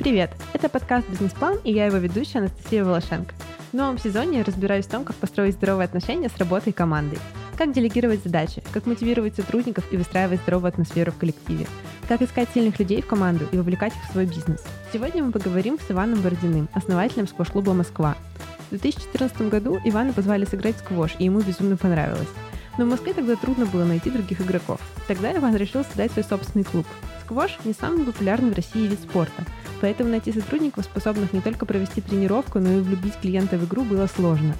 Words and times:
Привет! 0.00 0.30
Это 0.54 0.70
подкаст 0.70 1.06
«Бизнес-план» 1.10 1.58
и 1.62 1.74
я 1.74 1.84
его 1.84 1.98
ведущая 1.98 2.38
Анастасия 2.38 2.82
Волошенко. 2.82 3.34
В 3.70 3.76
новом 3.76 3.98
сезоне 3.98 4.40
разбираюсь 4.40 4.86
в 4.86 4.90
том, 4.90 5.04
как 5.04 5.14
построить 5.16 5.56
здоровые 5.56 5.84
отношения 5.84 6.30
с 6.30 6.38
работой 6.38 6.70
и 6.70 6.72
командой. 6.72 7.18
Как 7.58 7.74
делегировать 7.74 8.22
задачи, 8.24 8.62
как 8.72 8.86
мотивировать 8.86 9.36
сотрудников 9.36 9.84
и 9.92 9.98
выстраивать 9.98 10.40
здоровую 10.40 10.70
атмосферу 10.70 11.12
в 11.12 11.18
коллективе, 11.18 11.66
как 12.08 12.22
искать 12.22 12.48
сильных 12.54 12.78
людей 12.78 13.02
в 13.02 13.06
команду 13.06 13.46
и 13.52 13.58
вовлекать 13.58 13.92
их 13.94 14.08
в 14.08 14.12
свой 14.12 14.24
бизнес. 14.24 14.64
Сегодня 14.90 15.22
мы 15.22 15.32
поговорим 15.32 15.78
с 15.78 15.90
Иваном 15.90 16.22
Бородиным, 16.22 16.70
основателем 16.72 17.28
сквош-клуба 17.28 17.74
«Москва». 17.74 18.16
В 18.68 18.70
2014 18.70 19.50
году 19.50 19.78
Ивана 19.84 20.14
позвали 20.14 20.46
сыграть 20.46 20.76
в 20.76 20.78
сквош, 20.78 21.14
и 21.18 21.26
ему 21.26 21.40
безумно 21.40 21.76
понравилось. 21.76 22.28
Но 22.78 22.86
в 22.86 22.88
Москве 22.88 23.12
тогда 23.12 23.36
трудно 23.36 23.66
было 23.66 23.84
найти 23.84 24.10
других 24.10 24.40
игроков. 24.40 24.80
Тогда 25.08 25.36
Иван 25.36 25.56
решил 25.56 25.84
создать 25.84 26.12
свой 26.12 26.24
собственный 26.24 26.64
клуб. 26.64 26.86
Сквош 27.24 27.58
не 27.64 27.74
самый 27.74 28.06
популярный 28.06 28.50
в 28.50 28.56
России 28.56 28.86
вид 28.86 28.98
спорта, 29.00 29.44
поэтому 29.80 30.10
найти 30.10 30.32
сотрудников, 30.32 30.84
способных 30.84 31.32
не 31.32 31.40
только 31.40 31.66
провести 31.66 32.00
тренировку, 32.00 32.58
но 32.58 32.72
и 32.72 32.80
влюбить 32.80 33.16
клиента 33.20 33.58
в 33.58 33.64
игру, 33.66 33.84
было 33.84 34.06
сложно. 34.06 34.54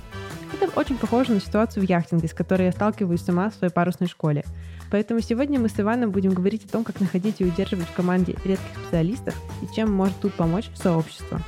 Это 0.53 0.67
очень 0.79 0.99
похоже 0.99 1.33
на 1.33 1.41
ситуацию 1.41 1.87
в 1.87 1.89
яхтинге, 1.89 2.29
с 2.29 2.35
которой 2.35 2.67
я 2.67 2.73
сталкиваюсь 2.73 3.23
сама 3.23 3.51
в 3.51 3.55
своей 3.55 3.73
парусной 3.73 4.09
школе. 4.09 4.45
Поэтому 4.91 5.21
сегодня 5.21 5.61
мы 5.61 5.69
с 5.69 5.79
Иваном 5.79 6.11
будем 6.11 6.35
говорить 6.35 6.65
о 6.65 6.69
том, 6.69 6.85
как 6.85 7.01
находить 7.01 7.41
и 7.41 7.45
удерживать 7.45 7.87
в 7.87 7.93
команде 7.93 8.37
редких 8.45 8.77
специалистов 8.83 9.35
и 9.63 9.75
чем 9.75 9.93
может 9.93 10.17
тут 10.21 10.35
помочь 10.35 10.69
сообщество. 10.75 11.41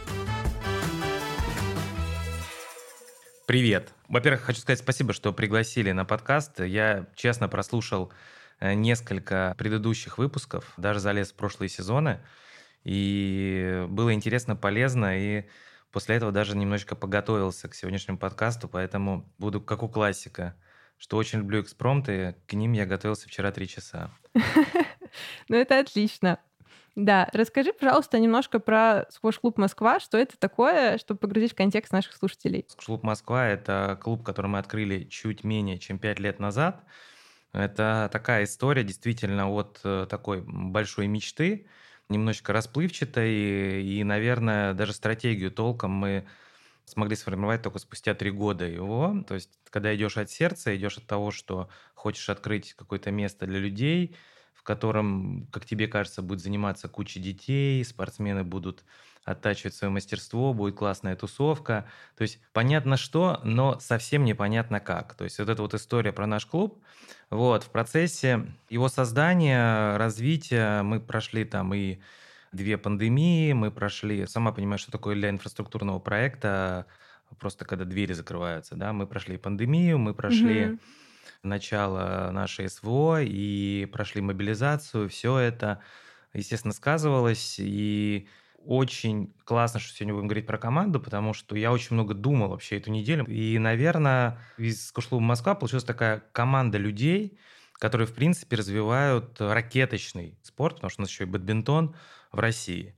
Привет. 3.47 3.93
Во-первых, 4.09 4.43
хочу 4.43 4.61
сказать 4.61 4.79
спасибо, 4.79 5.13
что 5.13 5.33
пригласили 5.33 5.91
на 5.91 6.05
подкаст. 6.05 6.61
Я 6.61 7.07
честно 7.17 7.49
прослушал 7.49 8.13
э, 8.61 8.75
несколько 8.75 9.55
предыдущих 9.59 10.19
выпусков, 10.19 10.73
даже 10.77 11.01
залез 11.01 11.33
в 11.33 11.35
прошлые 11.35 11.69
сезоны. 11.69 12.21
И 12.85 13.87
было 13.89 14.13
интересно, 14.13 14.57
полезно, 14.57 15.19
и 15.19 15.45
после 15.91 16.17
этого 16.17 16.33
даже 16.33 16.57
немножечко 16.57 16.97
подготовился 16.97 17.69
к 17.69 17.75
сегодняшнему 17.75 18.19
подкасту, 18.19 18.69
поэтому 18.69 19.31
буду 19.39 19.61
как 19.61 19.83
у 19.83 19.89
классика, 19.89 20.57
что 20.99 21.17
очень 21.17 21.41
люблю 21.41 21.61
экспромты, 21.61 22.37
к 22.47 22.53
ним 22.55 22.73
я 22.73 22.87
готовился 22.87 23.29
вчера 23.29 23.53
три 23.53 23.69
часа. 23.69 24.11
Ну, 25.49 25.57
это 25.57 25.79
отлично. 25.79 26.39
Да, 26.95 27.29
расскажи, 27.33 27.73
пожалуйста, 27.73 28.19
немножко 28.19 28.59
про 28.59 29.07
сквош-клуб 29.11 29.57
«Москва». 29.57 29.99
Что 29.99 30.19
это 30.19 30.39
такое, 30.39 30.99
чтобы 30.99 31.21
погрузить 31.21 31.53
в 31.53 31.55
контекст 31.55 31.93
наших 31.93 32.15
слушателей? 32.15 32.67
Сквош-клуб 32.69 33.03
«Москва»— 33.03 33.47
это 33.49 33.99
клуб, 34.01 34.23
который 34.23 34.49
мы 34.49 34.59
открыли 34.59 35.05
чуть 35.05 35.43
менее, 35.43 35.79
чем 35.79 35.99
пять 35.99 36.19
лет 36.19 36.39
назад. 36.39 36.83
Это 37.53 38.11
такая 38.13 38.45
история 38.45 38.85
действительно 38.85 39.51
от 39.51 39.81
э, 39.85 40.07
такой 40.09 40.43
большой 40.43 41.07
мечты, 41.07 41.67
немножечко 42.09 42.53
расплывчатой, 42.53 43.83
и, 43.85 44.05
наверное, 44.05 44.75
даже 44.75 44.93
стратегию 44.93 45.51
толком 45.51 45.93
мы 45.93 46.27
смогли 46.85 47.17
сформировать 47.17 47.63
только 47.63 47.79
спустя 47.79 48.15
три 48.15 48.31
года 48.31 48.65
его. 48.67 49.25
То 49.27 49.35
есть, 49.35 49.59
когда 49.71 49.95
идешь 49.95 50.17
от 50.19 50.31
сердца, 50.31 50.75
идешь 50.77 50.99
от 50.99 51.07
того, 51.07 51.31
что 51.31 51.71
хочешь 51.95 52.29
открыть 52.29 52.75
какое-то 52.75 53.11
место 53.11 53.47
для 53.47 53.59
людей— 53.59 54.17
в 54.55 54.65
котором, 54.65 55.49
как 55.49 55.65
тебе 55.67 55.89
кажется, 55.89 56.23
будет 56.23 56.39
заниматься 56.41 56.89
куча 56.89 57.19
детей, 57.19 57.85
спортсмены 57.85 58.45
будут 58.45 58.85
оттачивать 59.25 59.75
свое 59.75 59.91
мастерство, 59.91 60.53
будет 60.53 60.77
классная 60.77 61.17
тусовка. 61.17 61.87
То 62.17 62.23
есть 62.23 62.41
понятно 62.53 62.97
что, 62.97 63.41
но 63.45 63.79
совсем 63.79 64.25
непонятно 64.25 64.81
как. 64.81 65.15
То 65.15 65.25
есть 65.25 65.39
вот 65.39 65.49
эта 65.49 65.63
вот 65.63 65.75
история 65.75 66.13
про 66.13 66.27
наш 66.27 66.47
клуб. 66.47 66.83
Вот, 67.31 67.65
в 67.65 67.71
процессе 67.71 68.47
его 68.69 68.89
создания, 68.89 69.97
развития 69.97 70.83
мы 70.83 71.01
прошли 71.01 71.45
там 71.45 71.73
и 71.73 71.99
две 72.53 72.77
пандемии, 72.77 73.53
мы 73.53 73.71
прошли, 73.71 74.27
сама 74.27 74.53
понимаешь, 74.53 74.83
что 74.83 74.93
такое 74.93 75.15
для 75.15 75.31
инфраструктурного 75.31 75.99
проекта, 75.99 76.87
просто 77.39 77.65
когда 77.65 77.85
двери 77.85 78.13
закрываются, 78.13 78.75
да, 78.75 78.93
мы 78.93 79.07
прошли 79.07 79.39
пандемию, 79.39 79.99
мы 79.99 80.15
прошли 80.15 80.61
mm-hmm 80.65 80.79
начало 81.43 82.31
нашей 82.31 82.69
СВО 82.69 83.23
и 83.23 83.87
прошли 83.87 84.21
мобилизацию, 84.21 85.09
все 85.09 85.39
это, 85.39 85.81
естественно, 86.33 86.73
сказывалось. 86.73 87.57
И 87.59 88.29
очень 88.65 89.35
классно, 89.45 89.81
что 89.81 89.95
сегодня 89.95 90.15
будем 90.15 90.29
говорить 90.29 90.47
про 90.47 90.59
команду, 90.59 91.01
потому 91.01 91.35
что 91.35 91.57
я 91.57 91.73
очень 91.73 91.95
много 91.95 92.15
думал 92.15 92.49
вообще 92.49 92.79
эту 92.79 92.91
неделю. 92.91 93.25
И, 93.27 93.59
наверное, 93.59 94.39
из 94.59 94.93
Кушлуба 94.93 95.23
Москва 95.23 95.55
получилась 95.55 95.85
такая 95.85 96.23
команда 96.33 96.79
людей, 96.79 97.39
которые, 97.75 98.07
в 98.07 98.15
принципе, 98.15 98.57
развивают 98.57 99.41
ракеточный 99.41 100.39
спорт, 100.43 100.77
потому 100.77 100.91
что 100.91 101.01
у 101.01 101.03
нас 101.03 101.11
еще 101.11 101.25
и 101.25 101.27
бадминтон 101.27 101.97
в 102.31 102.39
России. 102.39 102.95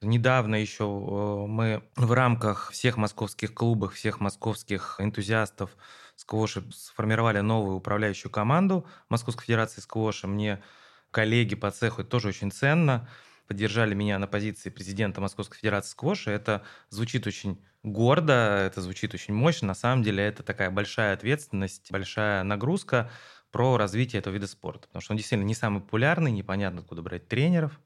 Недавно 0.00 0.54
еще 0.54 0.84
э, 0.84 1.46
мы 1.48 1.82
в 1.96 2.12
рамках 2.12 2.70
всех 2.70 2.96
московских 2.96 3.52
клубов, 3.52 3.94
всех 3.94 4.20
московских 4.20 4.96
энтузиастов 4.98 5.76
сквоша 6.14 6.62
сформировали 6.72 7.40
новую 7.40 7.76
управляющую 7.76 8.30
команду 8.30 8.86
Московской 9.08 9.44
Федерации 9.46 9.80
сквоша. 9.80 10.28
Мне 10.28 10.62
коллеги 11.10 11.54
по 11.54 11.70
цеху 11.70 12.02
это 12.02 12.10
тоже 12.10 12.28
очень 12.28 12.52
ценно. 12.52 13.08
Поддержали 13.48 13.94
меня 13.94 14.18
на 14.18 14.26
позиции 14.26 14.68
президента 14.68 15.22
Московской 15.22 15.56
Федерации 15.56 15.90
сквоша. 15.90 16.30
Это 16.30 16.62
звучит 16.90 17.26
очень 17.26 17.64
гордо, 17.82 18.62
это 18.66 18.82
звучит 18.82 19.14
очень 19.14 19.32
мощно. 19.32 19.68
На 19.68 19.74
самом 19.74 20.02
деле 20.02 20.22
это 20.22 20.42
такая 20.42 20.70
большая 20.70 21.14
ответственность, 21.14 21.90
большая 21.90 22.42
нагрузка 22.42 23.10
про 23.50 23.78
развитие 23.78 24.20
этого 24.20 24.34
вида 24.34 24.46
спорта. 24.46 24.86
Потому 24.88 25.00
что 25.00 25.12
он 25.14 25.16
действительно 25.16 25.46
не 25.46 25.54
самый 25.54 25.80
популярный, 25.80 26.30
непонятно, 26.30 26.82
откуда 26.82 27.00
брать 27.00 27.26
тренеров, 27.26 27.80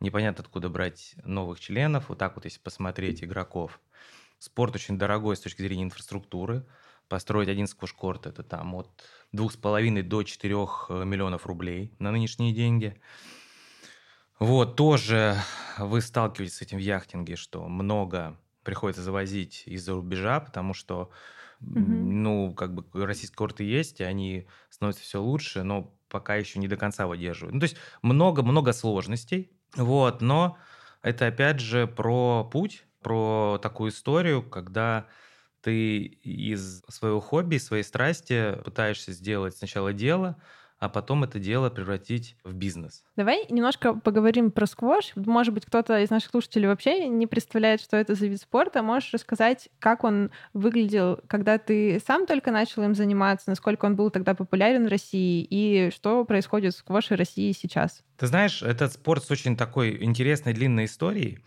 непонятно, 0.00 0.42
откуда 0.42 0.68
брать 0.68 1.14
новых 1.24 1.60
членов. 1.60 2.08
Вот 2.08 2.18
так 2.18 2.34
вот, 2.34 2.44
если 2.44 2.58
посмотреть 2.58 3.22
игроков. 3.22 3.80
Спорт 4.40 4.74
очень 4.74 4.98
дорогой 4.98 5.36
с 5.36 5.40
точки 5.40 5.62
зрения 5.62 5.84
инфраструктуры 5.84 6.66
построить 7.08 7.48
один 7.48 7.66
сквош-корт, 7.66 8.26
это 8.26 8.42
там 8.42 8.74
от 8.74 8.88
2,5 9.32 10.02
до 10.02 10.22
4 10.22 10.54
э, 10.54 11.04
миллионов 11.04 11.46
рублей 11.46 11.92
на 11.98 12.10
нынешние 12.10 12.52
деньги. 12.52 13.00
Вот, 14.38 14.76
тоже 14.76 15.36
вы 15.78 16.00
сталкиваетесь 16.00 16.56
с 16.56 16.62
этим 16.62 16.78
в 16.78 16.80
яхтинге, 16.80 17.36
что 17.36 17.66
много 17.68 18.38
приходится 18.62 19.02
завозить 19.02 19.62
из-за 19.66 19.94
рубежа, 19.94 20.40
потому 20.40 20.74
что, 20.74 21.10
угу. 21.60 21.78
ну, 21.78 22.54
как 22.54 22.74
бы 22.74 22.84
российские 23.06 23.36
корты 23.36 23.64
есть, 23.64 24.00
и 24.00 24.04
они 24.04 24.46
становятся 24.70 25.02
все 25.02 25.22
лучше, 25.22 25.62
но 25.62 25.94
пока 26.08 26.36
еще 26.36 26.58
не 26.58 26.68
до 26.68 26.76
конца 26.76 27.06
выдерживают. 27.06 27.54
Ну, 27.54 27.60
то 27.60 27.64
есть 27.64 27.76
много-много 28.02 28.72
сложностей, 28.72 29.50
вот, 29.76 30.20
но 30.20 30.56
это 31.02 31.26
опять 31.26 31.60
же 31.60 31.86
про 31.86 32.44
путь, 32.44 32.84
про 33.02 33.58
такую 33.62 33.90
историю, 33.90 34.42
когда 34.42 35.06
ты 35.60 35.98
из 35.98 36.82
своего 36.88 37.20
хобби, 37.20 37.56
своей 37.56 37.82
страсти 37.82 38.56
пытаешься 38.64 39.12
сделать 39.12 39.56
сначала 39.56 39.92
дело, 39.92 40.36
а 40.78 40.88
потом 40.88 41.24
это 41.24 41.38
дело 41.38 41.70
превратить 41.70 42.36
в 42.44 42.52
бизнес. 42.52 43.04
Давай 43.16 43.46
немножко 43.48 43.94
поговорим 43.94 44.50
про 44.50 44.66
сквош. 44.66 45.12
Может 45.14 45.54
быть, 45.54 45.64
кто-то 45.64 46.00
из 46.00 46.10
наших 46.10 46.30
слушателей 46.30 46.66
вообще 46.66 47.08
не 47.08 47.26
представляет, 47.26 47.80
что 47.80 47.96
это 47.96 48.14
за 48.14 48.26
вид 48.26 48.40
спорта. 48.40 48.82
Можешь 48.82 49.12
рассказать, 49.12 49.68
как 49.78 50.04
он 50.04 50.30
выглядел, 50.52 51.20
когда 51.26 51.58
ты 51.58 52.02
сам 52.04 52.26
только 52.26 52.50
начал 52.50 52.82
им 52.82 52.94
заниматься, 52.94 53.48
насколько 53.50 53.86
он 53.86 53.96
был 53.96 54.10
тогда 54.10 54.34
популярен 54.34 54.86
в 54.86 54.90
России 54.90 55.46
и 55.48 55.90
что 55.90 56.24
происходит 56.24 56.74
в 56.74 56.78
сквоше 56.78 57.16
России 57.16 57.52
сейчас? 57.52 58.02
Ты 58.16 58.26
знаешь, 58.26 58.62
этот 58.62 58.92
спорт 58.92 59.24
с 59.24 59.30
очень 59.30 59.56
такой 59.56 60.02
интересной 60.04 60.52
длинной 60.52 60.84
историей. 60.86 61.38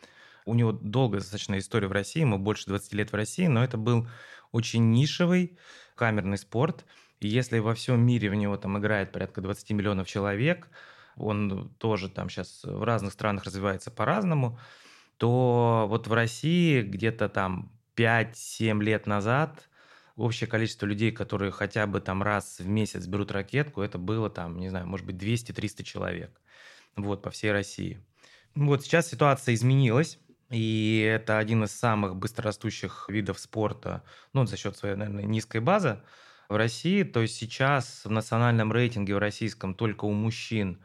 У 0.45 0.53
него 0.53 0.71
долгая 0.71 1.19
достаточно 1.19 1.57
история 1.57 1.87
в 1.87 1.91
России, 1.91 2.21
ему 2.21 2.37
больше 2.37 2.67
20 2.67 2.93
лет 2.93 3.11
в 3.11 3.15
России, 3.15 3.47
но 3.47 3.63
это 3.63 3.77
был 3.77 4.07
очень 4.51 4.91
нишевый 4.91 5.57
камерный 5.95 6.37
спорт. 6.37 6.85
И 7.19 7.27
если 7.27 7.59
во 7.59 7.73
всем 7.73 7.99
мире 7.99 8.29
в 8.29 8.35
него 8.35 8.57
там 8.57 8.77
играет 8.77 9.11
порядка 9.11 9.41
20 9.41 9.71
миллионов 9.71 10.07
человек, 10.07 10.69
он 11.15 11.69
тоже 11.79 12.09
там 12.09 12.29
сейчас 12.29 12.63
в 12.63 12.83
разных 12.83 13.13
странах 13.13 13.43
развивается 13.43 13.89
по-разному, 13.89 14.59
то 15.17 15.87
вот 15.89 16.07
в 16.07 16.13
России 16.13 16.81
где-то 16.81 17.27
там 17.27 17.71
5-7 17.95 18.83
лет 18.83 19.07
назад 19.07 19.67
общее 20.15 20.47
количество 20.47 20.85
людей, 20.85 21.11
которые 21.11 21.51
хотя 21.51 21.87
бы 21.87 22.01
там 22.01 22.21
раз 22.21 22.59
в 22.59 22.67
месяц 22.67 23.07
берут 23.07 23.31
ракетку, 23.31 23.81
это 23.81 23.97
было 23.97 24.29
там, 24.29 24.59
не 24.59 24.69
знаю, 24.69 24.87
может 24.87 25.05
быть 25.05 25.15
200-300 25.15 25.83
человек. 25.83 26.41
Вот, 26.95 27.21
по 27.21 27.29
всей 27.29 27.51
России. 27.51 28.03
Вот 28.55 28.83
сейчас 28.83 29.09
ситуация 29.09 29.53
изменилась. 29.53 30.19
И 30.49 31.05
это 31.05 31.39
один 31.39 31.65
из 31.65 31.71
самых 31.71 32.15
быстрорастущих 32.15 33.09
видов 33.09 33.37
спорта, 33.37 34.03
ну, 34.31 34.45
за 34.45 34.55
счет 34.55 34.77
своей, 34.77 34.95
наверное, 34.95 35.25
низкой 35.25 35.59
базы 35.59 36.01
в 36.49 36.55
России. 36.55 37.03
То 37.03 37.21
есть 37.21 37.35
сейчас 37.35 38.01
в 38.03 38.11
национальном 38.11 38.71
рейтинге 38.71 39.15
в 39.15 39.19
российском 39.19 39.73
только 39.73 40.05
у 40.05 40.13
мужчин 40.13 40.79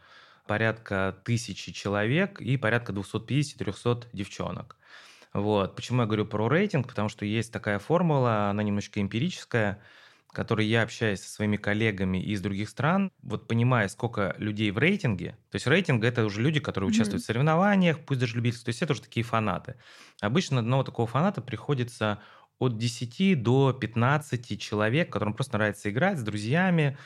порядка 0.47 1.17
тысячи 1.25 1.73
человек 1.73 2.41
и 2.41 2.57
порядка 2.57 2.93
250-300 2.93 4.07
девчонок. 4.13 4.77
Вот. 5.33 5.77
Почему 5.77 6.03
я 6.03 6.07
говорю 6.07 6.27
про 6.27 6.49
рейтинг? 6.49 6.89
Потому 6.89 7.09
что 7.09 7.25
есть 7.25 7.53
такая 7.53 7.79
формула, 7.79 8.51
она 8.51 8.63
немножечко 8.63 9.01
эмпирическая, 9.01 9.81
который 10.33 10.67
я 10.67 10.83
общаюсь 10.83 11.21
со 11.21 11.29
своими 11.29 11.57
коллегами 11.57 12.19
из 12.19 12.41
других 12.41 12.71
стран, 12.71 13.13
вот 13.23 13.47
понимая, 13.47 13.89
сколько 13.89 14.35
людей 14.39 14.71
в 14.71 14.79
рейтинге, 14.79 15.37
то 15.51 15.57
есть 15.57 15.67
рейтинг 15.67 16.03
это 16.05 16.25
уже 16.25 16.41
люди, 16.41 16.59
которые 16.59 16.89
mm-hmm. 16.89 16.95
участвуют 16.95 17.23
в 17.23 17.27
соревнованиях, 17.27 18.01
пусть 18.01 18.21
даже 18.21 18.37
любительские, 18.37 18.65
то 18.65 18.71
есть 18.71 18.83
это 18.83 18.93
уже 18.95 19.03
такие 19.03 19.25
фанаты. 19.25 19.77
Обычно 20.21 20.61
одного 20.61 20.85
такого 20.85 21.07
фаната 21.07 21.43
приходится 21.43 22.19
от 22.63 22.79
10 22.79 23.43
до 23.43 23.73
15 23.73 24.61
человек, 24.61 25.13
которым 25.13 25.35
просто 25.35 25.57
нравится 25.57 25.91
играть 25.91 26.19
с 26.19 26.23
друзьями, 26.23 26.97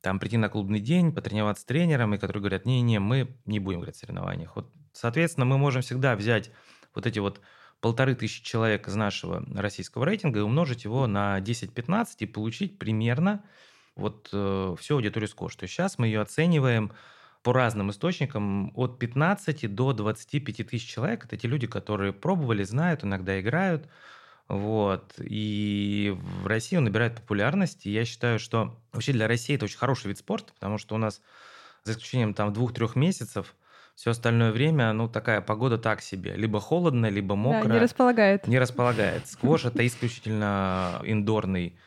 там 0.00 0.18
прийти 0.18 0.36
на 0.36 0.48
клубный 0.48 0.80
день, 0.80 1.12
потренироваться 1.12 1.62
с 1.62 1.64
тренером, 1.64 2.14
и 2.14 2.18
которые 2.18 2.40
говорят, 2.40 2.66
не-не, 2.66 2.98
мы 2.98 3.36
не 3.44 3.60
будем 3.60 3.80
играть 3.80 3.96
в 3.96 3.98
соревнованиях. 3.98 4.56
Вот, 4.56 4.70
соответственно, 4.92 5.44
мы 5.44 5.58
можем 5.58 5.82
всегда 5.82 6.16
взять 6.16 6.50
вот 6.94 7.06
эти 7.06 7.18
вот 7.18 7.40
полторы 7.80 8.14
тысячи 8.14 8.42
человек 8.42 8.88
из 8.88 8.94
нашего 8.94 9.44
российского 9.54 10.04
рейтинга 10.04 10.40
и 10.40 10.42
умножить 10.42 10.84
его 10.84 11.06
на 11.06 11.38
10-15 11.40 12.06
и 12.20 12.26
получить 12.26 12.78
примерно 12.78 13.44
вот 13.96 14.30
э, 14.32 14.76
всю 14.78 14.94
аудиторию 14.96 15.28
Скош. 15.28 15.56
То 15.56 15.64
есть 15.64 15.74
сейчас 15.74 15.98
мы 15.98 16.06
ее 16.06 16.20
оцениваем 16.20 16.92
по 17.42 17.52
разным 17.52 17.90
источникам 17.90 18.72
от 18.76 18.98
15 18.98 19.74
до 19.74 19.92
25 19.92 20.66
тысяч 20.68 20.88
человек. 20.88 21.24
Это 21.24 21.36
те 21.36 21.48
люди, 21.48 21.66
которые 21.66 22.12
пробовали, 22.12 22.62
знают, 22.62 23.04
иногда 23.04 23.40
играют. 23.40 23.88
Вот. 24.48 25.14
И 25.18 26.16
в 26.16 26.46
России 26.46 26.76
он 26.76 26.84
набирает 26.84 27.14
популярность. 27.16 27.86
И 27.86 27.90
я 27.90 28.04
считаю, 28.04 28.38
что 28.38 28.78
вообще 28.92 29.12
для 29.12 29.28
России 29.28 29.54
это 29.54 29.64
очень 29.64 29.78
хороший 29.78 30.08
вид 30.08 30.18
спорта, 30.18 30.52
потому 30.54 30.78
что 30.78 30.94
у 30.94 30.98
нас, 30.98 31.20
за 31.84 31.92
исключением 31.92 32.34
там 32.34 32.52
двух-трех 32.52 32.96
месяцев, 32.96 33.54
все 33.94 34.10
остальное 34.10 34.52
время, 34.52 34.92
ну, 34.92 35.08
такая 35.08 35.40
погода 35.40 35.78
так 35.78 36.00
себе. 36.00 36.34
Либо 36.34 36.60
холодная, 36.60 37.10
либо 37.10 37.36
мокрая. 37.36 37.68
Да, 37.68 37.74
не 37.74 37.80
располагает. 37.80 38.46
Не 38.46 38.58
располагает. 38.58 39.26
Сквош– 39.28 39.64
это 39.66 39.86
исключительно 39.86 41.00
индорный 41.04 41.78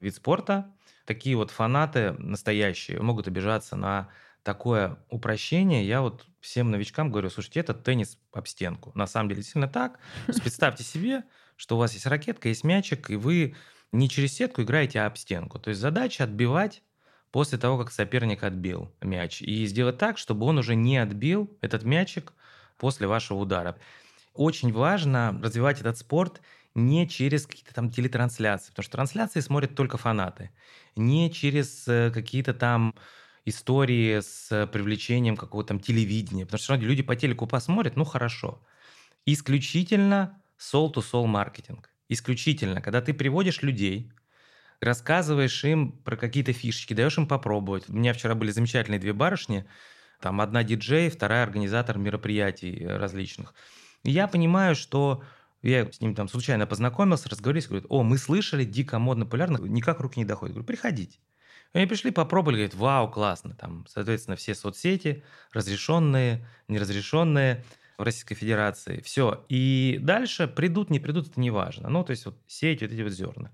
вид 0.00 0.14
спорта. 0.14 0.70
Такие 1.06 1.36
вот 1.36 1.50
фанаты 1.50 2.12
настоящие 2.18 3.00
могут 3.00 3.28
обижаться 3.28 3.76
на 3.76 4.08
такое 4.42 4.98
упрощение. 5.08 5.86
Я 5.86 6.02
вот 6.02 6.26
всем 6.40 6.70
новичкам 6.70 7.10
говорю, 7.10 7.30
слушайте, 7.30 7.60
это 7.60 7.74
теннис 7.74 8.18
об 8.32 8.46
стенку. 8.46 8.90
На 8.94 9.06
самом 9.06 9.28
деле 9.28 9.40
действительно 9.40 9.68
так. 9.68 9.98
представьте 10.26 10.82
себе, 10.84 11.24
что 11.62 11.76
у 11.76 11.78
вас 11.78 11.92
есть 11.92 12.06
ракетка, 12.06 12.48
есть 12.48 12.64
мячик, 12.64 13.08
и 13.08 13.14
вы 13.14 13.54
не 13.92 14.08
через 14.08 14.32
сетку 14.32 14.62
играете, 14.62 15.00
а 15.00 15.06
об 15.06 15.16
стенку. 15.16 15.60
То 15.60 15.70
есть 15.70 15.80
задача 15.80 16.24
отбивать 16.24 16.82
после 17.30 17.56
того, 17.56 17.78
как 17.78 17.92
соперник 17.92 18.42
отбил 18.42 18.92
мяч. 19.00 19.42
И 19.42 19.64
сделать 19.66 19.96
так, 19.96 20.18
чтобы 20.18 20.44
он 20.46 20.58
уже 20.58 20.74
не 20.74 20.98
отбил 20.98 21.56
этот 21.60 21.84
мячик 21.84 22.32
после 22.78 23.06
вашего 23.06 23.38
удара. 23.38 23.78
Очень 24.34 24.72
важно 24.72 25.38
развивать 25.40 25.80
этот 25.80 25.96
спорт 25.98 26.40
не 26.74 27.08
через 27.08 27.46
какие-то 27.46 27.72
там 27.72 27.92
телетрансляции, 27.92 28.70
потому 28.70 28.82
что 28.82 28.96
трансляции 28.96 29.38
смотрят 29.38 29.76
только 29.76 29.98
фанаты, 29.98 30.50
не 30.96 31.30
через 31.30 31.86
э, 31.86 32.10
какие-то 32.12 32.54
там 32.54 32.92
истории 33.44 34.18
с 34.18 34.66
привлечением 34.72 35.36
какого-то 35.36 35.68
там 35.68 35.78
телевидения, 35.78 36.44
потому 36.44 36.58
что 36.58 36.74
люди 36.74 37.04
по 37.04 37.14
телеку 37.14 37.46
посмотрят, 37.46 37.94
ну 37.94 38.04
хорошо. 38.04 38.60
Исключительно 39.26 40.41
soul-to-soul 40.62 41.26
маркетинг. 41.26 41.90
Исключительно, 42.08 42.80
когда 42.80 43.00
ты 43.00 43.14
приводишь 43.14 43.62
людей, 43.62 44.12
рассказываешь 44.80 45.64
им 45.64 45.92
про 45.92 46.16
какие-то 46.16 46.52
фишечки, 46.52 46.94
даешь 46.94 47.18
им 47.18 47.26
попробовать. 47.26 47.88
У 47.88 47.94
меня 47.94 48.12
вчера 48.12 48.34
были 48.34 48.50
замечательные 48.50 49.00
две 49.00 49.12
барышни, 49.12 49.66
там 50.20 50.40
одна 50.40 50.62
диджей, 50.62 51.10
вторая 51.10 51.42
организатор 51.42 51.98
мероприятий 51.98 52.86
различных. 52.86 53.54
И 54.04 54.10
я 54.10 54.28
понимаю, 54.28 54.74
что 54.74 55.22
я 55.62 55.90
с 55.90 56.00
ним 56.00 56.14
там 56.14 56.28
случайно 56.28 56.66
познакомился, 56.66 57.28
разговаривали, 57.28 57.68
говорят, 57.68 57.86
о, 57.88 58.02
мы 58.02 58.18
слышали, 58.18 58.64
дико 58.64 58.98
модно, 58.98 59.24
популярно, 59.24 59.58
никак 59.58 60.00
руки 60.00 60.18
не 60.18 60.24
доходят. 60.24 60.54
говорю, 60.54 60.66
приходите. 60.66 61.18
Они 61.72 61.86
пришли, 61.86 62.10
попробовали, 62.10 62.56
говорят, 62.56 62.74
вау, 62.74 63.10
классно. 63.10 63.54
Там, 63.54 63.86
соответственно, 63.88 64.36
все 64.36 64.54
соцсети, 64.54 65.24
разрешенные, 65.52 66.46
неразрешенные 66.68 67.64
в 67.98 68.02
Российской 68.02 68.34
Федерации. 68.34 69.00
Все. 69.04 69.44
И 69.48 69.98
дальше 70.00 70.48
придут, 70.48 70.90
не 70.90 71.00
придут, 71.00 71.28
это 71.28 71.40
не 71.40 71.50
важно. 71.50 71.88
Ну, 71.88 72.04
то 72.04 72.10
есть 72.10 72.26
вот 72.26 72.36
сеять 72.46 72.82
вот 72.82 72.92
эти 72.92 73.02
вот 73.02 73.12
зерна. 73.12 73.50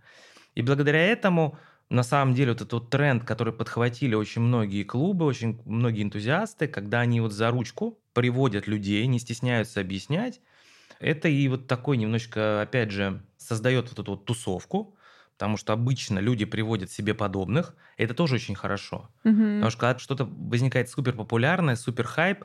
И 0.54 0.62
благодаря 0.62 1.04
этому, 1.04 1.58
на 1.90 2.02
самом 2.02 2.34
деле, 2.34 2.52
вот 2.52 2.62
этот 2.62 2.72
вот 2.72 2.90
тренд, 2.90 3.24
который 3.24 3.52
подхватили 3.52 4.14
очень 4.14 4.42
многие 4.42 4.84
клубы, 4.84 5.24
очень 5.24 5.60
многие 5.64 6.02
энтузиасты, 6.02 6.68
когда 6.68 7.00
они 7.00 7.20
вот 7.20 7.32
за 7.32 7.50
ручку 7.50 7.98
приводят 8.12 8.66
людей, 8.66 9.06
не 9.06 9.18
стесняются 9.18 9.80
объяснять, 9.80 10.40
это 11.00 11.28
и 11.28 11.46
вот 11.48 11.66
такой 11.66 11.96
немножечко, 11.96 12.62
опять 12.62 12.90
же, 12.90 13.22
создает 13.36 13.90
вот 13.90 13.98
эту 14.00 14.10
вот 14.12 14.24
тусовку, 14.24 14.96
потому 15.34 15.56
что 15.56 15.72
обычно 15.72 16.18
люди 16.18 16.44
приводят 16.44 16.90
себе 16.90 17.14
подобных, 17.14 17.74
это 17.96 18.14
тоже 18.14 18.34
очень 18.36 18.56
хорошо. 18.56 19.08
Угу. 19.24 19.34
Потому 19.34 19.70
что 19.70 19.80
когда 19.80 19.98
что-то 19.98 20.24
возникает 20.24 20.90
супер 20.90 21.12
популярное, 21.12 21.76
супер 21.76 22.04
хайп, 22.04 22.44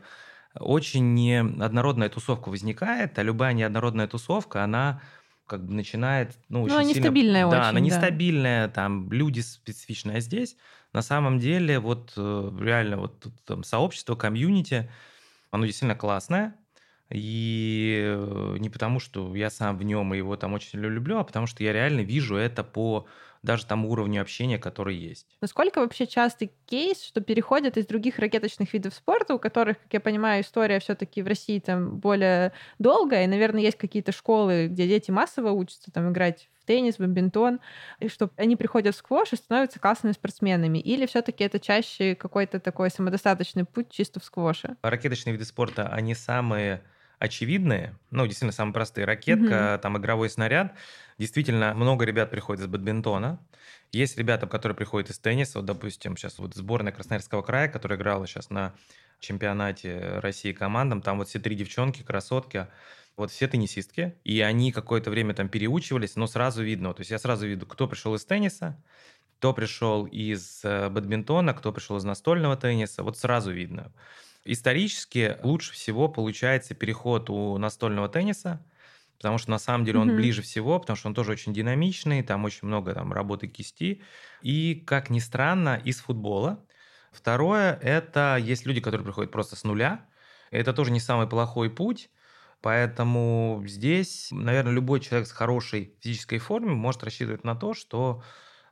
очень 0.60 1.14
неоднородная 1.14 2.10
тусовка 2.10 2.50
возникает, 2.50 3.18
а 3.18 3.24
любая 3.24 3.54
неоднородная 3.54 4.08
тусовка, 4.08 4.64
она 4.64 5.02
как 5.48 5.66
бы 5.66 5.74
начинает, 5.74 6.38
ну, 6.50 6.64
очень 6.64 6.74
ну, 6.74 6.80
она 6.80 6.88
сильно... 6.88 7.00
нестабильная 7.00 7.42
да, 7.44 7.50
очень, 7.50 7.70
она 7.70 7.80
нестабильная, 7.80 8.68
да. 8.68 8.74
там 8.74 9.12
люди 9.12 9.42
специфичные. 9.42 10.18
А 10.18 10.20
здесь 10.20 10.56
на 10.94 11.02
самом 11.02 11.40
деле 11.40 11.80
вот 11.80 12.14
э, 12.16 12.52
реально 12.62 12.98
вот 12.98 13.20
тут 13.20 13.34
там 13.46 13.64
сообщество, 13.64 14.16
комьюнити, 14.16 14.90
оно 15.52 15.66
действительно 15.66 15.96
классное. 15.96 16.56
И 17.10 18.02
э, 18.04 18.56
не 18.60 18.70
потому, 18.70 19.00
что 19.00 19.36
я 19.36 19.50
сам 19.50 19.78
в 19.78 19.84
нем 19.84 20.14
и 20.14 20.18
его 20.18 20.36
там 20.38 20.54
очень 20.54 20.80
люблю, 20.80 21.20
а 21.20 21.24
потому 21.24 21.46
что 21.46 21.64
я 21.64 21.74
реально 21.74 22.02
вижу 22.02 22.36
это 22.36 22.64
по 22.64 23.06
даже 23.44 23.66
тому 23.66 23.92
уровню 23.92 24.22
общения, 24.22 24.58
который 24.58 24.96
есть. 24.96 25.38
Насколько 25.42 25.80
вообще 25.80 26.08
частый 26.08 26.52
кейс, 26.66 27.04
что 27.04 27.22
переходят 27.22 27.78
из 27.78 27.86
других 27.86 28.18
ракеточных 28.18 28.74
видов 28.74 28.94
спорта, 28.94 29.36
у 29.36 29.40
которых, 29.40 29.78
как 29.84 29.94
я 29.94 30.00
понимаю, 30.00 30.42
история 30.42 30.80
все-таки 30.80 31.22
в 31.22 31.28
России 31.28 31.60
там 31.60 32.00
более 32.00 32.54
долгая, 32.80 33.26
и, 33.26 33.28
наверное, 33.28 33.62
есть 33.62 33.78
какие-то 33.78 34.12
школы, 34.12 34.68
где 34.68 34.88
дети 34.88 35.12
массово 35.12 35.52
учатся 35.52 35.92
там 35.92 36.12
играть 36.12 36.50
в 36.60 36.66
теннис, 36.66 36.96
в 36.96 37.00
бадминтон, 37.00 37.60
и 38.00 38.08
что 38.08 38.32
они 38.38 38.56
приходят 38.56 38.96
в 38.96 38.98
сквош 38.98 39.34
и 39.34 39.36
становятся 39.36 39.80
классными 39.80 40.14
спортсменами? 40.14 40.78
Или 40.80 41.06
все-таки 41.06 41.44
это 41.44 41.60
чаще 41.60 42.16
какой-то 42.16 42.60
такой 42.62 42.90
самодостаточный 42.90 43.66
путь 43.66 43.90
чисто 43.92 44.20
в 44.22 44.24
сквоше? 44.24 44.78
Ракеточные 44.82 45.34
виды 45.34 45.46
спорта, 45.46 45.88
они 45.88 46.14
самые 46.14 46.84
очевидные, 47.24 47.98
ну, 48.12 48.26
действительно, 48.26 48.52
самые 48.52 48.74
простые. 48.74 49.06
Ракетка, 49.06 49.46
mm-hmm. 49.46 49.78
там, 49.80 49.98
игровой 49.98 50.30
снаряд. 50.30 50.74
Действительно, 51.18 51.74
много 51.74 52.04
ребят 52.04 52.30
приходит 52.30 52.64
из 52.64 52.68
бадминтона. 52.68 53.40
Есть 53.94 54.18
ребята, 54.18 54.46
которые 54.46 54.76
приходят 54.76 55.10
из 55.10 55.20
тенниса. 55.20 55.60
Вот, 55.60 55.66
допустим, 55.66 56.18
сейчас 56.18 56.38
вот 56.38 56.54
сборная 56.54 56.92
Красноярского 56.92 57.42
края, 57.42 57.70
которая 57.70 57.98
играла 57.98 58.28
сейчас 58.28 58.50
на 58.50 58.74
чемпионате 59.22 60.20
России 60.20 60.52
командам. 60.52 61.02
Там 61.02 61.18
вот 61.18 61.30
все 61.30 61.40
три 61.40 61.56
девчонки, 61.56 62.04
красотки, 62.04 62.68
вот 63.16 63.32
все 63.32 63.48
теннисистки. 63.48 64.16
И 64.26 64.42
они 64.42 64.74
какое-то 64.74 65.10
время 65.10 65.34
там 65.34 65.48
переучивались, 65.48 66.18
но 66.18 66.28
сразу 66.28 66.62
видно. 66.62 66.94
То 66.94 67.02
есть 67.02 67.12
я 67.12 67.20
сразу 67.20 67.48
виду, 67.48 67.66
кто 67.66 67.88
пришел 67.88 68.16
из 68.16 68.26
тенниса, 68.26 68.78
кто 69.40 69.54
пришел 69.54 70.06
из 70.08 70.60
э, 70.66 70.90
бадминтона, 70.90 71.54
кто 71.54 71.72
пришел 71.72 71.96
из 71.96 72.04
настольного 72.04 72.58
тенниса. 72.58 73.02
Вот 73.02 73.18
сразу 73.18 73.54
видно. 73.54 73.94
Исторически 74.46 75.38
лучше 75.42 75.74
всего 75.74 76.10
получается 76.10 76.76
переход 76.76 77.30
у 77.30 77.58
настольного 77.58 78.10
тенниса, 78.10 78.66
потому 79.18 79.38
что 79.38 79.52
на 79.52 79.60
самом 79.60 79.86
деле 79.86 80.00
он 80.00 80.12
mm-hmm. 80.12 80.16
ближе 80.16 80.42
всего, 80.42 80.80
потому 80.80 80.98
что 80.98 81.08
он 81.08 81.14
тоже 81.14 81.32
очень 81.32 81.54
динамичный, 81.54 82.24
там 82.24 82.44
очень 82.44 82.68
много 82.68 82.94
там 82.94 83.14
работы 83.14 83.48
кисти. 83.48 84.02
И, 84.42 84.84
как 84.86 85.10
ни 85.10 85.20
странно, 85.20 85.82
из 85.84 86.00
футбола. 86.00 86.60
Второе– 87.14 87.80
это 87.82 88.38
есть 88.42 88.66
люди, 88.66 88.82
которые 88.82 89.06
приходят 89.06 89.32
просто 89.32 89.56
с 89.56 89.64
нуля. 89.64 90.06
Это 90.52 90.74
тоже 90.74 90.92
не 90.92 91.00
самый 91.00 91.28
плохой 91.28 91.70
путь. 91.70 92.10
Поэтому 92.62 93.62
здесь, 93.68 94.30
наверное, 94.32 94.74
любой 94.74 95.00
человек 95.02 95.28
с 95.28 95.32
хорошей 95.32 95.96
физической 96.00 96.38
формой 96.38 96.76
может 96.76 97.04
рассчитывать 97.04 97.44
на 97.44 97.56
то, 97.56 97.74
что 97.74 98.24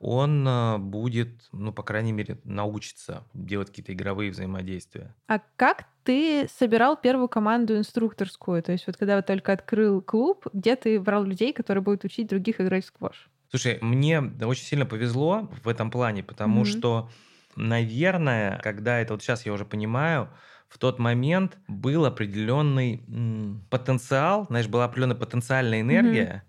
он 0.02 0.44
а, 0.48 0.78
будет, 0.78 1.48
ну, 1.52 1.72
по 1.72 1.84
крайней 1.84 2.10
мере, 2.10 2.38
научиться 2.42 3.24
делать 3.34 3.68
какие-то 3.68 3.92
игровые 3.92 4.32
взаимодействия. 4.32 5.14
А 5.28 5.38
как 5.56 5.86
ты 6.02 6.48
собирал 6.52 6.96
первую 6.96 7.28
команду 7.28 7.76
инструкторскую? 7.76 8.62
То 8.64 8.72
есть 8.72 8.88
вот 8.88 8.96
когда 8.96 9.16
вы 9.16 9.22
только 9.22 9.52
открыл 9.52 10.02
клуб, 10.02 10.48
где 10.52 10.74
ты 10.74 10.98
брал 10.98 11.24
людей, 11.24 11.52
которые 11.52 11.82
будут 11.84 12.04
учить 12.04 12.26
других 12.26 12.60
играть 12.60 12.84
в 12.84 12.88
сквош? 12.88 13.30
Слушай, 13.50 13.78
мне 13.80 14.20
очень 14.20 14.64
сильно 14.64 14.86
повезло 14.86 15.48
в 15.62 15.68
этом 15.68 15.90
плане, 15.90 16.24
потому 16.24 16.62
mm-hmm. 16.62 16.78
что, 16.78 17.08
наверное, 17.54 18.58
когда 18.58 18.98
это 18.98 19.12
вот 19.12 19.22
сейчас 19.22 19.46
я 19.46 19.52
уже 19.52 19.64
понимаю, 19.64 20.30
в 20.68 20.78
тот 20.78 20.98
момент 20.98 21.58
был 21.68 22.06
определенный 22.06 23.04
м, 23.06 23.64
потенциал, 23.70 24.46
знаешь, 24.48 24.66
была 24.66 24.86
определенная 24.86 25.16
потенциальная 25.16 25.80
энергия, 25.80 26.42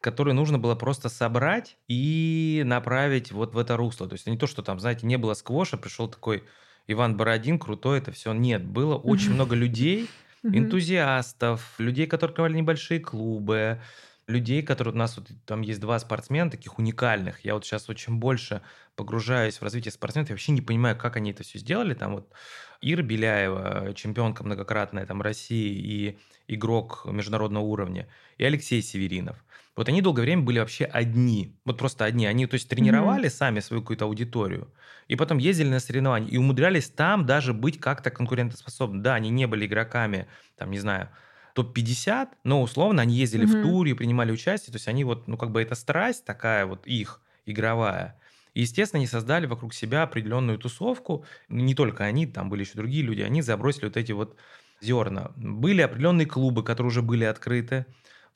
которую 0.00 0.34
нужно 0.34 0.58
было 0.58 0.74
просто 0.74 1.08
собрать 1.08 1.76
и 1.88 2.62
направить 2.64 3.32
вот 3.32 3.54
в 3.54 3.58
это 3.58 3.76
русло. 3.76 4.08
То 4.08 4.14
есть 4.14 4.26
не 4.26 4.38
то, 4.38 4.46
что 4.46 4.62
там, 4.62 4.78
знаете, 4.78 5.06
не 5.06 5.18
было 5.18 5.34
сквоша, 5.34 5.76
пришел 5.76 6.08
такой 6.08 6.44
Иван 6.86 7.16
Бородин, 7.16 7.58
крутой 7.58 7.98
это 7.98 8.12
все. 8.12 8.32
Нет, 8.32 8.64
было 8.64 8.96
очень 8.96 9.32
много 9.32 9.54
людей, 9.54 10.08
энтузиастов, 10.42 11.74
людей, 11.78 12.06
которые 12.06 12.32
открывали 12.32 12.54
небольшие 12.54 13.00
клубы, 13.00 13.80
людей, 14.28 14.62
которые 14.62 14.94
у 14.94 14.96
нас 14.96 15.16
вот 15.16 15.28
там 15.46 15.62
есть 15.62 15.80
два 15.80 15.98
спортсмена 15.98 16.50
таких 16.50 16.78
уникальных. 16.78 17.44
Я 17.44 17.54
вот 17.54 17.64
сейчас 17.64 17.88
очень 17.88 18.16
больше 18.18 18.62
погружаюсь 18.94 19.58
в 19.58 19.62
развитие 19.62 19.90
спортсменов, 19.90 20.28
я 20.28 20.34
вообще 20.34 20.52
не 20.52 20.60
понимаю, 20.60 20.96
как 20.96 21.16
они 21.16 21.32
это 21.32 21.42
все 21.42 21.58
сделали. 21.58 21.94
Там 21.94 22.14
вот 22.14 22.32
Ира 22.80 23.02
Беляева, 23.02 23.94
чемпионка 23.94 24.44
многократная 24.44 25.06
там 25.06 25.22
России 25.22 25.72
и 25.74 26.18
игрок 26.46 27.06
международного 27.06 27.64
уровня, 27.64 28.08
и 28.36 28.44
Алексей 28.44 28.82
Северинов. 28.82 29.44
Вот 29.78 29.88
они 29.88 30.02
долгое 30.02 30.22
время 30.22 30.42
были 30.42 30.58
вообще 30.58 30.86
одни, 30.86 31.56
вот 31.64 31.78
просто 31.78 32.04
одни. 32.04 32.26
Они, 32.26 32.46
то 32.46 32.54
есть, 32.54 32.68
тренировали 32.68 33.28
mm-hmm. 33.28 33.32
сами 33.32 33.60
свою 33.60 33.80
какую-то 33.80 34.06
аудиторию, 34.06 34.74
и 35.06 35.14
потом 35.14 35.38
ездили 35.38 35.68
на 35.68 35.78
соревнования, 35.78 36.28
и 36.28 36.36
умудрялись 36.36 36.90
там 36.90 37.26
даже 37.26 37.54
быть 37.54 37.78
как-то 37.78 38.10
конкурентоспособны. 38.10 39.00
Да, 39.00 39.14
они 39.14 39.30
не 39.30 39.46
были 39.46 39.66
игроками, 39.66 40.26
там, 40.56 40.72
не 40.72 40.80
знаю, 40.80 41.10
топ-50, 41.54 42.26
но 42.42 42.60
условно 42.60 43.02
они 43.02 43.14
ездили 43.14 43.46
mm-hmm. 43.46 43.60
в 43.60 43.62
туре, 43.62 43.94
принимали 43.94 44.32
участие, 44.32 44.72
то 44.72 44.78
есть 44.78 44.88
они 44.88 45.04
вот, 45.04 45.28
ну 45.28 45.36
как 45.36 45.52
бы 45.52 45.62
это 45.62 45.76
страсть 45.76 46.24
такая 46.24 46.66
вот 46.66 46.84
их 46.84 47.20
игровая. 47.46 48.18
И, 48.54 48.62
естественно, 48.62 48.98
они 48.98 49.06
создали 49.06 49.46
вокруг 49.46 49.74
себя 49.74 50.02
определенную 50.02 50.58
тусовку. 50.58 51.24
Не 51.48 51.76
только 51.76 52.02
они, 52.02 52.26
там 52.26 52.50
были 52.50 52.64
еще 52.64 52.72
другие 52.74 53.04
люди, 53.04 53.20
они 53.20 53.42
забросили 53.42 53.84
вот 53.84 53.96
эти 53.96 54.10
вот 54.10 54.34
зерна. 54.80 55.30
Были 55.36 55.82
определенные 55.82 56.26
клубы, 56.26 56.64
которые 56.64 56.88
уже 56.88 57.00
были 57.02 57.22
открыты. 57.22 57.86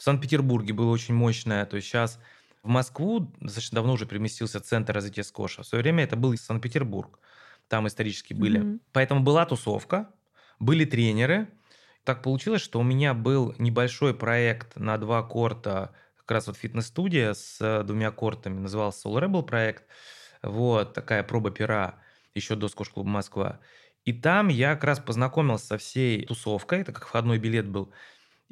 В 0.02 0.04
Санкт-Петербурге 0.04 0.72
было 0.72 0.90
очень 0.90 1.14
мощное, 1.14 1.64
то 1.64 1.76
есть 1.76 1.86
сейчас 1.86 2.18
в 2.64 2.68
Москву 2.68 3.32
достаточно 3.38 3.76
давно 3.76 3.92
уже 3.92 4.04
переместился 4.04 4.58
центр 4.58 4.92
развития 4.92 5.22
скоша. 5.22 5.62
В 5.62 5.66
свое 5.68 5.80
время 5.80 6.02
это 6.02 6.16
был 6.16 6.36
Санкт-Петербург. 6.36 7.20
Там 7.68 7.86
исторически 7.86 8.34
были. 8.34 8.60
Mm-hmm. 8.60 8.80
Поэтому 8.90 9.22
была 9.22 9.46
тусовка, 9.46 10.10
были 10.58 10.84
тренеры, 10.84 11.46
так 12.02 12.24
получилось, 12.24 12.62
что 12.62 12.80
у 12.80 12.82
меня 12.82 13.14
был 13.14 13.54
небольшой 13.58 14.12
проект 14.12 14.76
на 14.76 14.98
два 14.98 15.22
корта, 15.22 15.92
как 16.16 16.32
раз 16.32 16.48
вот 16.48 16.56
фитнес-студия 16.56 17.34
с 17.34 17.58
э, 17.60 17.84
двумя 17.84 18.10
кортами, 18.10 18.58
назывался 18.58 19.06
Soul 19.06 19.22
Rebel 19.22 19.44
проект. 19.44 19.84
Вот, 20.42 20.94
такая 20.94 21.22
проба 21.22 21.52
пера 21.52 21.94
еще 22.34 22.56
до 22.56 22.66
Скош-клуба 22.66 23.08
Москва. 23.08 23.60
И 24.04 24.12
там 24.12 24.48
я 24.48 24.74
как 24.74 24.82
раз 24.82 24.98
познакомился 24.98 25.66
со 25.66 25.78
всей 25.78 26.26
тусовкой, 26.26 26.80
это 26.80 26.90
как 26.90 27.06
входной 27.06 27.38
билет 27.38 27.68
был. 27.68 27.92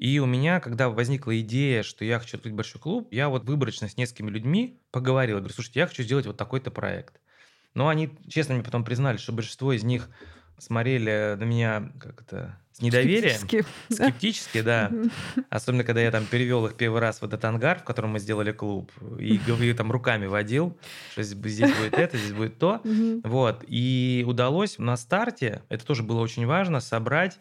И 0.00 0.19
у 0.19 0.25
меня, 0.25 0.61
когда 0.61 0.88
возникла 0.88 1.38
идея, 1.40 1.83
что 1.83 2.07
я 2.07 2.19
хочу 2.19 2.38
открыть 2.38 2.54
большой 2.54 2.80
клуб, 2.80 3.09
я 3.11 3.28
вот 3.28 3.45
выборочно 3.45 3.87
с 3.87 3.99
несколькими 3.99 4.30
людьми 4.30 4.80
поговорил. 4.92 5.37
Говорю, 5.37 5.52
слушайте, 5.52 5.80
я 5.80 5.87
хочу 5.87 6.02
сделать 6.02 6.25
вот 6.25 6.38
такой-то 6.38 6.71
проект. 6.71 7.21
Но 7.75 7.87
они, 7.87 8.11
честно, 8.26 8.54
мне 8.54 8.64
потом 8.64 8.83
признали, 8.83 9.19
что 9.19 9.33
большинство 9.33 9.75
из 9.75 9.85
них 9.85 10.09
смотрели 10.57 11.37
на 11.38 11.45
меня 11.45 11.92
как 12.00 12.25
то 12.25 12.59
с 12.73 12.80
недоверием. 12.80 13.37
Скептически. 13.37 13.92
Скептически, 13.92 14.62
да. 14.62 14.90
Особенно, 15.50 15.85
когда 15.85 16.00
я 16.00 16.11
там 16.11 16.25
перевел 16.25 16.64
их 16.64 16.76
первый 16.76 17.00
раз 17.02 17.21
в 17.21 17.25
этот 17.26 17.45
ангар, 17.45 17.80
в 17.80 17.85
котором 17.85 18.12
мы 18.12 18.21
сделали 18.21 18.52
клуб, 18.52 18.90
и 19.19 19.37
говорю, 19.47 19.75
там 19.75 19.92
руками 19.92 20.25
водил, 20.25 20.78
что 21.12 21.23
здесь 21.23 21.75
будет 21.75 21.92
это, 21.92 22.16
здесь 22.16 22.33
будет 22.33 22.59
то. 22.59 22.80
Вот. 23.23 23.64
И 23.66 24.25
удалось 24.26 24.78
на 24.78 24.97
старте, 24.97 25.62
это 25.69 25.85
тоже 25.85 26.02
было 26.02 26.21
очень 26.21 26.47
важно, 26.47 26.80
собрать 26.80 27.38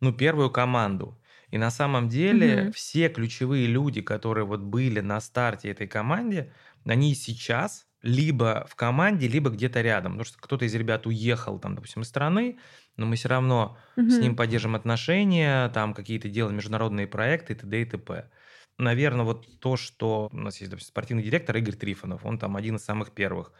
ну, 0.00 0.12
первую 0.12 0.50
команду. 0.50 1.18
И 1.52 1.58
на 1.58 1.70
самом 1.70 2.08
деле 2.08 2.64
угу. 2.64 2.72
все 2.72 3.10
ключевые 3.10 3.66
люди, 3.66 4.00
которые 4.00 4.46
вот 4.46 4.60
были 4.60 5.00
на 5.00 5.20
старте 5.20 5.68
этой 5.68 5.86
команде, 5.86 6.50
они 6.84 7.14
сейчас 7.14 7.86
либо 8.00 8.66
в 8.68 8.74
команде, 8.74 9.28
либо 9.28 9.50
где-то 9.50 9.82
рядом. 9.82 10.12
Потому 10.12 10.24
что 10.24 10.38
кто-то 10.38 10.64
из 10.64 10.74
ребят 10.74 11.06
уехал, 11.06 11.58
там, 11.58 11.74
допустим, 11.74 12.02
из 12.02 12.08
страны, 12.08 12.58
но 12.96 13.04
мы 13.04 13.16
все 13.16 13.28
равно 13.28 13.76
угу. 13.96 14.08
с 14.08 14.18
ним 14.18 14.34
поддержим 14.34 14.74
отношения, 14.74 15.68
там 15.68 15.92
какие-то 15.92 16.30
делаем 16.30 16.56
международные 16.56 17.06
проекты 17.06 17.52
и 17.52 17.56
т.д. 17.56 17.82
и 17.82 17.84
т.п. 17.84 18.30
Наверное, 18.78 19.26
вот 19.26 19.46
то, 19.60 19.76
что 19.76 20.30
у 20.32 20.36
нас 20.36 20.58
есть, 20.58 20.70
допустим, 20.70 20.88
спортивный 20.88 21.22
директор 21.22 21.54
Игорь 21.58 21.74
Трифонов, 21.74 22.24
он 22.24 22.38
там 22.38 22.56
один 22.56 22.76
из 22.76 22.84
самых 22.84 23.12
первых 23.12 23.52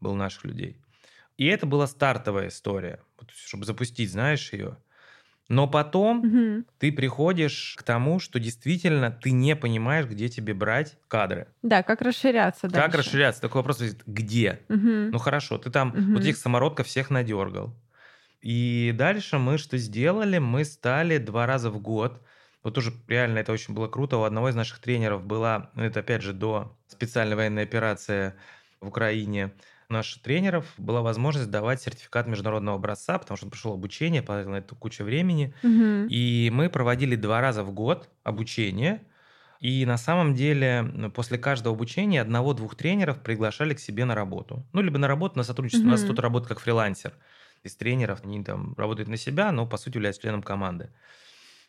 был 0.00 0.14
наших 0.14 0.44
людей. 0.44 0.82
И 1.38 1.46
это 1.46 1.64
была 1.64 1.86
стартовая 1.86 2.48
история, 2.48 3.00
чтобы 3.34 3.64
запустить, 3.64 4.12
знаешь, 4.12 4.52
ее. 4.52 4.76
Но 5.48 5.66
потом 5.66 6.18
угу. 6.18 6.64
ты 6.78 6.92
приходишь 6.92 7.74
к 7.78 7.82
тому, 7.82 8.20
что 8.20 8.38
действительно 8.38 9.10
ты 9.10 9.30
не 9.30 9.56
понимаешь, 9.56 10.06
где 10.06 10.28
тебе 10.28 10.52
брать 10.52 10.98
кадры. 11.08 11.48
Да, 11.62 11.82
как 11.82 12.02
расширяться 12.02 12.68
дальше. 12.68 12.86
Как 12.86 12.94
расширяться? 12.94 13.40
Такой 13.40 13.60
вопрос, 13.60 13.82
где? 14.06 14.60
Угу. 14.68 15.10
Ну 15.10 15.18
хорошо, 15.18 15.56
ты 15.56 15.70
там 15.70 15.88
угу. 15.88 16.14
вот 16.14 16.22
этих 16.22 16.36
самородков 16.36 16.86
всех 16.86 17.08
надергал. 17.08 17.74
И 18.42 18.94
дальше 18.96 19.38
мы 19.38 19.56
что 19.56 19.78
сделали? 19.78 20.38
Мы 20.38 20.64
стали 20.64 21.16
два 21.16 21.46
раза 21.46 21.70
в 21.70 21.80
год. 21.80 22.22
Вот 22.62 22.74
тоже 22.74 22.92
реально 23.08 23.38
это 23.38 23.52
очень 23.52 23.72
было 23.72 23.88
круто. 23.88 24.18
У 24.18 24.24
одного 24.24 24.50
из 24.50 24.54
наших 24.54 24.80
тренеров 24.80 25.24
была, 25.24 25.70
ну 25.74 25.82
это 25.82 26.00
опять 26.00 26.22
же 26.22 26.34
до 26.34 26.76
специальной 26.88 27.36
военной 27.36 27.62
операции 27.62 28.34
в 28.80 28.88
Украине, 28.88 29.52
наших 29.88 30.22
тренеров 30.22 30.66
была 30.76 31.00
возможность 31.00 31.50
давать 31.50 31.80
сертификат 31.80 32.26
международного 32.26 32.76
образца, 32.76 33.18
потому 33.18 33.36
что 33.36 33.46
он 33.46 33.50
прошел 33.50 33.72
обучение, 33.72 34.22
потратил 34.22 34.50
на 34.50 34.56
это 34.56 34.74
кучу 34.74 35.04
времени. 35.04 35.54
Угу. 35.62 36.08
И 36.10 36.50
мы 36.52 36.68
проводили 36.68 37.16
два 37.16 37.40
раза 37.40 37.62
в 37.64 37.72
год 37.72 38.08
обучение. 38.22 39.02
И 39.60 39.84
на 39.86 39.96
самом 39.96 40.34
деле 40.34 40.82
ну, 40.82 41.10
после 41.10 41.38
каждого 41.38 41.74
обучения 41.74 42.20
одного-двух 42.20 42.76
тренеров 42.76 43.20
приглашали 43.22 43.74
к 43.74 43.80
себе 43.80 44.04
на 44.04 44.14
работу. 44.14 44.64
Ну, 44.72 44.82
либо 44.82 44.98
на 44.98 45.08
работу, 45.08 45.36
на 45.38 45.42
сотрудничество. 45.42 45.86
Угу. 45.86 45.88
У 45.88 45.92
нас 45.92 46.04
кто-то 46.04 46.22
работает 46.22 46.48
как 46.48 46.60
фрилансер. 46.60 47.14
Из 47.64 47.74
тренеров, 47.74 48.20
они 48.22 48.44
там 48.44 48.74
работают 48.76 49.08
на 49.08 49.16
себя, 49.16 49.50
но 49.50 49.66
по 49.66 49.78
сути 49.78 49.96
являются 49.96 50.22
членом 50.22 50.42
команды. 50.42 50.90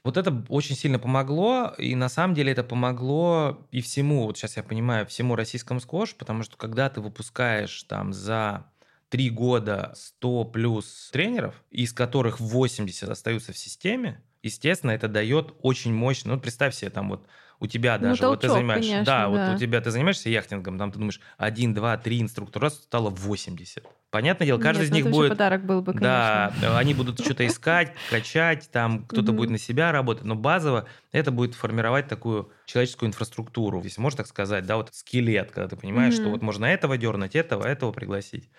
Вот 0.04 0.16
это 0.16 0.46
очень 0.48 0.76
сильно 0.76 0.98
помогло, 0.98 1.74
и 1.78 1.94
на 1.96 2.08
самом 2.08 2.34
деле 2.34 2.54
это 2.54 2.64
помогло 2.64 3.68
и 3.72 3.82
всему, 3.82 4.26
вот 4.26 4.38
сейчас 4.38 4.56
я 4.56 4.64
понимаю, 4.64 5.06
всему 5.06 5.36
российскому 5.36 5.82
сквош, 5.82 6.16
потому 6.16 6.44
что 6.44 6.56
когда 6.56 6.90
ты 6.90 7.02
выпускаешь 7.02 7.84
там 7.84 8.14
за 8.14 8.72
три 9.10 9.30
года 9.30 9.92
100 9.96 10.46
плюс 10.46 11.10
тренеров, 11.12 11.64
из 11.70 11.92
которых 11.92 12.40
80 12.40 13.10
остаются 13.10 13.52
в 13.52 13.58
системе, 13.58 14.24
естественно, 14.42 14.92
это 14.92 15.10
дает 15.10 15.54
очень 15.62 15.94
мощно. 15.94 16.36
Ну, 16.36 16.40
представь 16.40 16.76
себе, 16.76 16.92
там 16.92 17.10
вот 17.10 17.28
у 17.60 17.68
тебя 17.68 17.98
ну, 17.98 18.10
даже, 18.10 18.22
толчок, 18.22 18.30
вот 18.30 18.42
ты 18.42 18.50
занимаешься, 18.50 18.90
конечно, 18.90 19.06
да, 19.06 19.20
да, 19.22 19.30
вот 19.30 19.56
у 19.56 19.60
тебя 19.60 19.82
ты 19.82 19.92
занимаешься 19.92 20.30
яхтингом, 20.30 20.78
там 20.78 20.92
ты 20.92 21.00
думаешь, 21.00 21.20
один, 21.38 21.74
два, 21.74 21.98
три 21.98 22.22
инструктора, 22.22 22.64
раз 22.64 22.76
стало 22.76 23.10
80. 23.10 23.86
Понятное 24.12 24.48
дело, 24.48 24.60
каждый 24.60 24.82
Нет, 24.82 24.88
из 24.88 24.92
ну, 24.92 24.96
них 24.96 25.10
будет... 25.10 25.30
подарок 25.30 25.66
был 25.66 25.82
бы, 25.82 25.94
конечно. 25.94 26.54
Да, 26.62 26.78
они 26.78 26.94
будут 26.94 27.20
что-то 27.20 27.46
искать, 27.46 27.94
качать, 28.10 28.70
там 28.72 29.06
кто-то 29.06 29.34
будет 29.34 29.50
на 29.50 29.58
себя 29.58 29.92
работать, 29.92 30.24
но 30.24 30.36
базово 30.36 30.88
это 31.12 31.32
будет 31.32 31.54
формировать 31.54 32.08
такую 32.08 32.52
человеческую 32.66 33.10
инфраструктуру, 33.10 33.82
если 33.84 34.02
можно 34.02 34.18
так 34.18 34.28
сказать, 34.28 34.66
да, 34.66 34.78
вот 34.78 34.90
скелет, 34.94 35.52
когда 35.52 35.68
ты 35.68 35.76
понимаешь, 35.76 36.14
что 36.14 36.30
вот 36.30 36.42
можно 36.42 36.66
этого 36.66 36.98
дернуть, 36.98 37.36
этого, 37.36 37.66
этого 37.66 37.92
пригласить. 37.92 38.50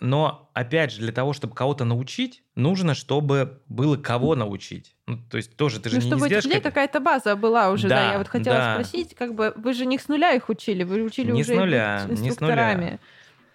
Но, 0.00 0.50
опять 0.54 0.92
же, 0.92 1.00
для 1.00 1.12
того, 1.12 1.34
чтобы 1.34 1.54
кого-то 1.54 1.84
научить, 1.84 2.42
нужно, 2.54 2.94
чтобы 2.94 3.60
было 3.68 3.96
кого 3.96 4.34
научить. 4.34 4.96
Ну, 5.06 5.18
то 5.30 5.36
есть 5.36 5.56
тоже 5.56 5.78
ты 5.78 5.90
же 5.90 5.96
ну, 5.96 6.02
не 6.02 6.08
чтобы 6.08 6.22
у 6.22 6.28
людей 6.28 6.54
как... 6.54 6.62
какая-то 6.62 7.00
база 7.00 7.36
была 7.36 7.70
уже, 7.70 7.88
да, 7.88 7.96
да. 7.96 8.12
Я 8.12 8.18
вот 8.18 8.28
хотела 8.28 8.56
да. 8.56 8.74
спросить, 8.74 9.14
как 9.14 9.34
бы 9.34 9.52
вы 9.56 9.74
же 9.74 9.84
не 9.84 9.98
с 9.98 10.08
нуля 10.08 10.32
их 10.32 10.48
учили, 10.48 10.84
вы 10.84 11.02
учили 11.02 11.30
не 11.30 11.42
уже 11.42 11.54
с 11.54 11.56
нуля, 11.56 12.06
не 12.08 12.30
с 12.30 12.40
нуля. 12.40 12.98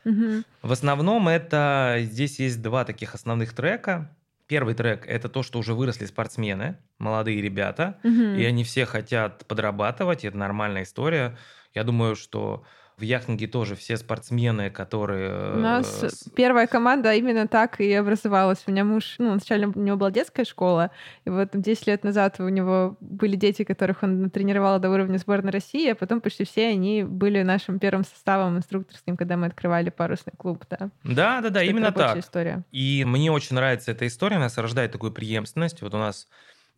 Угу. 0.05 0.43
В 0.61 0.71
основном 0.71 1.27
это 1.27 1.97
здесь 2.01 2.39
есть 2.39 2.61
два 2.61 2.85
таких 2.85 3.15
основных 3.15 3.53
трека. 3.53 4.15
Первый 4.45 4.75
трек 4.75 5.07
это 5.07 5.27
то, 5.29 5.41
что 5.41 5.57
уже 5.57 5.73
выросли 5.73 6.05
спортсмены, 6.05 6.77
молодые 6.99 7.41
ребята, 7.41 7.97
угу. 8.03 8.11
и 8.11 8.45
они 8.45 8.63
все 8.63 8.85
хотят 8.85 9.45
подрабатывать, 9.47 10.23
это 10.23 10.37
нормальная 10.37 10.83
история. 10.83 11.35
Я 11.73 11.83
думаю, 11.83 12.15
что 12.15 12.63
в 12.97 13.01
яхтинге 13.01 13.47
тоже 13.47 13.75
все 13.75 13.97
спортсмены, 13.97 14.69
которые... 14.69 15.53
У 15.53 15.59
нас 15.59 16.03
э, 16.03 16.09
первая 16.33 16.65
команда 16.65 17.13
именно 17.13 17.47
так 17.47 17.81
и 17.81 17.91
образовалась. 17.93 18.63
У 18.67 18.71
меня 18.71 18.85
муж, 18.85 19.15
ну, 19.17 19.37
сначала 19.39 19.69
у 19.69 19.79
него 19.79 19.97
была 19.97 20.11
детская 20.11 20.45
школа, 20.45 20.91
и 21.25 21.29
вот 21.29 21.49
10 21.53 21.87
лет 21.87 22.03
назад 22.03 22.39
у 22.39 22.47
него 22.47 22.95
были 23.01 23.35
дети, 23.35 23.63
которых 23.63 24.03
он 24.03 24.29
тренировал 24.29 24.79
до 24.79 24.89
уровня 24.89 25.17
сборной 25.17 25.51
России, 25.51 25.89
а 25.89 25.95
потом 25.95 26.21
почти 26.21 26.45
все 26.45 26.67
они 26.67 27.03
были 27.03 27.41
нашим 27.41 27.79
первым 27.79 28.05
составом 28.05 28.57
инструкторским, 28.57 29.17
когда 29.17 29.35
мы 29.35 29.47
открывали 29.47 29.89
парусный 29.89 30.33
клуб, 30.37 30.63
да. 30.69 30.89
Да, 31.03 31.41
да, 31.41 31.49
да, 31.49 31.63
именно 31.63 31.91
так. 31.91 32.17
история. 32.17 32.63
И 32.71 33.03
мне 33.05 33.29
очень 33.29 33.55
нравится 33.55 33.91
эта 33.91 34.07
история, 34.07 34.37
она 34.37 34.49
рождает 34.55 34.93
такую 34.93 35.11
преемственность. 35.11 35.81
Вот 35.81 35.93
у 35.93 35.97
нас 35.97 36.27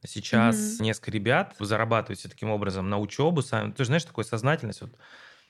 Сейчас 0.06 0.56
mm-hmm. 0.56 0.84
несколько 0.84 1.12
ребят 1.12 1.56
зарабатывают 1.60 2.22
таким 2.22 2.52
образом 2.52 2.88
на 2.88 3.00
учебу 3.00 3.42
сами. 3.42 3.72
Ты 3.72 3.84
же 3.84 3.88
знаешь, 3.88 4.04
такой 4.04 4.26
сознательность. 4.26 4.82
Вот 4.82 4.92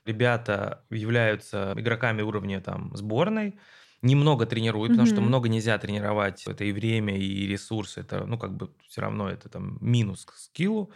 ребята 0.07 0.83
являются 0.89 1.73
игроками 1.75 2.21
уровня 2.21 2.61
там 2.61 2.95
сборной, 2.95 3.59
немного 4.01 4.45
тренируют, 4.45 4.91
mm-hmm. 4.91 4.95
потому 4.95 5.07
что 5.07 5.21
много 5.21 5.49
нельзя 5.49 5.77
тренировать. 5.77 6.45
Это 6.47 6.63
и 6.63 6.71
время, 6.71 7.17
и 7.17 7.47
ресурсы. 7.47 8.01
Это, 8.01 8.25
ну, 8.25 8.37
как 8.37 8.55
бы 8.55 8.71
все 8.87 9.01
равно 9.01 9.29
это 9.29 9.49
там 9.49 9.77
минус 9.81 10.25
к 10.25 10.33
скиллу. 10.33 10.91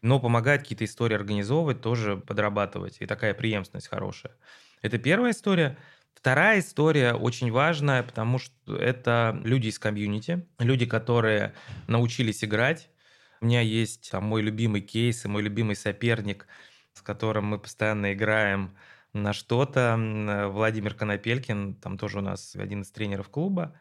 Но 0.00 0.20
помогает 0.20 0.62
какие-то 0.62 0.84
истории 0.84 1.14
организовывать, 1.14 1.80
тоже 1.80 2.16
подрабатывать. 2.16 2.96
И 3.00 3.06
такая 3.06 3.34
преемственность 3.34 3.88
хорошая. 3.88 4.32
Это 4.80 4.98
первая 4.98 5.32
история. 5.32 5.76
Вторая 6.14 6.60
история 6.60 7.14
очень 7.14 7.50
важная, 7.50 8.02
потому 8.02 8.38
что 8.38 8.76
это 8.76 9.40
люди 9.44 9.68
из 9.68 9.78
комьюнити, 9.78 10.46
люди, 10.58 10.86
которые 10.86 11.54
научились 11.86 12.42
играть. 12.42 12.90
У 13.40 13.46
меня 13.46 13.60
есть 13.60 14.10
там, 14.10 14.24
мой 14.24 14.42
любимый 14.42 14.80
кейс 14.80 15.24
и 15.24 15.28
мой 15.28 15.42
любимый 15.42 15.76
соперник– 15.76 16.46
с 16.98 17.02
которым 17.02 17.46
мы 17.46 17.58
постоянно 17.58 18.12
играем 18.12 18.76
на 19.12 19.32
что-то. 19.32 19.96
Владимир 20.52 20.94
Конопелькин, 20.94 21.74
там 21.74 21.98
тоже 21.98 22.18
у 22.18 22.22
нас 22.22 22.54
один 22.56 22.82
из 22.82 22.90
тренеров 22.90 23.28
клуба. 23.28 23.78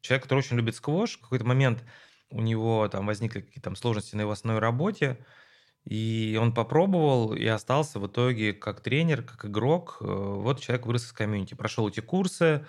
Человек, 0.00 0.24
который 0.24 0.40
очень 0.40 0.56
любит 0.56 0.76
сквош. 0.76 1.16
В 1.16 1.20
какой-то 1.20 1.44
момент 1.44 1.84
у 2.30 2.40
него 2.40 2.86
там 2.88 3.06
возникли 3.06 3.40
какие-то 3.40 3.62
там 3.62 3.76
сложности 3.76 4.16
на 4.16 4.22
его 4.22 4.32
основной 4.32 4.60
работе, 4.60 5.18
и 5.84 6.38
он 6.40 6.52
попробовал 6.52 7.34
и 7.34 7.46
остался 7.46 8.00
в 8.00 8.06
итоге 8.06 8.52
как 8.52 8.80
тренер, 8.80 9.22
как 9.22 9.44
игрок. 9.46 9.98
Э, 10.00 10.04
вот 10.04 10.60
человек 10.60 10.86
вырос 10.86 11.06
из 11.06 11.12
комьюнити, 11.12 11.54
прошел 11.54 11.88
эти 11.88 12.00
курсы, 12.00 12.66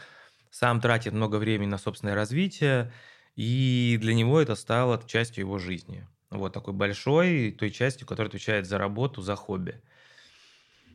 сам 0.52 0.80
тратит 0.80 1.14
много 1.14 1.38
времени 1.38 1.70
на 1.70 1.78
собственное 1.78 2.16
развитие, 2.16 2.92
и 3.36 3.98
для 4.00 4.14
него 4.14 4.40
это 4.40 4.56
стало 4.56 5.02
частью 5.06 5.46
его 5.46 5.58
жизни. 5.58 6.08
Вот 6.30 6.54
такой 6.54 6.74
большой, 6.74 7.52
той 7.52 7.72
частью, 7.72 8.08
которая 8.08 8.30
отвечает 8.30 8.66
за 8.68 8.78
работу, 8.78 9.22
за 9.22 9.36
хобби. 9.36 9.82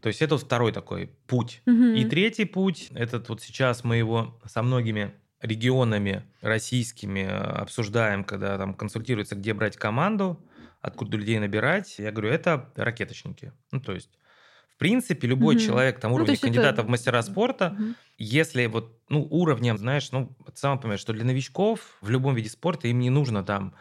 То 0.03 0.09
есть 0.09 0.21
это 0.21 0.35
вот 0.35 0.45
второй 0.45 0.73
такой 0.73 1.11
путь. 1.27 1.63
Угу. 1.67 1.95
И 1.95 2.05
третий 2.05 2.45
путь, 2.45 2.89
этот 2.95 3.29
вот 3.29 3.41
сейчас 3.41 3.85
мы 3.85 3.97
его 3.97 4.39
со 4.45 4.63
многими 4.63 5.15
регионами 5.41 6.25
российскими 6.41 7.25
обсуждаем, 7.25 8.25
когда 8.25 8.59
там 8.59 8.75
консультируется, 8.75 9.37
где 9.37 9.55
брать 9.55 9.77
команду, 9.77 10.41
откуда 10.81 11.17
людей 11.17 11.39
набирать. 11.39 11.99
Я 11.99 12.11
говорю, 12.11 12.31
это 12.31 12.71
ракеточники. 12.77 13.53
Ну, 13.71 13.81
то 13.81 13.93
есть 13.93 14.11
в 14.75 14.79
принципе, 14.79 15.29
любой 15.29 15.57
угу. 15.57 15.63
человек 15.63 16.01
там 16.01 16.13
уровня 16.13 16.35
ну, 16.35 16.41
кандидата 16.41 16.81
это... 16.81 16.83
в 16.83 16.89
мастера 16.89 17.23
спорта, 17.23 17.77
угу. 17.79 17.95
если 18.19 18.67
вот, 18.67 18.99
ну, 19.09 19.27
уровнем, 19.31 19.79
знаешь, 19.79 20.11
ну, 20.11 20.35
сам 20.55 20.81
понимаешь, 20.81 21.01
что 21.01 21.13
для 21.13 21.25
новичков 21.25 21.99
в 22.01 22.11
любом 22.11 22.35
виде 22.35 22.51
спорта 22.51 22.89
им 22.89 22.99
не 22.99 23.11
нужно 23.11 23.45
там 23.45 23.75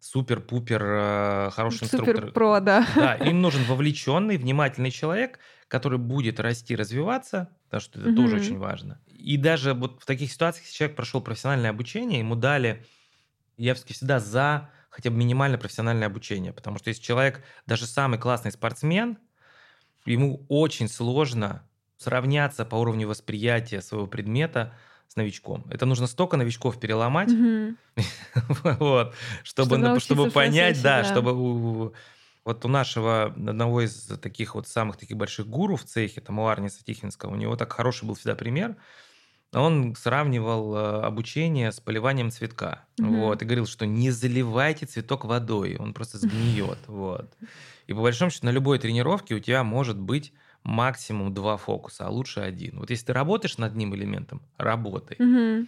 супер-пупер 0.00 0.82
э, 0.82 1.50
хороший 1.52 1.84
инструктор. 1.84 2.30
про, 2.32 2.60
да. 2.60 2.86
Да, 2.94 3.14
им 3.14 3.40
нужен 3.42 3.64
вовлеченный, 3.64 4.36
внимательный 4.36 4.90
человек, 4.90 5.38
который 5.66 5.98
будет 5.98 6.40
расти, 6.40 6.76
развиваться, 6.76 7.48
потому 7.64 7.80
что 7.80 8.00
это 8.00 8.08
угу. 8.10 8.16
тоже 8.16 8.36
очень 8.36 8.58
важно. 8.58 9.00
И 9.06 9.36
даже 9.36 9.74
вот 9.74 10.00
в 10.00 10.06
таких 10.06 10.32
ситуациях, 10.32 10.66
если 10.66 10.76
человек 10.76 10.96
прошел 10.96 11.20
профессиональное 11.20 11.70
обучение, 11.70 12.20
ему 12.20 12.36
дали, 12.36 12.84
я 13.56 13.74
всегда 13.74 14.20
за 14.20 14.70
хотя 14.90 15.10
бы 15.10 15.16
минимальное 15.16 15.58
профессиональное 15.58 16.08
обучение, 16.08 16.52
потому 16.52 16.78
что 16.78 16.88
если 16.88 17.02
человек 17.02 17.44
даже 17.66 17.86
самый 17.86 18.18
классный 18.18 18.52
спортсмен, 18.52 19.18
ему 20.06 20.44
очень 20.48 20.88
сложно 20.88 21.62
сравняться 21.98 22.64
по 22.64 22.76
уровню 22.76 23.08
восприятия 23.08 23.82
своего 23.82 24.06
предмета 24.06 24.74
с 25.08 25.16
новичком. 25.16 25.66
Это 25.70 25.86
нужно 25.86 26.06
столько 26.06 26.36
новичков 26.36 26.78
переломать, 26.78 27.30
вот, 28.62 29.14
чтобы, 29.42 30.00
чтобы 30.00 30.30
понять, 30.30 30.80
да, 30.82 31.04
чтобы 31.04 31.92
вот 32.44 32.64
у 32.64 32.68
нашего 32.68 33.24
одного 33.24 33.82
из 33.82 34.06
таких 34.22 34.54
вот 34.54 34.66
самых 34.66 34.96
таких 34.96 35.16
больших 35.18 35.46
гуру 35.46 35.76
в 35.76 35.84
цехе, 35.84 36.20
там 36.22 36.38
у 36.38 36.46
Арниса 36.46 36.82
Тихинского, 36.82 37.32
у 37.32 37.36
него 37.36 37.56
так 37.56 37.72
хороший 37.72 38.06
был 38.06 38.14
всегда 38.14 38.34
пример. 38.36 38.76
Он 39.52 39.94
сравнивал 39.94 40.74
э, 40.74 41.00
обучение 41.02 41.72
с 41.72 41.80
поливанием 41.80 42.30
цветка. 42.30 42.84
Угу. 42.98 43.16
Вот, 43.16 43.42
и 43.42 43.44
говорил, 43.44 43.66
что 43.66 43.86
не 43.86 44.10
заливайте 44.10 44.86
цветок 44.86 45.24
водой, 45.24 45.76
он 45.78 45.94
просто 45.94 46.18
сгниет. 46.18 46.78
Вот. 46.86 47.34
И 47.86 47.92
по 47.94 48.00
большому 48.00 48.30
счету 48.30 48.46
на 48.46 48.50
любой 48.50 48.78
тренировке 48.78 49.34
у 49.34 49.40
тебя 49.40 49.62
может 49.62 49.98
быть 49.98 50.32
максимум 50.68 51.32
два 51.32 51.56
фокуса, 51.56 52.06
а 52.06 52.10
лучше 52.10 52.40
один. 52.40 52.78
Вот 52.78 52.90
если 52.90 53.06
ты 53.06 53.12
работаешь 53.14 53.56
над 53.56 53.72
одним 53.72 53.94
элементом, 53.94 54.42
работай. 54.58 55.16
Угу. 55.18 55.66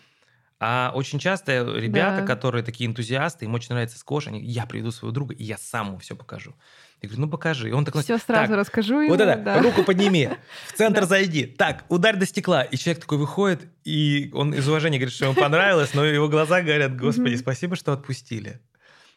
А 0.63 0.93
очень 0.95 1.19
часто 1.19 1.63
ребята, 1.75 2.21
да. 2.21 2.27
которые 2.27 2.63
такие 2.63 2.89
энтузиасты, 2.89 3.47
им 3.47 3.55
очень 3.55 3.71
нравится 3.71 3.99
скош, 3.99 4.27
они, 4.27 4.43
я 4.43 4.67
приведу 4.67 4.91
своего 4.91 5.11
друга, 5.11 5.35
и 5.35 5.43
я 5.43 5.57
сам 5.57 5.89
ему 5.89 5.99
все 5.99 6.15
покажу. 6.15 6.55
Я 7.01 7.09
говорю, 7.09 7.23
ну 7.23 7.31
покажи. 7.31 7.71
И 7.71 7.73
он 7.73 7.87
такой, 7.87 8.03
все 8.03 8.19
сразу 8.19 8.49
так, 8.49 8.59
расскажу 8.59 9.01
ему. 9.01 9.09
Вот 9.09 9.21
это, 9.23 9.41
да. 9.41 9.63
руку 9.63 9.85
подними, 9.85 10.29
в 10.67 10.75
центр 10.75 11.05
зайди. 11.07 11.47
Так, 11.47 11.85
ударь 11.89 12.17
до 12.17 12.27
стекла. 12.27 12.63
И 12.63 12.77
человек 12.77 13.01
такой 13.01 13.17
выходит, 13.17 13.69
и 13.85 14.31
он 14.35 14.53
из 14.53 14.69
уважения 14.69 14.99
говорит, 14.99 15.15
что 15.15 15.25
ему 15.25 15.35
понравилось, 15.35 15.95
но 15.95 16.05
его 16.05 16.29
глаза 16.29 16.61
говорят, 16.61 16.95
господи, 16.95 17.37
спасибо, 17.37 17.75
что 17.75 17.95
отпустили. 17.95 18.61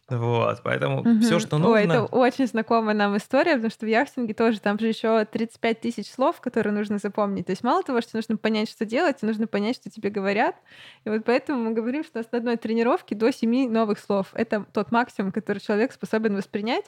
Вот, 0.10 0.62
поэтому 0.63 1.00
угу. 1.00 1.19
все, 1.22 1.39
что 1.39 1.57
нужно... 1.57 1.74
Ой, 1.74 1.83
это 1.86 2.03
очень 2.03 2.46
знакомая 2.46 2.94
нам 2.94 3.16
история, 3.16 3.53
потому 3.53 3.72
что 3.72 3.85
в 3.85 3.89
яхтинге 3.89 4.33
тоже 4.33 4.59
там 4.59 4.77
же 4.77 4.87
еще 4.87 5.24
35 5.24 5.79
тысяч 5.79 6.11
слов, 6.11 6.42
которые 6.42 6.74
нужно 6.74 6.98
запомнить. 6.98 7.46
То 7.46 7.51
есть 7.53 7.63
мало 7.63 7.83
того, 7.83 8.01
что 8.01 8.18
нужно 8.18 8.35
понять, 8.35 8.70
что 8.70 8.85
делать, 8.85 9.22
нужно 9.22 9.48
понять, 9.48 9.77
что 9.77 9.89
тебе 9.89 10.09
говорят. 10.09 10.57
И 11.05 11.09
вот 11.09 11.24
поэтому 11.24 11.70
мы 11.70 11.74
говорим, 11.74 12.03
что 12.03 12.22
с 12.22 12.27
одной 12.31 12.57
тренировки 12.57 13.13
до 13.13 13.31
7 13.31 13.72
новых 13.72 13.98
слов. 13.98 14.27
Это 14.33 14.66
тот 14.74 14.92
максимум, 14.92 15.31
который 15.31 15.59
человек 15.59 15.94
способен 15.94 16.35
воспринять. 16.35 16.85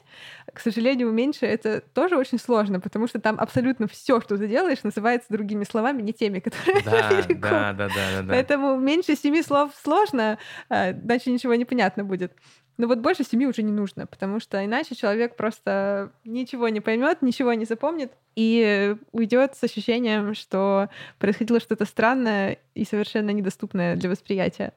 К 0.52 0.60
сожалению, 0.60 1.10
меньше 1.10 1.46
это 1.46 1.80
тоже 1.80 2.18
очень 2.18 2.38
сложно, 2.38 2.80
потому 2.80 3.08
что 3.08 3.18
там 3.18 3.40
абсолютно 3.40 3.88
все, 3.88 4.20
что 4.20 4.36
ты 4.36 4.46
делаешь, 4.46 4.82
называется 4.82 5.28
другими 5.30 5.64
словами, 5.64 6.02
не 6.02 6.12
теми, 6.12 6.40
которые 6.40 6.82
да, 6.82 6.92
да, 7.28 7.72
да, 7.72 7.88
да, 7.88 8.22
да. 8.22 8.28
Поэтому 8.28 8.76
меньше 8.76 9.16
семи 9.16 9.42
слов 9.42 9.72
сложно, 9.82 10.38
а, 10.68 10.90
иначе 10.90 11.32
ничего 11.32 11.54
не 11.54 11.64
понятно 11.64 12.04
будет. 12.04 12.32
Но 12.76 12.86
вот 12.86 12.98
больше 12.98 13.24
семи 13.24 13.46
уже 13.46 13.62
не 13.62 13.72
нужно, 13.72 14.06
потому 14.06 14.40
что 14.40 14.64
иначе 14.64 14.94
человек 14.94 15.36
просто 15.36 16.12
ничего 16.24 16.68
не 16.68 16.80
поймет, 16.80 17.22
ничего 17.22 17.54
не 17.54 17.64
запомнит 17.64 18.12
и 18.34 18.96
уйдет 19.12 19.54
с 19.56 19.64
ощущением, 19.64 20.34
что 20.34 20.88
происходило 21.18 21.58
что-то 21.58 21.86
странное 21.86 22.58
и 22.74 22.84
совершенно 22.84 23.30
недоступное 23.30 23.96
для 23.96 24.10
восприятия. 24.10 24.72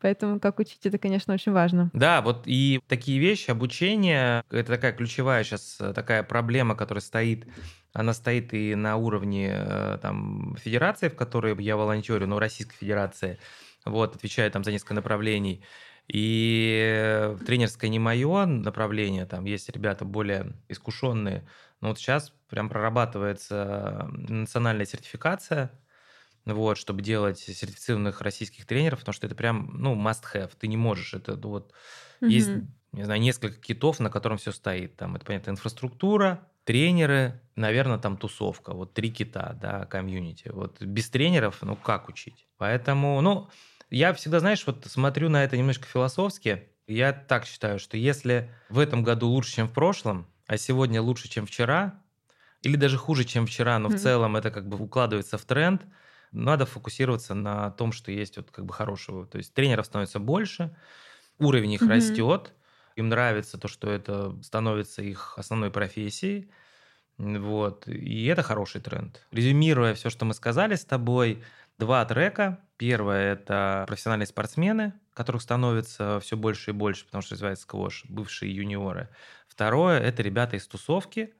Поэтому 0.00 0.38
как 0.38 0.60
учить, 0.60 0.84
это, 0.84 0.96
конечно, 0.96 1.34
очень 1.34 1.52
важно. 1.52 1.90
Да, 1.92 2.22
вот 2.22 2.42
и 2.46 2.80
такие 2.86 3.18
вещи, 3.18 3.50
обучение, 3.50 4.44
это 4.50 4.74
такая 4.74 4.92
ключевая 4.92 5.42
сейчас 5.42 5.76
э, 5.80 5.92
такая 5.92 6.22
проблема, 6.22 6.76
которая 6.76 7.02
стоит 7.02 7.46
она 7.92 8.12
стоит 8.12 8.54
и 8.54 8.74
на 8.74 8.96
уровне 8.96 9.50
э, 9.52 9.98
там, 10.00 10.56
федерации, 10.62 11.08
в 11.08 11.16
которой 11.16 11.60
я 11.62 11.76
волонтерю, 11.76 12.26
но 12.26 12.38
Российской 12.38 12.76
Федерации, 12.76 13.38
вот, 13.84 14.14
отвечаю 14.14 14.50
там 14.50 14.62
за 14.62 14.72
несколько 14.72 14.94
направлений. 14.94 15.64
И 16.10 17.36
тренерское 17.46 17.90
не 17.90 17.98
мое 17.98 18.46
направление, 18.46 19.26
там 19.26 19.44
есть 19.44 19.68
ребята 19.68 20.06
более 20.06 20.54
искушенные, 20.68 21.46
но 21.80 21.88
вот 21.88 21.98
сейчас 21.98 22.32
прям 22.48 22.70
прорабатывается 22.70 24.08
национальная 24.10 24.86
сертификация, 24.86 25.70
вот, 26.46 26.78
чтобы 26.78 27.02
делать 27.02 27.38
сертифицированных 27.38 28.22
российских 28.22 28.64
тренеров, 28.66 29.00
потому 29.00 29.12
что 29.12 29.26
это 29.26 29.36
прям, 29.36 29.70
ну, 29.74 29.94
must 29.94 30.24
have, 30.34 30.52
ты 30.58 30.66
не 30.66 30.78
можешь, 30.78 31.12
это 31.12 31.36
ну, 31.36 31.50
вот, 31.50 31.72
угу. 32.22 32.30
есть, 32.30 32.50
не 32.92 33.04
знаю, 33.04 33.20
несколько 33.20 33.60
китов, 33.60 34.00
на 34.00 34.08
котором 34.08 34.38
все 34.38 34.52
стоит, 34.52 34.96
там, 34.96 35.16
это, 35.16 35.26
понятно, 35.26 35.50
инфраструктура, 35.50 36.48
тренеры, 36.64 37.40
наверное, 37.54 37.98
там 37.98 38.16
тусовка, 38.16 38.72
вот 38.72 38.94
три 38.94 39.10
кита, 39.10 39.58
да, 39.60 39.84
комьюнити, 39.84 40.48
вот 40.48 40.80
без 40.80 41.10
тренеров, 41.10 41.58
ну, 41.60 41.76
как 41.76 42.08
учить? 42.08 42.46
Поэтому, 42.56 43.20
ну, 43.20 43.50
я 43.90 44.12
всегда, 44.12 44.40
знаешь, 44.40 44.64
вот 44.66 44.84
смотрю 44.86 45.28
на 45.28 45.44
это 45.44 45.56
немножко 45.56 45.86
философски. 45.86 46.68
Я 46.86 47.12
так 47.12 47.46
считаю, 47.46 47.78
что 47.78 47.96
если 47.96 48.50
в 48.68 48.78
этом 48.78 49.02
году 49.02 49.28
лучше, 49.28 49.52
чем 49.52 49.68
в 49.68 49.72
прошлом, 49.72 50.26
а 50.46 50.56
сегодня 50.56 51.02
лучше, 51.02 51.28
чем 51.28 51.46
вчера, 51.46 52.02
или 52.62 52.76
даже 52.76 52.96
хуже, 52.96 53.24
чем 53.24 53.46
вчера, 53.46 53.78
но 53.78 53.88
mm-hmm. 53.88 53.96
в 53.96 54.00
целом 54.00 54.36
это 54.36 54.50
как 54.50 54.68
бы 54.68 54.82
укладывается 54.82 55.38
в 55.38 55.44
тренд, 55.44 55.82
надо 56.32 56.66
фокусироваться 56.66 57.34
на 57.34 57.70
том, 57.70 57.92
что 57.92 58.10
есть 58.10 58.36
вот 58.36 58.50
как 58.50 58.66
бы 58.66 58.74
хорошего. 58.74 59.26
То 59.26 59.38
есть 59.38 59.54
тренеров 59.54 59.86
становится 59.86 60.18
больше, 60.18 60.76
уровень 61.38 61.72
их 61.72 61.82
mm-hmm. 61.82 61.88
растет, 61.88 62.52
им 62.96 63.08
нравится 63.08 63.58
то, 63.58 63.68
что 63.68 63.90
это 63.90 64.36
становится 64.42 65.02
их 65.02 65.34
основной 65.36 65.70
профессией. 65.70 66.50
Вот. 67.16 67.86
И 67.86 68.26
это 68.26 68.42
хороший 68.42 68.80
тренд. 68.80 69.24
Резюмируя 69.32 69.94
все, 69.94 70.10
что 70.10 70.24
мы 70.24 70.34
сказали 70.34 70.74
с 70.74 70.84
тобой, 70.84 71.42
Два 71.78 72.04
трека. 72.04 72.58
Первое– 72.76 73.32
это 73.34 73.84
профессиональные 73.86 74.26
спортсмены, 74.26 74.94
которых 75.14 75.42
становится 75.42 76.18
все 76.20 76.36
больше 76.36 76.70
и 76.70 76.74
больше, 76.74 77.04
потому 77.04 77.22
что 77.22 77.34
развивается 77.34 77.62
сквош, 77.62 78.04
бывшие 78.08 78.54
юниоры. 78.54 79.08
Второе– 79.48 80.00
это 80.00 80.22
ребята 80.22 80.56
из 80.56 80.66
тусовки. 80.66 81.34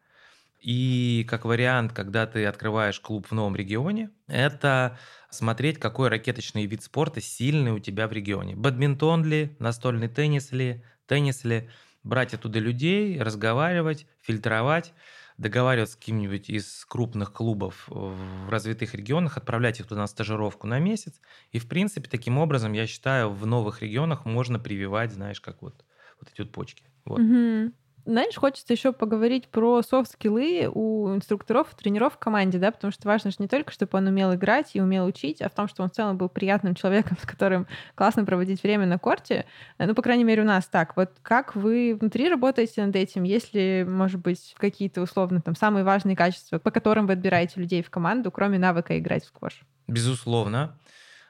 И 0.60 1.26
как 1.28 1.44
вариант, 1.44 1.92
когда 1.92 2.26
ты 2.26 2.46
открываешь 2.46 3.00
клуб 3.00 3.26
в 3.28 3.32
новом 3.32 3.56
регионе, 3.56 4.10
это 4.28 4.96
смотреть, 5.28 5.80
какой 5.80 6.08
ракеточный 6.08 6.66
вид 6.66 6.84
спорта 6.84 7.20
сильный 7.20 7.72
у 7.72 7.80
тебя 7.80 8.06
в 8.06 8.12
регионе. 8.12 8.54
Бадминтон 8.54 9.24
ли, 9.24 9.56
настольный 9.58 10.08
теннис 10.08 10.52
ли, 10.52 10.84
теннис 11.06 11.42
ли. 11.42 11.68
Брать 12.04 12.32
оттуда 12.32 12.60
людей, 12.60 13.20
разговаривать, 13.20 14.06
фильтровать 14.20 14.94
договариваться 15.38 15.94
с 15.94 15.96
кем-нибудь 15.96 16.50
из 16.50 16.84
крупных 16.84 17.32
клубов 17.32 17.84
в 17.88 18.50
развитых 18.50 18.94
регионах, 18.94 19.36
отправлять 19.36 19.80
их 19.80 19.86
туда 19.86 20.02
на 20.02 20.06
стажировку 20.06 20.66
на 20.66 20.80
месяц. 20.80 21.20
И, 21.52 21.58
в 21.58 21.68
принципе, 21.68 22.10
таким 22.10 22.38
образом, 22.38 22.72
я 22.72 22.86
считаю, 22.86 23.30
в 23.30 23.46
новых 23.46 23.80
регионах 23.82 24.26
можно 24.26 24.58
прививать, 24.58 25.12
знаешь, 25.12 25.40
как 25.40 25.62
вот, 25.62 25.84
вот 26.20 26.30
эти 26.30 26.40
вот 26.42 26.52
почки. 26.52 26.84
Вот. 27.04 27.20
Угу. 27.20 27.72
Знаешь, 28.08 28.34
хочется 28.36 28.72
еще 28.72 28.92
поговорить 28.92 29.48
про 29.48 29.82
софт-скиллы 29.82 30.70
у 30.72 31.14
инструкторов, 31.14 31.68
тренеров 31.74 32.14
в 32.14 32.18
команде, 32.18 32.58
да, 32.58 32.70
потому 32.70 32.90
что 32.90 33.06
важно 33.06 33.30
же 33.30 33.36
не 33.38 33.48
только, 33.48 33.70
чтобы 33.70 33.98
он 33.98 34.06
умел 34.06 34.34
играть 34.34 34.70
и 34.72 34.80
умел 34.80 35.04
учить, 35.04 35.42
а 35.42 35.50
в 35.50 35.54
том, 35.54 35.68
что 35.68 35.82
он 35.82 35.90
в 35.90 35.92
целом 35.92 36.16
был 36.16 36.30
приятным 36.30 36.74
человеком, 36.74 37.18
с 37.22 37.26
которым 37.26 37.66
классно 37.94 38.24
проводить 38.24 38.62
время 38.62 38.86
на 38.86 38.98
корте. 38.98 39.44
Ну, 39.78 39.94
по 39.94 40.00
крайней 40.00 40.24
мере, 40.24 40.42
у 40.42 40.46
нас 40.46 40.66
так. 40.66 40.96
Вот 40.96 41.10
как 41.20 41.54
вы 41.54 41.96
внутри 42.00 42.30
работаете 42.30 42.84
над 42.86 42.96
этим? 42.96 43.24
Есть 43.24 43.52
ли, 43.52 43.84
может 43.84 44.20
быть, 44.22 44.54
какие-то 44.56 45.02
условно 45.02 45.42
там 45.42 45.54
самые 45.54 45.84
важные 45.84 46.16
качества, 46.16 46.58
по 46.58 46.70
которым 46.70 47.06
вы 47.06 47.12
отбираете 47.12 47.60
людей 47.60 47.82
в 47.82 47.90
команду, 47.90 48.30
кроме 48.30 48.58
навыка 48.58 48.98
играть 48.98 49.24
в 49.24 49.26
сквош? 49.26 49.60
Безусловно. 49.86 50.78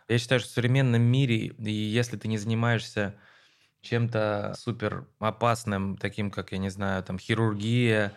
Я 0.09 0.19
считаю, 0.19 0.41
что 0.41 0.49
в 0.51 0.53
современном 0.53 1.03
мире, 1.03 1.49
и 1.59 1.71
если 1.73 2.17
ты 2.17 2.29
не 2.29 2.39
занимаешься 2.39 3.17
чем-то 3.83 4.55
супер 4.59 5.09
опасным, 5.19 5.97
таким 5.97 6.31
как, 6.31 6.53
я 6.53 6.59
не 6.59 6.69
знаю, 6.71 7.03
там 7.05 7.19
хирургия 7.19 8.17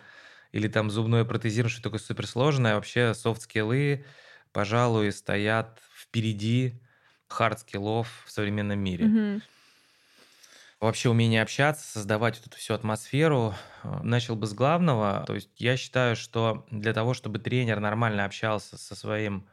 или 0.52 0.68
там 0.68 0.90
зубное 0.90 1.24
протезирование, 1.24 1.72
что 1.74 1.82
такое 1.82 2.00
суперсложное, 2.00 2.74
вообще 2.74 3.14
софт-скиллы, 3.14 4.06
пожалуй, 4.52 5.12
стоят 5.12 5.80
впереди 5.94 6.82
хард-скиллов 7.28 8.08
в 8.26 8.30
современном 8.30 8.78
мире. 8.80 9.14
Мгм. 9.14 9.42
Вообще 10.80 11.10
умение 11.10 11.42
общаться, 11.42 11.86
создавать 11.86 12.38
вот 12.38 12.48
эту 12.48 12.56
всю 12.56 12.74
атмосферу. 12.74 13.54
э, 13.84 14.00
Начал 14.02 14.34
бы 14.36 14.46
с 14.46 14.52
главного. 14.52 15.24
То 15.26 15.34
есть 15.34 15.60
я 15.60 15.76
считаю, 15.76 16.16
что 16.16 16.66
для 16.70 16.92
того, 16.92 17.14
чтобы 17.14 17.38
тренер 17.38 17.78
нормально 17.80 18.24
общался 18.24 18.76
со 18.76 18.96
своим 18.96 19.48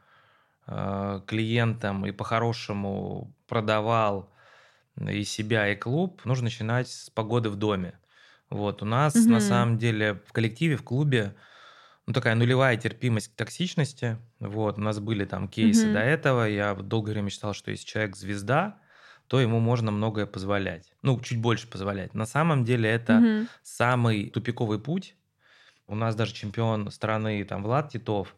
э, 0.66 1.20
клиентом 1.26 2.06
и 2.06 2.12
по-хорошему 2.12 3.36
продавал 3.48 4.32
и 4.98 5.24
себя, 5.24 5.68
и 5.72 5.76
клуб, 5.76 6.24
нужно 6.24 6.44
начинать 6.44 6.88
с 6.88 7.10
погоды 7.10 7.50
в 7.50 7.56
доме. 7.56 7.98
Вот, 8.50 8.82
у 8.82 8.84
нас 8.86 9.28
на 9.28 9.40
Мгм. 9.40 9.40
самом 9.40 9.78
деле 9.78 10.14
в 10.26 10.32
коллективе, 10.32 10.76
в 10.76 10.82
клубе, 10.82 11.36
ну, 12.06 12.12
такая 12.12 12.34
нулевая 12.34 12.76
терпимость 12.76 13.28
к 13.34 13.36
токсичности. 13.36 14.18
Вот, 14.40 14.78
у 14.78 14.80
нас 14.80 14.98
были 15.00 15.24
там 15.24 15.48
кейсы 15.48 15.88
Мгм. 15.88 15.90
до 15.90 16.00
этого. 16.00 16.44
Я 16.48 16.74
долгое 16.74 17.12
время 17.12 17.30
считал, 17.30 17.54
что 17.54 17.70
если 17.70 17.86
человек 17.86 18.16
звезда, 18.16 18.80
то 19.28 19.40
ему 19.40 19.60
можно 19.60 19.92
многое 19.92 20.26
позволять. 20.26 20.92
Ну, 21.02 21.20
чуть 21.20 21.40
больше 21.40 21.68
позволять. 21.68 22.14
На 22.14 22.26
самом 22.26 22.64
деле 22.64 22.90
это 22.90 23.26
Мгм. 23.26 23.48
самый 23.62 24.30
тупиковый 24.30 24.80
путь. 24.80 25.16
У 25.86 25.94
нас 25.94 26.14
даже 26.14 26.34
чемпион 26.34 26.90
страны, 26.90 27.44
там, 27.44 27.62
Влад 27.62 27.90
Титов, 27.90 28.36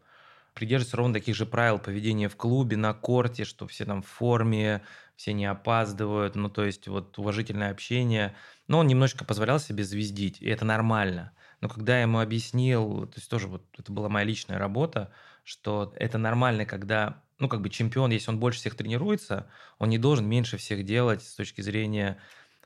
придерживается 0.55 0.97
ровно 0.97 1.15
таких 1.15 1.37
же 1.37 1.47
правил 1.47 1.79
поведения 1.79 2.29
в 2.29 2.37
клубе, 2.37 2.77
на 2.77 2.95
корте, 2.95 3.45
что 3.45 3.67
все 3.67 3.85
там 3.85 4.03
в 4.03 4.07
форме, 4.07 4.83
все 5.17 5.33
не 5.33 5.47
опаздывают, 5.47 6.35
ну, 6.35 6.49
то 6.51 6.65
есть 6.65 6.89
вот 6.89 7.19
уважительное 7.19 7.71
общение. 7.71 8.35
Но 8.69 8.79
он 8.79 8.87
немножечко 8.87 9.25
позволял 9.25 9.59
себе 9.61 9.85
звездить, 9.85 10.41
и 10.41 10.47
это 10.49 10.65
нормально. 10.65 11.33
Но 11.61 11.69
когда 11.69 11.97
я 11.97 12.03
ему 12.03 12.21
объяснил, 12.21 13.07
то 13.07 13.15
есть 13.19 13.31
тоже 13.31 13.49
вот 13.49 13.67
это 13.79 13.93
была 13.93 14.09
моя 14.09 14.25
личная 14.27 14.59
работа, 14.59 15.13
что 15.45 15.93
это 15.97 16.19
нормально, 16.19 16.67
когда, 16.67 17.23
ну, 17.39 17.49
как 17.49 17.61
бы 17.63 17.71
чемпион, 17.71 18.11
если 18.11 18.31
он 18.31 18.41
больше 18.41 18.59
всех 18.61 18.75
тренируется, 18.75 19.51
он 19.79 19.89
не 19.91 19.99
должен 19.99 20.27
меньше 20.29 20.57
всех 20.57 20.85
делать 20.85 21.23
с 21.23 21.35
точки 21.37 21.61
зрения 21.61 22.21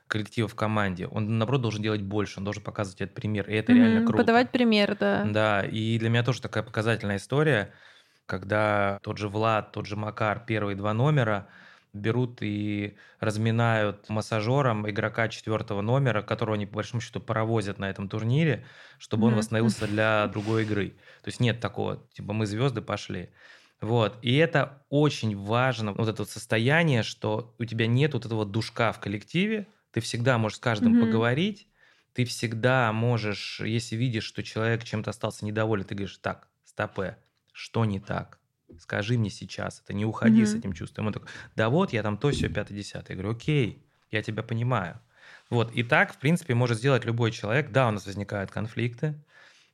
коллектива 0.07 0.47
в 0.47 0.55
команде. 0.55 1.07
Он, 1.07 1.37
наоборот, 1.37 1.61
должен 1.61 1.81
делать 1.83 2.01
больше, 2.01 2.39
он 2.39 2.45
должен 2.45 2.63
показывать 2.63 3.01
этот 3.01 3.15
пример, 3.15 3.49
и 3.49 3.53
это 3.55 3.73
реально 3.73 4.01
Мгм. 4.01 4.03
круто. 4.03 4.27
Подавать 4.27 4.51
пример, 4.51 4.95
да. 4.97 5.31
Да, 5.33 5.63
и 5.65 5.97
для 5.99 6.09
меня 6.09 6.23
тоже 6.23 6.41
такая 6.41 6.63
показательная 6.63 7.17
история, 7.17 7.73
когда 8.25 8.99
тот 9.03 9.17
же 9.17 9.29
Влад, 9.29 9.71
тот 9.71 9.85
же 9.87 9.95
Макар, 9.95 10.45
первые 10.45 10.75
два 10.75 10.93
номера 10.93 11.49
берут 11.97 12.39
и 12.41 12.97
разминают 13.19 14.09
массажером 14.09 14.89
игрока 14.89 15.27
четвертого 15.29 15.81
номера, 15.81 16.21
которого 16.21 16.55
они, 16.55 16.65
по 16.65 16.75
большому 16.75 17.01
счету, 17.01 17.19
паровозят 17.21 17.79
на 17.79 17.89
этом 17.89 18.09
турнире, 18.09 18.65
чтобы 18.99 19.27
он 19.27 19.35
восстановился 19.35 19.87
для 19.87 20.27
другой 20.27 20.63
игры. 20.63 20.99
То 21.23 21.27
есть 21.29 21.39
нет 21.39 21.59
такого, 21.59 22.07
типа 22.13 22.33
мы 22.33 22.45
звезды 22.45 22.81
пошли. 22.81 23.31
Вот. 23.81 24.17
И 24.23 24.35
это 24.37 24.85
очень 24.89 25.35
важно, 25.37 25.93
вот 25.93 26.07
это 26.09 26.23
вот 26.23 26.29
состояние, 26.29 27.03
что 27.03 27.55
у 27.59 27.65
тебя 27.65 27.87
нет 27.87 28.13
вот 28.13 28.25
этого 28.25 28.45
душка 28.45 28.91
в 28.91 28.99
коллективе, 28.99 29.67
ты 29.91 30.01
всегда 30.01 30.37
можешь 30.37 30.57
с 30.57 30.61
каждым 30.61 30.95
Мгм. 30.95 30.95
поговорить, 30.95 31.69
ты 32.13 32.25
всегда 32.25 32.91
можешь, 32.93 33.59
если 33.59 33.95
видишь, 33.95 34.23
что 34.23 34.43
человек 34.43 34.83
чем-то 34.83 35.11
остался 35.11 35.45
недоволен, 35.45 35.83
ты 35.85 35.93
говоришь, 35.95 36.17
так, 36.17 36.49
стопе, 36.63 37.17
что 37.51 37.85
не 37.85 37.99
так? 37.99 38.39
Скажи 38.79 39.17
мне 39.17 39.29
сейчас, 39.29 39.81
это 39.83 39.93
не 39.93 40.05
уходи 40.05 40.45
с 40.45 40.51
Мгм. 40.51 40.59
этим 40.59 40.73
чувством. 40.73 41.07
Он 41.07 41.13
такой, 41.13 41.29
да 41.55 41.69
вот, 41.69 41.93
я 41.93 42.03
там 42.03 42.17
то, 42.17 42.31
все, 42.31 42.49
пятое, 42.49 42.77
десятое. 42.77 43.15
Я 43.15 43.21
говорю, 43.21 43.35
окей, 43.37 43.85
я 44.11 44.21
тебя 44.21 44.43
понимаю. 44.43 44.99
Вот, 45.49 45.71
и 45.71 45.83
так, 45.83 46.13
в 46.13 46.17
принципе, 46.17 46.53
может 46.53 46.77
сделать 46.77 47.05
любой 47.05 47.31
человек. 47.31 47.71
Да, 47.71 47.87
у 47.87 47.91
нас 47.91 48.05
возникают 48.05 48.51
конфликты, 48.51 49.23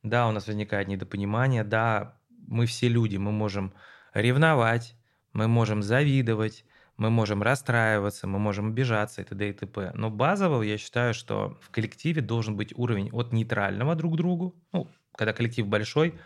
да, 0.03 0.27
у 0.27 0.31
нас 0.31 0.47
возникает 0.47 0.87
недопонимание, 0.87 1.63
да, 1.63 2.19
мы 2.47 2.65
все 2.65 2.87
люди, 2.87 3.17
мы 3.17 3.31
можем 3.31 3.73
ревновать, 4.13 4.95
мы 5.33 5.47
можем 5.47 5.81
завидовать, 5.81 6.65
мы 6.97 7.09
можем 7.09 7.41
расстраиваться, 7.41 8.27
мы 8.27 8.37
можем 8.37 8.69
обижаться 8.69 9.21
и 9.21 9.25
т.д. 9.25 9.49
и 9.49 9.53
т.п. 9.53 9.91
Но 9.95 10.11
базово 10.11 10.61
я 10.61 10.77
считаю, 10.77 11.13
что 11.13 11.57
в 11.61 11.71
коллективе 11.71 12.21
должен 12.21 12.55
быть 12.55 12.73
уровень 12.77 13.09
от 13.11 13.33
нейтрального 13.33 13.95
друг 13.95 14.13
к 14.13 14.17
другу, 14.17 14.55
ну, 14.71 14.87
когда 15.15 15.33
коллектив 15.33 15.67
большой, 15.67 16.19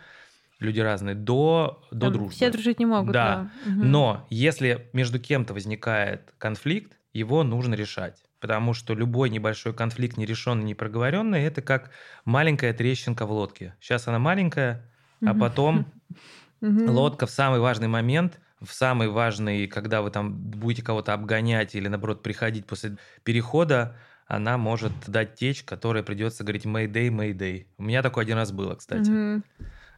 люди 0.60 0.80
разные, 0.80 1.14
до, 1.14 1.82
до 1.90 2.06
Там 2.06 2.12
дружбы. 2.12 2.32
Все 2.32 2.50
дружить 2.50 2.78
не 2.78 2.86
могут, 2.86 3.12
Да, 3.12 3.50
да. 3.64 3.72
Но 3.72 4.26
если 4.30 4.88
между 4.92 5.18
кем-то 5.18 5.54
возникает 5.54 6.32
конфликт, 6.38 6.98
его 7.12 7.42
нужно 7.42 7.74
решать. 7.74 8.22
Потому 8.40 8.72
что 8.72 8.94
любой 8.94 9.30
небольшой 9.30 9.74
конфликт, 9.74 10.16
нерешенный, 10.16 10.64
непроговоренный, 10.64 11.42
это 11.42 11.60
как 11.60 11.90
маленькая 12.24 12.72
трещинка 12.72 13.26
в 13.26 13.32
лодке. 13.32 13.74
Сейчас 13.80 14.06
она 14.06 14.18
маленькая, 14.18 14.88
а 15.24 15.34
потом 15.34 15.86
лодка 16.60 17.26
в 17.26 17.30
самый 17.30 17.58
важный 17.58 17.88
момент, 17.88 18.40
в 18.60 18.72
самый 18.72 19.08
важный, 19.08 19.66
когда 19.66 20.02
вы 20.02 20.10
там 20.10 20.34
будете 20.34 20.82
кого-то 20.82 21.14
обгонять 21.14 21.74
или, 21.74 21.88
наоборот, 21.88 22.22
приходить 22.22 22.66
после 22.66 22.96
перехода, 23.24 23.96
она 24.26 24.58
может 24.58 24.92
дать 25.06 25.34
течь, 25.36 25.64
которой 25.64 26.02
придется 26.02 26.44
говорить 26.44 26.66
«Mayday, 26.66 27.08
Mayday». 27.08 27.66
У 27.78 27.84
меня 27.84 28.02
такое 28.02 28.24
один 28.24 28.36
раз 28.36 28.52
было, 28.52 28.74
кстати. 28.74 29.10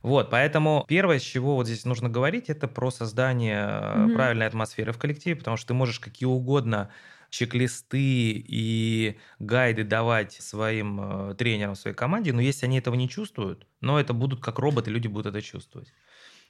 Вот, 0.02 0.30
поэтому 0.30 0.84
первое, 0.88 1.18
с 1.18 1.22
чего 1.22 1.56
вот 1.56 1.66
здесь 1.66 1.84
нужно 1.84 2.08
говорить, 2.08 2.48
это 2.48 2.68
про 2.68 2.90
создание 2.90 4.08
Мгм. 4.08 4.10
правильной 4.10 4.46
атмосферы 4.46 4.92
в 4.92 4.98
коллективе, 4.98 5.36
потому 5.36 5.58
что 5.58 5.68
ты 5.68 5.74
можешь 5.74 6.00
какие 6.00 6.26
угодно 6.26 6.90
чек-листы 7.28 7.98
и 8.00 9.18
гайды 9.38 9.84
давать 9.84 10.32
своим 10.32 11.30
э, 11.30 11.34
тренерам, 11.34 11.74
своей 11.76 11.94
команде, 11.94 12.32
но 12.32 12.40
если 12.40 12.66
они 12.66 12.78
этого 12.78 12.94
не 12.94 13.08
чувствуют, 13.08 13.66
но 13.80 14.00
это 14.00 14.14
будут 14.14 14.40
как 14.40 14.58
роботы, 14.58 14.90
люди 14.90 15.06
будут 15.06 15.26
это 15.26 15.42
чувствовать. 15.42 15.92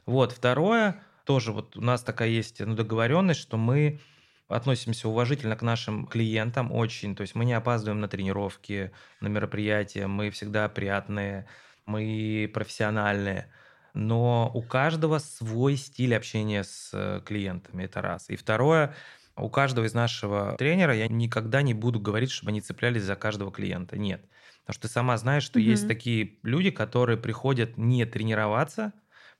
Вот, 0.06 0.32
второе, 0.32 1.02
тоже 1.24 1.52
вот 1.52 1.76
у 1.76 1.80
нас 1.80 2.02
такая 2.02 2.28
есть 2.28 2.60
ну, 2.60 2.74
договоренность, 2.74 3.40
что 3.40 3.56
мы 3.56 4.00
относимся 4.48 5.08
уважительно 5.08 5.56
к 5.56 5.62
нашим 5.62 6.06
клиентам 6.06 6.72
очень, 6.72 7.14
то 7.14 7.20
есть 7.22 7.34
мы 7.34 7.44
не 7.44 7.52
опаздываем 7.52 8.00
на 8.00 8.08
тренировки, 8.08 8.92
на 9.20 9.28
мероприятия, 9.28 10.06
мы 10.08 10.30
всегда 10.30 10.68
приятные, 10.68 11.46
мы 11.90 12.50
профессиональные, 12.52 13.52
но 13.94 14.50
у 14.54 14.62
каждого 14.62 15.18
свой 15.18 15.76
стиль 15.76 16.14
общения 16.14 16.62
с 16.64 16.90
э, 16.92 17.20
клиентами, 17.24 17.84
это 17.84 18.00
раз. 18.02 18.30
И 18.30 18.36
второе, 18.36 18.94
у 19.36 19.50
каждого 19.50 19.84
из 19.86 19.94
нашего 19.94 20.54
тренера 20.58 20.94
я 20.94 21.08
никогда 21.08 21.62
не 21.62 21.74
буду 21.74 22.00
говорить, 22.00 22.30
чтобы 22.30 22.50
они 22.50 22.60
цеплялись 22.60 23.02
за 23.02 23.16
каждого 23.16 23.50
клиента, 23.52 23.98
нет. 23.98 24.28
Потому 24.64 24.74
что 24.74 24.82
ты 24.88 24.92
сама 24.92 25.16
знаешь, 25.16 25.42
что 25.44 25.58
есть 25.60 25.86
Мгм. 25.86 25.88
такие 25.88 26.38
люди, 26.42 26.70
которые 26.70 27.18
приходят 27.18 27.76
не 27.78 28.04
тренироваться, 28.06 28.92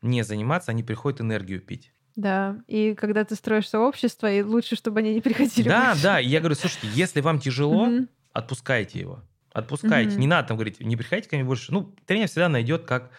не 0.02 0.22
заниматься, 0.22 0.72
они 0.72 0.82
приходят 0.82 1.20
энергию 1.20 1.60
пить. 1.60 1.92
Да, 2.16 2.62
и 2.66 2.94
когда 2.94 3.24
ты 3.24 3.34
строишь 3.36 3.68
сообщество, 3.68 4.30
и 4.30 4.42
лучше, 4.42 4.76
чтобы 4.76 5.00
они 5.00 5.14
не 5.14 5.20
приходили 5.20 5.70
Да, 5.70 5.70
больше. 5.70 5.94
да, 5.94 6.20
и 6.20 6.28
я 6.28 6.40
говорю, 6.40 6.54
слушайте, 6.54 6.88
если 6.88 7.20
вам 7.20 7.38
тяжело, 7.40 7.94
Мгм. 7.94 8.08
отпускайте 8.32 9.00
его. 9.00 9.24
Отпускайте. 9.52 10.12
Мгм. 10.12 10.20
Не 10.20 10.26
надо 10.26 10.48
там 10.48 10.56
говорить, 10.56 10.80
не 10.80 10.96
приходите 10.96 11.28
ко 11.28 11.36
мне 11.36 11.44
больше. 11.44 11.72
Ну, 11.72 11.94
тренер 12.06 12.28
всегда 12.28 12.48
найдет, 12.48 12.84
как... 12.84 13.10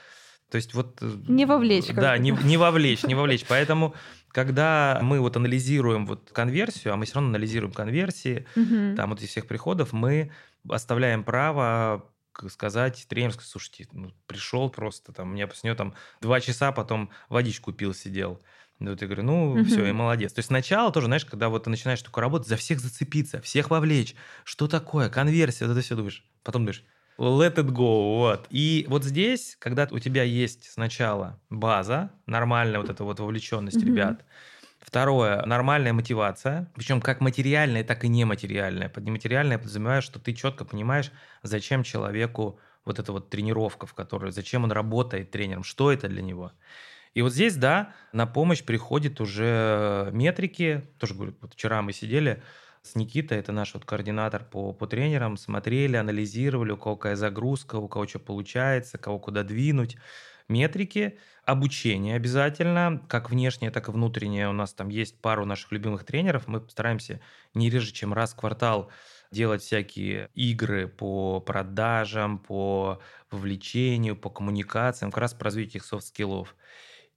То 0.49 0.57
есть 0.57 0.73
вот... 0.73 0.97
э, 1.01 1.13
Не 1.27 1.45
вовлечь 1.45 1.87
Да, 1.87 2.17
не, 2.17 2.31
не 2.31 2.57
вовлечь, 2.57 3.03
не 3.03 3.15
вовлечь. 3.15 3.45
Поэтому, 3.47 3.95
когда 4.29 4.99
мы 5.01 5.19
вот 5.19 5.37
анализируем 5.37 6.05
вот 6.05 6.31
конверсию, 6.33 6.93
а 6.93 6.97
мы 6.97 7.05
все 7.05 7.15
равно 7.15 7.29
анализируем 7.29 7.73
конверсии, 7.73 8.45
Мгм. 8.55 8.95
там 8.95 9.09
вот 9.11 9.21
из 9.21 9.29
всех 9.29 9.47
приходов, 9.47 9.93
мы 9.93 10.31
оставляем 10.69 11.23
право 11.23 12.05
сказать 12.49 13.05
тренерской, 13.09 13.45
слушайте, 13.45 13.87
ну, 13.91 14.11
пришел 14.25 14.69
просто, 14.69 15.11
там, 15.11 15.29
у 15.29 15.33
меня 15.33 15.47
после 15.47 15.67
него 15.67 15.77
там 15.77 15.93
два 16.21 16.39
часа, 16.39 16.71
потом 16.71 17.09
водичку 17.29 17.71
пил, 17.73 17.93
сидел. 17.93 18.41
Ну, 18.81 18.91
Вот 18.91 19.01
я 19.01 19.07
говорю, 19.07 19.23
ну, 19.23 19.63
Мгм. 19.63 19.65
все, 19.65 19.85
и 19.87 19.91
молодец. 19.91 20.33
То 20.33 20.39
есть 20.39 20.47
сначала 20.47 20.91
тоже, 20.91 21.05
знаешь, 21.05 21.25
когда 21.25 21.49
вот 21.49 21.65
ты 21.65 21.69
начинаешь 21.69 22.01
только 22.01 22.19
работать, 22.19 22.47
за 22.47 22.57
всех 22.57 22.79
зацепиться, 22.79 23.39
всех 23.41 23.69
вовлечь. 23.69 24.15
Что 24.43 24.67
такое? 24.67 25.09
Конверсия, 25.09 25.65
вот 25.67 25.73
это 25.73 25.81
все 25.81 25.95
думаешь. 25.95 26.25
Потом 26.43 26.63
думаешь, 26.63 26.83
let 27.19 27.55
it 27.57 27.67
go, 27.67 28.17
вот. 28.17 28.47
И 28.49 28.85
вот 28.89 29.03
здесь, 29.03 29.55
когда 29.59 29.87
у 29.91 29.99
тебя 29.99 30.23
есть 30.23 30.71
сначала 30.71 31.39
база, 31.51 32.13
нормальная 32.25 32.79
вот 32.79 32.89
эта 32.89 33.03
вот 33.03 33.19
вовлеченность 33.19 33.83
Мгм. 33.83 33.83
ребят, 33.83 34.25
Второе, 34.79 35.45
нормальная 35.45 35.93
мотивация, 35.93 36.71
причем 36.75 37.01
как 37.01 37.21
материальная, 37.21 37.83
так 37.83 38.03
и 38.03 38.07
нематериальная. 38.07 38.89
Под 38.89 39.03
нематериальной 39.03 39.53
я 39.53 39.59
подразумеваю, 39.59 40.01
что 40.01 40.19
ты 40.19 40.33
четко 40.33 40.65
понимаешь, 40.65 41.11
зачем 41.43 41.83
человеку 41.83 42.59
вот 42.83 42.97
эта 42.97 43.11
вот 43.11 43.29
тренировка, 43.29 43.85
в 43.85 43.93
которой, 43.93 44.31
зачем 44.31 44.63
он 44.63 44.71
работает 44.71 45.29
тренером, 45.29 45.63
что 45.63 45.91
это 45.91 46.07
для 46.07 46.23
него. 46.23 46.53
И 47.13 47.21
вот 47.21 47.33
здесь, 47.33 47.55
да, 47.55 47.93
на 48.13 48.25
помощь 48.25 48.63
приходят 48.63 49.19
уже 49.19 50.09
метрики. 50.13 50.83
Тоже 50.97 51.13
говорю, 51.13 51.35
вот 51.41 51.53
вчера 51.53 51.81
мы 51.81 51.93
сидели 51.93 52.41
с 52.83 52.95
Никитой, 52.95 53.37
это 53.37 53.51
наш 53.51 53.73
вот 53.73 53.85
координатор 53.85 54.43
по, 54.43 54.73
по 54.73 54.87
тренерам, 54.87 55.37
смотрели, 55.37 55.97
анализировали, 55.97 56.71
у 56.71 56.77
кого 56.77 56.95
какая 56.95 57.15
загрузка, 57.15 57.75
у 57.75 57.87
кого 57.87 58.07
что 58.07 58.19
получается, 58.19 58.97
кого 58.97 59.19
куда 59.19 59.43
двинуть. 59.43 59.97
Метрики, 60.47 61.17
обучение 61.45 62.15
обязательно, 62.15 63.01
как 63.07 63.29
внешнее, 63.29 63.71
так 63.71 63.87
и 63.87 63.91
внутреннее. 63.91 64.49
У 64.49 64.53
нас 64.53 64.73
там 64.73 64.89
есть 64.89 65.21
пару 65.21 65.45
наших 65.45 65.71
любимых 65.71 66.03
тренеров. 66.03 66.47
Мы 66.47 66.65
стараемся 66.69 67.21
не 67.53 67.69
реже, 67.69 67.93
чем 67.93 68.13
раз 68.13 68.33
в 68.33 68.37
квартал 68.37 68.91
делать 69.31 69.61
всякие 69.61 70.29
игры 70.33 70.87
по 70.89 71.39
продажам, 71.39 72.37
по 72.37 72.99
вовлечению, 73.29 74.17
по 74.17 74.29
коммуникациям, 74.29 75.11
как 75.11 75.19
раз 75.21 75.33
по 75.33 75.45
развитию 75.45 75.81
их 75.81 75.85
софт-скиллов. 75.85 76.55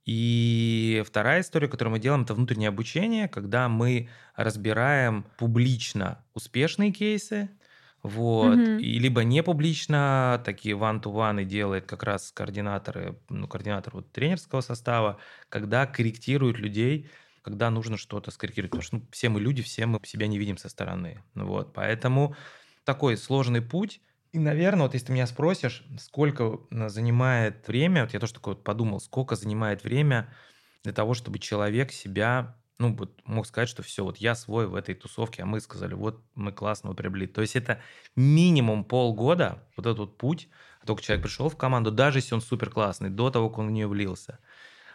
И 0.05 1.03
вторая 1.07 1.41
история, 1.41 1.69
которую 1.69 1.93
мы 1.93 1.99
делаем, 1.99 2.23
это 2.25 2.35
внутреннее 2.35 2.69
обучение, 2.69 3.29
когда 3.29 3.69
мы 3.69 4.11
разбираем 4.37 5.25
публично 5.39 6.25
успешные 6.35 6.93
кейсы, 6.93 7.59
вот, 8.03 8.69
Мгм. 8.69 8.77
и 8.77 8.99
либо 8.99 9.25
не 9.25 9.43
публично, 9.43 10.43
такие 10.45 10.75
one-to-one 10.77 11.45
делает 11.45 11.87
как 11.87 12.03
раз 12.03 12.33
координаторы, 12.33 13.19
ну, 13.31 13.49
координатор 13.49 13.95
вот 13.95 14.13
тренерского 14.13 14.61
состава, 14.61 15.21
когда 15.49 15.87
корректируют 15.87 16.59
людей, 16.59 17.11
когда 17.41 17.71
нужно 17.71 17.97
что-то 17.97 18.31
скорректировать, 18.31 18.73
потому 18.73 18.83
что 18.83 18.97
ну, 18.97 19.09
все 19.11 19.31
мы 19.31 19.41
люди, 19.41 19.63
все 19.63 19.87
мы 19.87 20.01
себя 20.05 20.27
не 20.27 20.39
видим 20.39 20.59
со 20.59 20.69
стороны, 20.69 21.25
вот, 21.35 21.73
поэтому 21.73 22.37
такой 22.85 23.17
сложный 23.17 23.63
путь, 23.63 24.03
и, 24.35 24.39
наверное, 24.41 24.83
вот 24.83 24.95
если 24.95 25.07
ты 25.07 25.13
меня 25.13 25.29
спросишь, 25.29 25.85
сколько 25.97 26.59
э, 26.73 26.89
занимает 26.89 27.69
время, 27.69 28.03
вот 28.03 28.15
я 28.15 28.19
тоже 28.19 28.35
такой 28.35 28.55
вот 28.55 28.65
подумал, 28.65 28.99
сколько 28.99 29.37
занимает 29.37 29.85
время 29.85 30.35
для 30.83 30.93
того, 30.93 31.15
чтобы 31.15 31.39
человек 31.39 31.93
себя, 31.93 32.57
ну, 32.79 32.97
вот 32.97 33.21
мог 33.25 33.47
сказать, 33.47 33.69
что 33.69 33.85
все, 33.85 34.03
вот 34.03 34.17
я 34.17 34.35
свой 34.35 34.67
в 34.67 34.75
этой 34.75 34.97
тусовке, 34.97 35.45
а 35.45 35.47
мы 35.47 35.61
сказали, 35.61 35.95
вот 35.95 36.21
мы 36.35 36.51
классно 36.51 36.89
его 36.89 36.97
приобрели. 36.97 37.29
То 37.29 37.43
есть 37.43 37.55
это 37.55 37.81
минимум 38.17 38.83
полгода, 38.83 39.63
вот 39.77 39.87
этот 39.87 39.99
вот 40.01 40.19
путь, 40.19 40.49
а 40.81 40.87
только 40.87 41.01
человек 41.01 41.25
пришел 41.25 41.49
в 41.49 41.57
команду, 41.57 41.93
даже 41.93 42.19
если 42.19 42.35
он 42.35 42.41
супер 42.41 42.71
классный, 42.71 43.11
до 43.11 43.31
того, 43.31 43.51
как 43.51 43.59
он 43.59 43.69
в 43.69 43.71
нее 43.71 43.87
влился. 43.87 44.41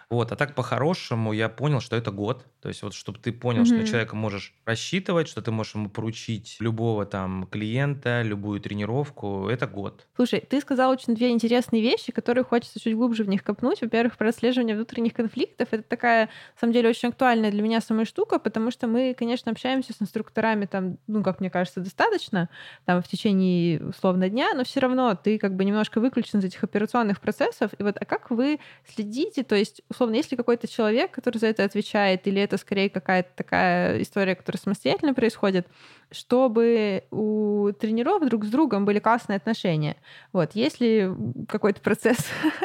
Вот, 0.09 0.31
а 0.31 0.35
так 0.35 0.55
по-хорошему 0.55 1.33
я 1.33 1.49
понял, 1.49 1.81
что 1.81 1.95
это 1.95 2.09
год. 2.09 2.45
То 2.61 2.69
есть 2.69 2.81
вот, 2.81 2.95
чтобы 2.95 3.19
ты 3.19 3.31
понял, 3.31 3.63
что 3.65 3.75
на 3.75 3.85
человека 3.85 4.15
можешь 4.15 4.55
рассчитывать, 4.65 5.27
что 5.27 5.41
ты 5.43 5.51
можешь 5.51 5.75
ему 5.75 5.87
поручить 5.87 6.57
любого 6.59 7.05
там 7.05 7.47
клиента, 7.51 8.23
любую 8.23 8.59
тренировку, 8.59 9.47
это 9.49 9.67
год. 9.67 10.07
Слушай, 10.15 10.41
ты 10.41 10.59
сказал 10.61 10.89
очень 10.89 11.13
две 11.13 11.29
интересные 11.29 11.83
вещи, 11.83 12.11
которые 12.11 12.43
хочется 12.43 12.79
чуть 12.79 12.95
глубже 12.95 13.23
в 13.23 13.29
них 13.29 13.43
копнуть. 13.43 13.81
Во-первых, 13.81 14.17
про 14.17 14.29
отслеживание 14.29 14.75
внутренних 14.75 15.13
конфликтов. 15.13 15.67
Это 15.71 15.83
такая, 15.83 16.25
на 16.25 16.59
самом 16.59 16.73
деле, 16.73 16.89
очень 16.89 17.09
актуальная 17.09 17.51
для 17.51 17.61
меня 17.61 17.79
самая 17.79 18.05
штука, 18.05 18.39
потому 18.39 18.71
что 18.71 18.87
мы, 18.87 19.15
конечно, 19.17 19.51
общаемся 19.51 19.93
с 19.93 20.01
инструкторами 20.01 20.65
там, 20.65 20.97
ну, 21.05 21.21
как 21.21 21.39
мне 21.39 21.51
кажется, 21.51 21.81
достаточно, 21.81 22.49
там, 22.85 23.03
в 23.03 23.07
течение, 23.07 23.79
условно, 23.85 24.27
дня, 24.27 24.53
но 24.55 24.63
все 24.63 24.79
равно 24.79 25.13
ты 25.15 25.37
как 25.37 25.55
бы 25.55 25.65
немножко 25.65 26.01
выключен 26.01 26.39
из 26.39 26.45
этих 26.45 26.63
операционных 26.63 27.21
процессов. 27.21 27.71
И 27.77 27.83
вот, 27.83 27.95
а 27.99 28.05
как 28.05 28.31
вы 28.31 28.59
следите? 28.87 29.43
То 29.43 29.55
есть, 29.55 29.83
условно, 29.99 30.15
есть 30.15 30.31
ли 30.31 30.37
какой-то 30.37 30.65
человек, 30.65 31.11
который 31.11 31.39
за 31.39 31.47
это 31.47 31.65
отвечает, 31.65 32.25
или 32.25 32.41
это 32.41 32.57
скорее 32.57 32.89
какая-то 32.89 33.29
такая 33.35 34.01
история, 34.01 34.33
которая 34.33 34.57
самостоятельно 34.61 35.13
происходит, 35.13 35.67
чтобы 36.09 37.03
у 37.11 37.69
тренеров 37.77 38.25
друг 38.25 38.45
с 38.45 38.47
другом 38.47 38.85
были 38.85 38.99
классные 38.99 39.35
отношения. 39.35 39.97
Вот, 40.31 40.51
есть 40.53 40.79
ли 40.79 41.09
какой-то 41.49 41.81
процесс 41.81 42.17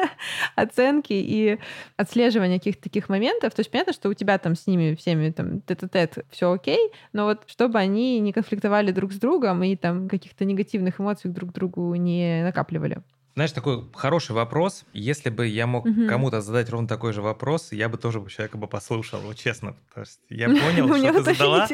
оценки 0.55 1.11
и 1.11 1.59
отслеживания 1.97 2.57
каких-то 2.57 2.83
таких 2.83 3.09
моментов? 3.09 3.53
То 3.53 3.59
есть 3.59 3.69
понятно, 3.69 3.91
что 3.91 4.07
у 4.07 4.13
тебя 4.13 4.37
там 4.37 4.55
с 4.55 4.65
ними 4.65 4.95
всеми 4.95 5.31
там 5.31 5.59
тет-а-тет 5.59 6.25
все 6.31 6.53
окей, 6.53 6.89
но 7.11 7.25
вот 7.25 7.43
чтобы 7.47 7.79
они 7.79 8.21
не 8.21 8.31
конфликтовали 8.31 8.91
друг 8.91 9.11
с 9.11 9.17
другом 9.17 9.61
и 9.63 9.75
там 9.75 10.07
каких-то 10.07 10.45
негативных 10.45 11.01
эмоций 11.01 11.29
друг 11.29 11.49
к 11.49 11.53
другу 11.53 11.93
не 11.95 12.43
накапливали. 12.43 12.99
Знаешь, 13.35 13.51
такой 13.51 13.83
хороший 13.93 14.31
вопрос. 14.31 14.85
Если 14.93 15.29
бы 15.29 15.45
я 15.47 15.67
мог 15.67 15.85
Мгм. 15.85 16.07
кому-то 16.07 16.39
задать 16.39 16.69
ровно 16.69 16.87
такой 16.87 17.11
же 17.11 17.21
вопрос, 17.21 17.73
я 17.73 17.89
бы 17.89 17.97
тоже 17.97 18.25
человека 18.29 18.57
бы 18.57 18.67
послушал, 18.67 19.19
вот 19.19 19.35
честно. 19.37 19.75
Потому 19.89 20.05
что 20.05 20.21
я 20.29 20.47
понял, 20.47 20.87
что 20.95 21.11
ты 21.11 21.23
задала. 21.23 21.67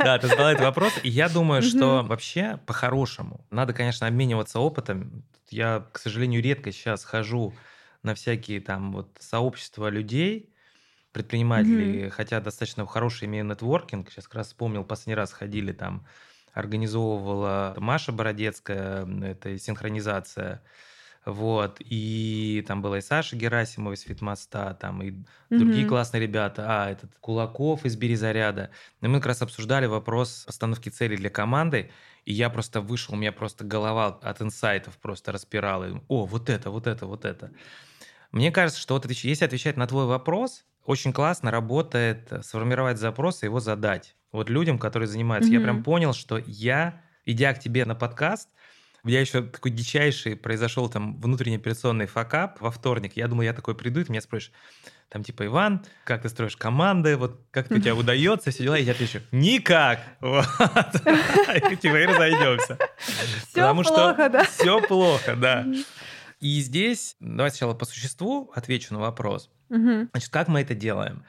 да. 0.00 0.18
Ты 0.18 0.26
задала 0.26 0.50
этот 0.52 0.64
вопрос, 0.64 0.92
и 1.04 1.08
я 1.08 1.28
думаю, 1.28 1.62
что 1.62 2.02
вообще 2.02 2.58
по-хорошему 2.66 3.46
надо, 3.50 3.72
конечно, 3.72 4.08
обмениваться 4.08 4.58
опытом. 4.58 5.22
Я, 5.48 5.86
к 5.92 5.98
сожалению, 6.00 6.42
редко 6.42 6.72
сейчас 6.72 7.04
хожу 7.04 7.54
на 8.02 8.14
всякие 8.16 8.60
там 8.60 8.92
вот 8.92 9.16
сообщества 9.20 9.88
людей, 9.88 10.50
предпринимателей, 11.12 12.08
хотя 12.10 12.40
достаточно 12.40 12.84
хороший 12.86 13.26
имею 13.26 13.44
нетворкинг. 13.44 14.10
Сейчас 14.10 14.24
как 14.26 14.34
раз 14.36 14.48
вспомнил, 14.48 14.84
последний 14.84 15.14
раз 15.14 15.32
ходили 15.32 15.72
там, 15.72 16.04
организовывала 16.52 17.74
Маша 17.78 18.12
Бородецкая, 18.12 19.06
это 19.22 19.56
синхронизация, 19.58 20.62
вот, 21.26 21.78
и 21.80 22.64
там 22.68 22.82
была 22.82 22.98
и 22.98 23.00
Саша 23.00 23.34
Герасимова 23.36 23.94
из 23.94 24.02
Фитмоста, 24.02 24.78
там 24.80 25.02
и 25.02 25.12
другие 25.50 25.84
Мгм. 25.84 25.88
классные 25.88 26.22
ребята, 26.22 26.64
а, 26.68 26.90
этот 26.90 27.10
Кулаков 27.18 27.84
из 27.84 27.96
Березаряда. 27.96 28.70
И 29.00 29.08
мы 29.08 29.18
как 29.18 29.26
раз 29.26 29.42
обсуждали 29.42 29.86
вопрос 29.86 30.44
постановки 30.46 30.88
целей 30.88 31.16
для 31.16 31.28
команды, 31.28 31.90
и 32.24 32.32
я 32.32 32.48
просто 32.48 32.80
вышел, 32.80 33.14
у 33.14 33.16
меня 33.16 33.32
просто 33.32 33.64
голова 33.64 34.06
от 34.06 34.40
инсайтов 34.40 34.98
просто 34.98 35.32
распирала. 35.32 35.84
И, 35.84 36.00
О, 36.06 36.26
вот 36.26 36.48
это, 36.48 36.70
вот 36.70 36.86
это, 36.86 37.06
вот 37.06 37.24
это. 37.24 37.50
Мне 38.30 38.52
кажется, 38.52 38.80
что 38.80 38.94
вот 38.94 39.10
если 39.10 39.44
отвечать 39.44 39.76
на 39.76 39.86
твой 39.88 40.06
вопрос, 40.06 40.64
очень 40.84 41.12
классно 41.12 41.50
работает 41.50 42.32
сформировать 42.42 42.98
запрос 42.98 43.42
и 43.42 43.46
его 43.46 43.58
задать. 43.58 44.14
Вот 44.30 44.48
людям, 44.48 44.78
которые 44.78 45.08
занимаются. 45.08 45.52
Я 45.52 45.60
прям 45.60 45.82
понял, 45.82 46.12
что 46.12 46.38
я, 46.46 47.02
идя 47.24 47.52
к 47.52 47.58
тебе 47.58 47.84
на 47.84 47.96
подкаст, 47.96 48.50
у 49.06 49.08
меня 49.08 49.20
еще 49.20 49.40
такой 49.40 49.70
дичайший 49.70 50.34
произошел 50.34 50.88
там 50.88 51.20
внутренний 51.20 51.58
операционный 51.58 52.06
факап 52.06 52.60
во 52.60 52.72
вторник. 52.72 53.12
Я 53.14 53.28
думаю, 53.28 53.46
я 53.46 53.52
такой 53.52 53.76
приду, 53.76 54.00
и 54.00 54.04
ты 54.04 54.10
меня 54.10 54.20
спросишь, 54.20 54.50
там 55.08 55.22
типа, 55.22 55.46
Иван, 55.46 55.84
как 56.02 56.22
ты 56.22 56.28
строишь 56.28 56.56
команды, 56.56 57.16
вот 57.16 57.40
как 57.52 57.70
у 57.70 57.78
тебя 57.78 57.94
удается, 57.94 58.50
все 58.50 58.64
дела, 58.64 58.76
и 58.76 58.82
я 58.82 58.90
отвечу, 58.90 59.20
никак. 59.30 60.00
Вот. 60.20 60.44
И 61.70 61.76
типа, 61.76 62.00
и 62.00 62.06
разойдемся. 62.06 62.78
Потому 63.54 63.84
что 63.84 64.42
все 64.50 64.80
плохо, 64.80 65.36
да. 65.36 65.64
И 66.40 66.58
здесь, 66.58 67.14
давай 67.20 67.50
сначала 67.50 67.74
по 67.74 67.84
существу 67.84 68.50
отвечу 68.56 68.92
на 68.92 68.98
вопрос. 68.98 69.50
Значит, 69.68 70.30
как 70.30 70.48
мы 70.48 70.62
это 70.62 70.74
делаем? 70.74 71.24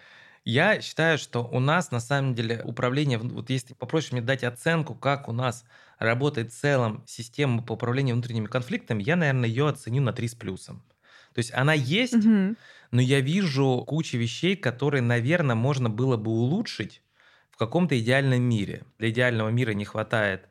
Я 0.45 0.81
считаю, 0.81 1.19
что 1.19 1.43
у 1.43 1.59
нас 1.59 1.91
на 1.91 1.99
самом 1.99 2.33
деле 2.33 2.63
управление, 2.63 3.19
вот 3.19 3.51
если 3.51 3.75
попросишь 3.75 4.13
мне 4.13 4.21
дать 4.21 4.43
оценку, 4.43 4.95
как 4.95 5.27
у 5.27 5.31
нас 5.31 5.63
работает 5.99 6.51
в 6.51 6.57
целом 6.59 7.03
система 7.07 7.63
по 7.63 7.73
управлению 7.73 8.15
внутренними 8.15 8.47
конфликтами, 8.47 9.03
я, 9.03 9.15
наверное, 9.15 9.49
ее 9.49 9.67
оценю 9.69 10.01
на 10.01 10.13
3 10.13 10.27
с 10.27 10.35
плюсом. 10.35 10.85
То 11.33 11.39
есть 11.39 11.53
она 11.53 11.73
есть, 11.73 12.31
Мгм. 12.31 12.55
но 12.91 13.01
я 13.01 13.21
вижу 13.21 13.83
кучу 13.87 14.17
вещей, 14.17 14.55
которые, 14.55 15.01
наверное, 15.01 15.55
можно 15.55 15.89
было 15.89 16.17
бы 16.17 16.31
улучшить 16.31 17.03
в 17.51 17.57
каком-то 17.57 17.99
идеальном 17.99 18.41
мире. 18.41 18.85
Для 18.99 19.09
идеального 19.09 19.49
мира 19.49 19.71
не 19.71 19.85
хватает, 19.85 20.49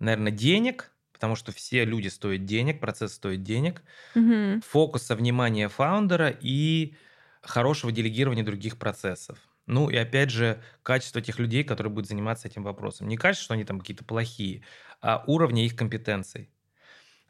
наверное, 0.00 0.32
денег, 0.32 0.92
потому 1.12 1.36
что 1.36 1.52
все 1.52 1.84
люди 1.84 2.08
стоят 2.08 2.44
денег, 2.44 2.80
процесс 2.80 3.14
стоит 3.14 3.42
денег, 3.42 3.82
Мгм. 4.14 4.60
фокуса 4.60 5.14
внимания 5.16 5.68
фаундера 5.68 6.30
и 6.30 6.96
хорошего 7.42 7.92
делегирования 7.92 8.44
других 8.44 8.78
процессов. 8.78 9.38
Ну 9.68 9.90
и 9.90 9.96
опять 9.96 10.30
же, 10.30 10.60
качество 10.82 11.20
тех 11.20 11.38
людей, 11.38 11.62
которые 11.62 11.92
будут 11.92 12.08
заниматься 12.08 12.48
этим 12.48 12.62
вопросом. 12.62 13.06
Не 13.06 13.18
качество, 13.18 13.44
что 13.44 13.54
они 13.54 13.64
там 13.64 13.78
какие-то 13.78 14.02
плохие, 14.04 14.62
а 15.02 15.22
уровня 15.26 15.64
их 15.64 15.76
компетенций. 15.76 16.50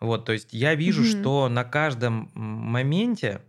Вот, 0.01 0.25
то 0.25 0.33
есть 0.33 0.53
я 0.53 0.77
вижу, 0.77 1.03
Мгм. 1.03 1.11
что 1.11 1.49
на 1.49 1.65
каждом 1.65 2.31
моменте 2.35 3.43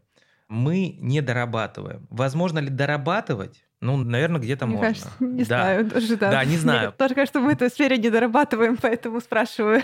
мы 0.48 0.96
не 1.00 1.22
дорабатываем. 1.22 2.08
Возможно 2.10 2.58
ли 2.58 2.70
дорабатывать? 2.70 3.64
Ну, 3.80 3.96
наверное, 3.96 4.42
где-то 4.42 4.66
Мне 4.66 4.76
можно. 4.78 4.88
кажется, 4.90 5.12
не 5.20 5.44
Да. 5.44 5.46
знаю 5.46 5.86
даже, 5.86 6.18
да. 6.18 6.32
Да, 6.32 6.44
не 6.44 6.50
Мне 6.50 6.58
знаю. 6.58 6.92
тоже 6.98 7.14
кажется, 7.14 7.40
мы 7.40 7.52
в 7.52 7.54
этой 7.54 7.70
сфере 7.70 7.98
не 7.98 8.10
дорабатываем, 8.10 8.76
поэтому 8.82 9.22
спрашиваю. 9.22 9.84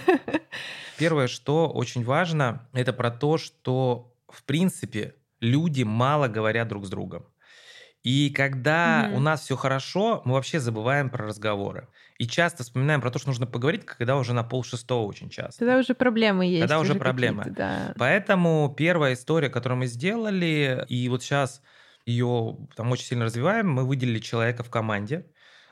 Первое, 0.97 1.27
что 1.27 1.69
очень 1.69 2.03
важно, 2.03 2.67
это 2.73 2.91
про 2.91 3.11
то, 3.11 3.37
что, 3.37 4.15
в 4.27 4.43
принципе, 4.43 5.15
люди 5.39 5.83
мало 5.83 6.27
говорят 6.27 6.67
друг 6.67 6.85
с 6.85 6.89
другом. 6.89 7.27
И 8.05 8.29
когда 8.29 9.05
Мгм. 9.07 9.15
у 9.15 9.19
нас 9.19 9.41
все 9.41 9.55
хорошо, 9.55 10.21
мы 10.25 10.33
вообще 10.33 10.59
забываем 10.59 11.09
про 11.09 11.25
разговоры. 11.25 11.87
И 12.19 12.27
часто 12.27 12.63
вспоминаем 12.63 13.01
про 13.01 13.09
то, 13.09 13.17
что 13.17 13.29
нужно 13.29 13.47
поговорить, 13.47 13.83
когда 13.83 14.15
уже 14.15 14.33
на 14.33 14.43
пол 14.43 14.63
шестого 14.63 15.07
очень 15.07 15.29
часто. 15.31 15.59
Когда 15.65 15.79
уже 15.79 15.95
проблемы 15.95 16.45
есть. 16.45 16.61
Когда 16.61 16.79
уже 16.79 16.93
проблемы. 16.93 17.45
Да. 17.57 17.95
Поэтому 17.97 18.71
первая 18.77 19.13
история, 19.15 19.49
которую 19.49 19.79
мы 19.79 19.87
сделали, 19.87 20.85
и 20.87 21.09
вот 21.09 21.23
сейчас 21.23 21.63
ее 22.05 22.57
там 22.75 22.91
очень 22.91 23.05
сильно 23.05 23.25
развиваем, 23.25 23.71
мы 23.71 23.87
выделили 23.87 24.19
человека 24.19 24.63
в 24.63 24.69
команде, 24.69 25.25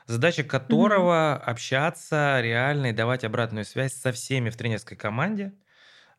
задача 0.08 0.42
которого 0.42 1.36
общаться 1.36 2.40
реально 2.42 2.86
и 2.86 2.92
давать 2.92 3.22
обратную 3.22 3.64
связь 3.64 3.94
со 3.94 4.10
всеми 4.10 4.50
в 4.50 4.56
тренерской 4.56 4.96
команде, 4.96 5.54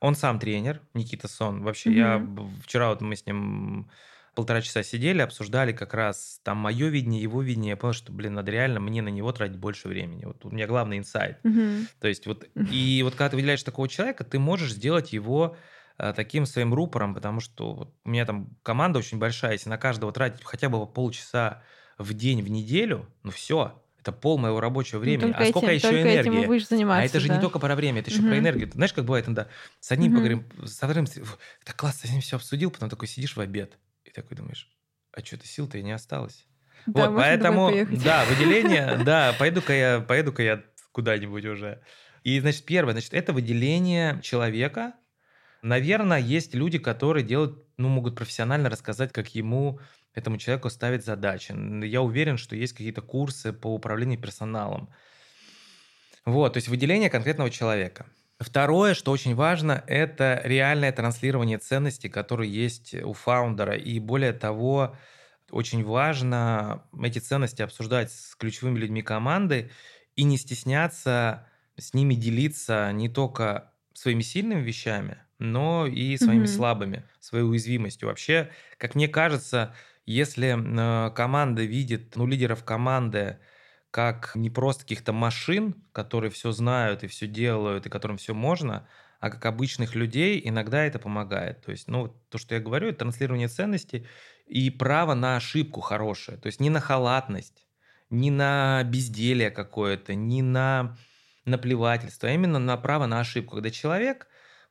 Он 0.02 0.16
сам 0.16 0.40
тренер, 0.40 0.82
Никита 0.94 1.28
Сон. 1.28 1.64
Вообще, 1.64 1.92
я 1.94 2.20
Мгм. 2.20 2.36
б- 2.36 2.62
вчера 2.64 2.90
вот 2.90 3.02
мы 3.02 3.16
с 3.16 3.26
ним 3.26 3.90
полтора 4.36 4.62
часа 4.62 4.84
сидели, 4.84 5.22
обсуждали 5.22 5.72
как 5.72 5.94
раз 5.94 6.40
там 6.44 6.58
мое 6.58 6.88
видение, 6.90 7.22
его 7.22 7.42
видение. 7.42 7.72
Я 7.72 7.78
понял, 7.78 7.94
что, 7.94 8.12
блин, 8.12 8.34
надо 8.34 8.52
реально 8.52 8.80
мне 8.80 9.02
на 9.02 9.10
него 9.10 9.32
тратить 9.32 9.58
больше 9.58 9.88
времени. 9.88 10.26
Вот 10.26 10.44
у 10.46 10.52
меня 10.52 10.68
главный 10.68 10.98
инсайт. 10.98 11.40
Мгм. 11.44 11.88
То 12.00 12.08
есть 12.08 12.28
вот, 12.28 12.46
и 12.72 13.02
вот 13.04 13.14
когда 13.16 13.30
ты 13.30 13.36
выделяешь 13.38 13.64
такого 13.64 13.88
человека, 13.88 14.24
ты 14.24 14.38
можешь 14.40 14.74
сделать 14.74 15.14
его 15.14 15.56
э, 15.98 16.14
таким 16.16 16.46
своим 16.46 16.74
рупором, 16.74 17.16
потому 17.16 17.40
что 17.40 17.74
вот 17.74 17.96
у 18.04 18.10
меня 18.10 18.26
там 18.26 18.50
команда 18.64 19.00
очень 19.00 19.18
большая, 19.18 19.54
если 19.54 19.70
на 19.70 19.78
каждого 19.78 20.12
тратить 20.12 20.44
хотя 20.44 20.68
бы 20.70 20.80
по 20.80 20.86
полчаса 20.86 21.64
в 21.98 22.14
день, 22.14 22.42
в 22.44 22.50
неделю, 22.50 23.08
ну 23.24 23.32
все, 23.32 23.82
это 24.02 24.12
пол 24.12 24.38
моего 24.38 24.60
рабочего 24.60 24.98
Ну, 25.00 25.04
времени. 25.06 25.32
только 25.32 25.44
а 25.44 25.46
сколько 25.48 25.72
этим- 25.72 25.88
еще 25.88 25.96
только 26.04 26.10
этим 26.20 26.34
энергии? 26.34 26.46
будешь 26.48 26.68
заниматься, 26.68 27.02
А 27.02 27.06
это 27.06 27.20
же 27.22 27.30
да. 27.30 27.36
не 27.36 27.42
только 27.42 27.60
про 27.60 27.74
время, 27.76 28.02
это 28.02 28.10
еще 28.12 28.20
про 28.22 28.32
Мгм. 28.32 28.40
энергию. 28.40 28.68
Ты 28.68 28.74
знаешь, 28.74 28.92
как 28.94 29.06
бывает 29.06 29.26
иногда 29.28 29.48
с 29.80 29.90
одним 29.92 30.12
Мгм. 30.12 30.16
поговорим, 30.16 30.46
вторым, 30.68 31.08
с- 31.08 31.14
«Фу, 31.14 31.38
так 31.64 31.76
классно, 31.78 32.10
с 32.10 32.12
ним 32.12 32.20
все 32.22 32.36
обсудил, 32.36 32.70
потом 32.72 32.90
такой 32.90 33.08
сидишь 33.08 33.36
в 33.38 33.40
обед 33.40 33.78
такой 34.16 34.38
думаешь, 34.38 34.70
а 35.12 35.24
что-то 35.24 35.48
сил-то 35.48 35.78
и 35.78 35.84
не 35.84 35.92
осталось. 35.92 36.46
Да, 36.86 37.10
вот, 37.10 37.18
поэтому, 37.18 37.72
да, 38.04 38.26
выделение, 38.30 39.04
да, 39.04 39.34
пойду-ка 39.38 39.74
я, 39.74 40.00
пойду-ка 40.02 40.44
я 40.44 40.64
куда-нибудь 40.92 41.46
уже. 41.46 41.82
И, 42.24 42.40
значит, 42.40 42.66
первое, 42.66 42.94
значит, 42.94 43.14
это 43.14 43.34
выделение 43.34 44.20
человека. 44.22 44.94
Наверное, 45.62 46.20
есть 46.20 46.54
люди, 46.54 46.78
которые 46.78 47.24
делают, 47.24 47.64
ну, 47.78 47.88
могут 47.90 48.16
профессионально 48.16 48.70
рассказать, 48.70 49.12
как 49.12 49.34
ему, 49.36 49.80
этому 50.14 50.38
человеку 50.38 50.70
ставить 50.70 51.06
задачи. 51.06 51.54
Я 51.86 52.02
уверен, 52.02 52.38
что 52.38 52.56
есть 52.56 52.74
какие-то 52.74 53.02
курсы 53.02 53.52
по 53.52 53.74
управлению 53.74 54.20
персоналом. 54.20 54.90
Вот, 56.24 56.54
то 56.54 56.58
есть 56.58 56.68
выделение 56.68 57.10
конкретного 57.10 57.50
человека. 57.50 58.08
Второе, 58.40 58.94
что 58.96 59.12
очень 59.12 59.34
важно, 59.34 59.84
это 59.88 60.42
реальное 60.44 60.92
транслирование 60.92 61.58
ценностей, 61.58 62.10
которые 62.10 62.52
есть 62.54 62.94
у 62.94 63.14
фаундера. 63.14 63.76
И 63.78 63.98
более 64.00 64.34
того, 64.34 64.98
очень 65.52 65.86
важно 65.86 66.86
эти 67.02 67.20
ценности 67.20 67.62
обсуждать 67.62 68.12
с 68.12 68.36
ключевыми 68.36 68.78
людьми 68.78 69.02
команды 69.02 69.72
и 70.18 70.24
не 70.24 70.38
стесняться 70.38 71.48
с 71.78 71.94
ними 71.94 72.14
делиться 72.16 72.92
не 72.92 73.08
только 73.08 73.72
своими 73.94 74.22
сильными 74.22 74.62
вещами, 74.62 75.20
но 75.40 75.88
и 75.88 76.18
своими 76.18 76.46
Мгм. 76.46 76.46
слабыми, 76.46 77.08
своей 77.22 77.46
уязвимостью. 77.46 78.10
Вообще, 78.10 78.52
как 78.78 78.96
мне 78.96 79.08
кажется, 79.08 79.74
если 80.06 80.56
э, 81.08 81.12
команда 81.12 81.64
видит, 81.64 82.18
ну, 82.18 82.28
лидеров 82.28 82.66
команды 82.66 83.40
как 83.96 84.36
не 84.36 84.50
просто 84.50 84.84
каких-то 84.84 85.14
машин, 85.14 85.74
которые 85.94 86.30
все 86.30 86.52
знают 86.52 87.06
и 87.06 87.08
все 87.08 87.28
делают, 87.28 87.86
и 87.86 87.90
которым 87.90 88.18
все 88.18 88.34
можно, 88.34 88.90
а 89.22 89.30
как 89.30 89.46
обычных 89.46 89.96
людей, 89.96 90.42
иногда 90.44 90.84
это 90.84 91.00
помогает. 91.00 91.62
То 91.64 91.72
есть, 91.72 91.88
ну, 91.88 92.10
то, 92.30 92.38
что 92.38 92.56
я 92.56 92.60
говорю, 92.60 92.90
это 92.90 92.98
транслирование 92.98 93.48
ценностей 93.48 94.06
и 94.48 94.70
право 94.70 95.14
на 95.14 95.38
ошибку 95.38 95.80
хорошее. 95.80 96.38
То 96.38 96.48
есть 96.48 96.60
не 96.60 96.70
на 96.70 96.82
халатность, 96.82 97.70
не 98.10 98.32
на 98.32 98.84
безделие 98.84 99.50
какое-то, 99.50 100.14
не 100.14 100.42
на 100.42 100.98
наплевательство, 101.46 102.28
а 102.28 102.34
именно 102.34 102.60
на 102.60 102.76
право 102.76 103.06
на 103.06 103.22
ошибку. 103.22 103.56
Когда 103.56 103.70
человек, 103.70 104.28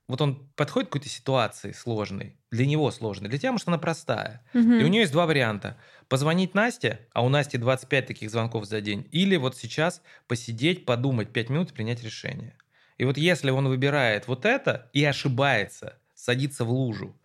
вот 0.06 0.20
он 0.20 0.48
подходит 0.54 0.88
к 0.88 0.92
какой-то 0.92 1.08
ситуации 1.08 1.72
сложной, 1.72 2.36
для 2.50 2.66
него 2.66 2.90
сложной, 2.90 3.30
для 3.30 3.38
тебя, 3.38 3.52
может, 3.52 3.68
она 3.68 3.78
простая. 3.78 4.44
И 4.52 4.58
у 4.84 4.88
нее 4.88 5.00
есть 5.00 5.12
два 5.12 5.26
варианта. 5.26 5.78
Позвонить 6.08 6.54
Насте, 6.54 7.08
а 7.12 7.24
у 7.24 7.28
Насти 7.28 7.56
25 7.56 8.06
таких 8.06 8.30
звонков 8.30 8.66
за 8.66 8.80
день, 8.80 9.08
или 9.12 9.36
вот 9.36 9.56
сейчас 9.56 10.02
посидеть, 10.26 10.84
подумать 10.84 11.32
5 11.32 11.48
минут 11.48 11.70
и 11.70 11.74
принять 11.74 12.02
решение. 12.02 12.56
И 12.98 13.04
вот 13.04 13.16
если 13.16 13.50
он 13.50 13.66
выбирает 13.66 14.28
вот 14.28 14.44
это 14.44 14.90
и 14.92 15.04
ошибается, 15.04 15.98
садится 16.14 16.64
в 16.64 16.70
лужу, 16.70 17.18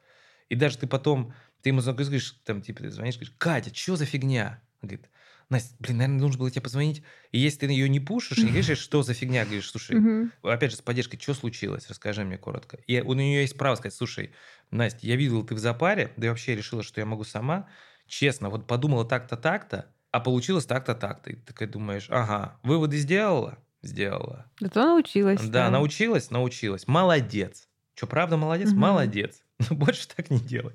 и 0.47 0.55
даже 0.55 0.77
ты 0.77 0.87
потом, 0.87 1.33
ты 1.61 1.69
ему 1.69 1.81
звонишь, 1.81 2.07
говоришь, 2.07 2.31
там, 2.45 2.61
типа, 2.61 2.83
ты 2.83 2.89
звонишь, 2.89 3.15
говоришь, 3.15 3.35
Катя, 3.37 3.75
что 3.75 3.97
за 3.97 4.05
фигня? 4.05 4.61
Он 4.81 4.87
говорит, 4.87 5.09
Настя, 5.49 5.75
блин, 5.79 5.97
наверное, 5.97 6.21
нужно 6.21 6.39
было 6.39 6.51
тебе 6.51 6.61
позвонить. 6.61 7.03
И 7.31 7.39
если 7.39 7.65
ты 7.65 7.71
ее 7.71 7.89
не 7.89 7.99
пушишь, 7.99 8.37
и 8.37 8.43
не 8.43 8.49
говоришь, 8.49 8.77
что 8.77 9.01
за 9.01 9.15
фигня, 9.15 9.45
говоришь, 9.45 9.69
слушай, 9.69 9.97
опять 10.43 10.71
же, 10.71 10.77
с 10.77 10.81
поддержкой, 10.81 11.19
что 11.19 11.33
случилось, 11.33 11.89
расскажи 11.89 12.23
мне 12.23 12.37
коротко. 12.37 12.77
И 12.85 13.01
у 13.01 13.13
нее 13.13 13.41
есть 13.41 13.57
право 13.57 13.75
сказать, 13.75 13.95
слушай, 13.95 14.31
Настя, 14.69 15.07
я 15.07 15.15
видел, 15.15 15.43
ты 15.43 15.55
в 15.55 15.59
запаре, 15.59 16.13
да 16.17 16.27
и 16.27 16.29
вообще 16.29 16.55
решила, 16.55 16.83
что 16.83 17.01
я 17.01 17.05
могу 17.05 17.23
сама. 17.23 17.67
Честно, 18.05 18.49
вот 18.49 18.67
подумала 18.67 19.05
так-то, 19.05 19.37
так-то, 19.37 19.91
а 20.11 20.19
получилось 20.19 20.65
так-то, 20.65 20.93
так-то. 20.93 21.31
И 21.31 21.35
ты 21.35 21.41
такая 21.41 21.67
думаешь, 21.67 22.07
ага, 22.09 22.59
выводы 22.63 22.97
сделала? 22.97 23.57
Сделала. 23.81 24.51
Зато 24.59 24.85
научилась. 24.85 25.41
Да, 25.41 25.71
научилась? 25.71 26.29
Научилась. 26.31 26.87
Молодец. 26.87 27.67
Что, 27.95 28.07
правда 28.07 28.37
молодец? 28.37 28.71
Молодец. 28.71 29.43
Но 29.59 29.75
больше 29.75 30.07
так 30.07 30.29
не 30.29 30.39
делай. 30.39 30.73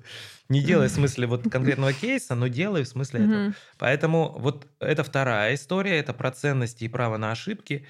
Не 0.49 0.61
делай 0.61 0.87
в 0.87 0.91
смысле 0.91 1.27
вот 1.27 1.49
конкретного 1.49 1.93
кейса, 1.93 2.35
но 2.35 2.47
делай 2.47 2.83
в 2.83 2.87
смысле 2.87 3.25
этого. 3.25 3.53
Поэтому 3.77 4.35
вот 4.37 4.67
это 4.79 5.03
вторая 5.03 5.55
история, 5.55 5.97
это 5.97 6.13
про 6.13 6.31
ценности 6.31 6.83
и 6.83 6.89
право 6.89 7.17
на 7.17 7.31
ошибки. 7.31 7.87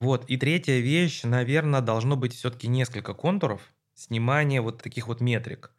Вот. 0.00 0.24
И 0.28 0.36
третья 0.36 0.78
вещь, 0.78 1.22
наверное, 1.24 1.80
должно 1.80 2.16
быть 2.16 2.34
все-таки 2.34 2.68
несколько 2.68 3.14
контуров 3.14 3.60
снимания 3.94 4.60
вот 4.60 4.82
таких 4.82 5.08
вот 5.08 5.20
метрик. 5.20 5.72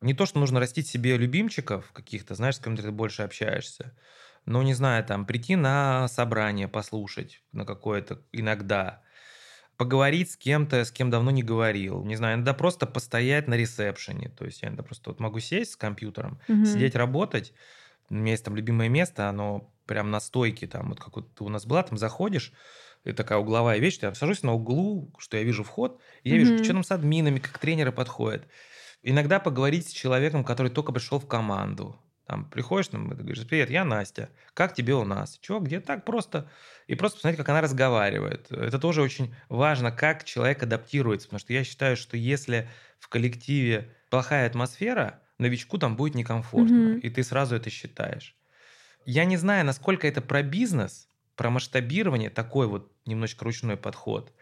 Не 0.00 0.14
то, 0.14 0.26
что 0.26 0.38
нужно 0.38 0.60
растить 0.60 0.86
себе 0.86 1.16
любимчиков 1.16 1.90
каких-то, 1.92 2.34
знаешь, 2.34 2.56
с 2.56 2.60
кем 2.60 2.76
ты 2.76 2.90
больше 2.92 3.22
общаешься, 3.22 3.96
но, 4.44 4.62
не 4.62 4.72
знаю, 4.72 5.04
там, 5.04 5.26
прийти 5.26 5.56
на 5.56 6.06
собрание, 6.08 6.68
послушать 6.68 7.42
на 7.52 7.66
какое-то 7.66 8.22
иногда, 8.32 9.02
поговорить 9.78 10.32
с 10.32 10.36
кем-то, 10.36 10.84
с 10.84 10.92
кем 10.92 11.10
давно 11.10 11.30
не 11.32 11.42
говорил, 11.44 12.04
не 12.04 12.16
знаю, 12.16 12.36
иногда 12.36 12.54
просто 12.54 12.86
постоять 12.86 13.48
на 13.48 13.54
ресепшене, 13.54 14.30
то 14.30 14.44
есть 14.46 14.62
я 14.62 14.68
иногда 14.68 14.82
просто 14.84 15.10
вот 15.10 15.20
могу 15.20 15.40
сесть 15.40 15.72
с 15.72 15.76
компьютером, 15.76 16.40
Мгм. 16.48 16.54
сидеть, 16.62 16.96
работать, 16.96 17.54
у 18.10 18.14
меня 18.14 18.32
есть 18.32 18.44
там 18.44 18.56
любимое 18.56 18.88
место, 18.88 19.28
оно 19.28 19.74
прям 19.86 20.10
на 20.10 20.20
стойке, 20.20 20.66
там 20.66 20.90
вот 20.90 21.00
как 21.00 21.16
вот 21.16 21.40
у 21.40 21.48
нас 21.48 21.66
была, 21.66 21.82
там 21.82 21.98
заходишь, 21.98 22.52
и 23.04 23.12
такая 23.12 23.38
угловая 23.38 23.78
вещь, 23.78 23.98
я 24.02 24.14
сажусь 24.14 24.42
на 24.42 24.54
углу, 24.54 25.12
что 25.18 25.36
я 25.36 25.44
вижу 25.44 25.64
вход, 25.64 26.00
и 26.24 26.30
я 26.30 26.38
вижу, 26.38 26.52
Мгм. 26.52 26.58
что 26.62 26.74
там 26.74 26.84
с 26.84 26.92
админами, 26.92 27.38
как 27.40 27.58
тренеры 27.58 27.92
подходят. 27.92 28.48
Иногда 29.02 29.40
поговорить 29.40 29.88
с 29.88 29.92
человеком, 29.92 30.44
который 30.44 30.70
только 30.72 30.92
пришел 30.92 31.18
в 31.20 31.28
команду. 31.28 32.00
Там 32.28 32.44
приходишь, 32.50 32.88
там, 32.88 33.08
ты 33.08 33.16
говоришь, 33.16 33.46
привет, 33.48 33.70
я 33.70 33.86
Настя, 33.86 34.28
как 34.52 34.74
тебе 34.74 34.94
у 34.94 35.04
нас? 35.04 35.38
Чего, 35.40 35.60
где? 35.60 35.80
Так 35.80 36.04
просто. 36.04 36.50
И 36.86 36.94
просто 36.94 37.16
посмотреть, 37.16 37.38
как 37.38 37.48
она 37.48 37.62
разговаривает. 37.62 38.52
Это 38.52 38.78
тоже 38.78 39.00
очень 39.00 39.34
важно, 39.48 39.90
как 39.90 40.24
человек 40.24 40.62
адаптируется, 40.62 41.26
потому 41.28 41.40
что 41.40 41.54
я 41.54 41.64
считаю, 41.64 41.96
что 41.96 42.18
если 42.18 42.68
в 42.98 43.08
коллективе 43.08 43.96
плохая 44.10 44.46
атмосфера, 44.46 45.22
новичку 45.38 45.78
там 45.78 45.96
будет 45.96 46.16
некомфортно, 46.16 46.88
Мгм. 46.88 47.00
и 47.00 47.08
ты 47.08 47.24
сразу 47.24 47.56
это 47.56 47.70
считаешь. 47.70 48.36
Я 49.06 49.24
не 49.24 49.36
знаю, 49.36 49.64
насколько 49.64 50.06
это 50.06 50.20
про 50.20 50.42
бизнес, 50.42 51.08
про 51.36 51.50
масштабирование, 51.50 52.30
такой 52.30 52.66
вот 52.66 52.92
немножечко 53.06 53.44
ручной 53.44 53.76
подход, 53.76 54.34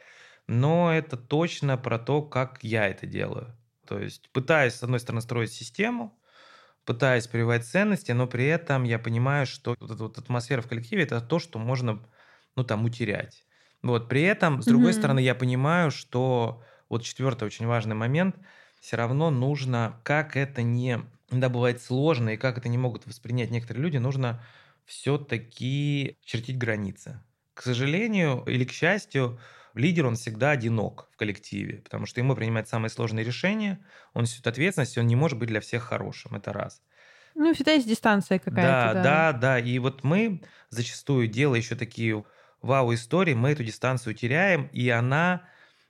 но 0.49 0.93
это 0.95 1.17
точно 1.17 1.79
про 1.79 1.99
то, 1.99 2.23
как 2.23 2.61
я 2.63 2.89
это 2.89 3.07
делаю. 3.07 3.57
То 3.87 3.99
есть 4.01 4.31
пытаюсь, 4.33 4.75
с 4.75 4.83
одной 4.83 5.01
стороны, 5.01 5.23
строить 5.23 5.53
систему, 5.53 6.19
пытаюсь 6.87 7.27
прививать 7.27 7.67
ценности, 7.67 8.13
но 8.13 8.27
при 8.27 8.47
этом 8.47 8.85
я 8.85 8.99
понимаю, 8.99 9.47
что 9.47 9.77
вот 9.81 9.91
эта 9.91 10.03
вот 10.05 10.19
атмосфера 10.19 10.63
в 10.63 10.69
коллективе– 10.69 11.03
это 11.05 11.21
то, 11.21 11.39
что 11.39 11.59
можно, 11.59 12.07
ну, 12.57 12.65
там, 12.65 12.85
утерять. 12.85 13.45
Вот, 13.83 14.09
при 14.09 14.23
этом, 14.23 14.63
с 14.63 14.67
другой 14.67 14.95
Мгм. 14.95 14.95
стороны, 14.95 15.21
я 15.21 15.35
понимаю, 15.35 15.91
что 15.91 16.63
вот 16.89 17.03
четвертый 17.03 17.45
очень 17.45 17.67
важный 17.67 17.95
момент, 17.95 18.37
все 18.81 18.97
равно 18.97 19.31
нужно, 19.31 20.01
как 20.05 20.37
это 20.37 20.63
не, 20.63 21.01
иногда 21.31 21.49
бывает 21.49 21.83
сложно, 21.83 22.31
и 22.31 22.37
как 22.37 22.59
это 22.59 22.69
не 22.69 22.79
могут 22.79 23.07
воспринять 23.07 23.51
некоторые 23.51 23.83
люди, 23.83 23.97
нужно 23.99 24.45
все-таки 24.85 26.17
чертить 26.25 26.59
границы. 26.59 27.23
К 27.55 27.63
сожалению 27.63 28.45
или 28.47 28.65
к 28.65 28.73
счастью, 28.73 29.41
лидер, 29.79 30.07
он 30.07 30.17
всегда 30.17 30.51
одинок 30.51 31.09
в 31.13 31.17
коллективе, 31.17 31.79
потому 31.79 32.07
что 32.07 32.21
ему 32.21 32.35
принимать 32.35 32.69
самые 32.69 32.91
сложные 32.91 33.25
решения, 33.25 33.85
он 34.15 34.23
несет 34.23 34.47
ответственность, 34.47 34.99
он 34.99 35.07
не 35.07 35.17
может 35.17 35.39
быть 35.39 35.49
для 35.49 35.61
всех 35.61 35.83
хорошим, 35.85 36.35
это 36.35 36.53
раз. 36.53 36.83
Ну, 37.35 37.53
всегда 37.53 37.73
есть 37.73 37.87
дистанция 37.87 38.39
какая-то. 38.39 38.95
Да, 38.95 39.03
да, 39.03 39.33
да. 39.33 39.59
И 39.59 39.79
вот 39.79 40.05
мы 40.05 40.43
зачастую, 40.71 41.29
делая 41.29 41.61
еще 41.61 41.77
такие 41.77 42.25
вау-истории, 42.63 43.35
мы 43.35 43.51
эту 43.51 43.63
дистанцию 43.63 44.15
теряем, 44.15 44.69
и 44.73 44.89
она 44.89 45.49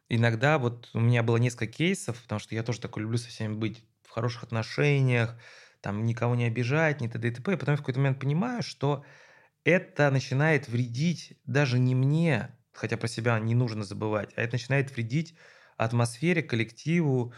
иногда, 0.09 0.59
вот 0.59 0.91
у 0.93 1.01
меня 1.01 1.23
было 1.23 1.37
несколько 1.37 1.69
кейсов, 1.69 2.21
потому 2.23 2.39
что 2.41 2.55
я 2.55 2.63
тоже 2.63 2.81
такой 2.81 3.03
люблю 3.03 3.19
со 3.19 3.29
всеми 3.29 3.55
быть 3.55 3.85
в 4.03 4.11
хороших 4.11 4.43
отношениях, 4.45 5.37
там 5.81 6.05
никого 6.05 6.35
не 6.35 6.47
обижать, 6.47 7.01
не 7.01 7.09
т.д. 7.09 7.29
и 7.29 7.31
т.п. 7.31 7.53
И 7.53 7.57
потом 7.57 7.77
в 7.77 7.79
какой-то 7.79 8.01
момент 8.01 8.19
понимаю, 8.19 8.63
что 8.63 9.05
это 9.65 10.11
начинает 10.11 10.69
вредить 10.69 11.39
даже 11.45 11.79
не 11.79 11.95
мне, 11.95 12.57
хотя 12.77 12.97
про 12.97 13.09
себя 13.09 13.39
не 13.39 13.55
нужно 13.55 13.85
забывать, 13.85 14.33
а 14.37 14.43
это 14.43 14.55
начинает 14.55 14.91
вредить 14.93 15.35
атмосфере, 15.77 16.43
коллективу. 16.43 17.35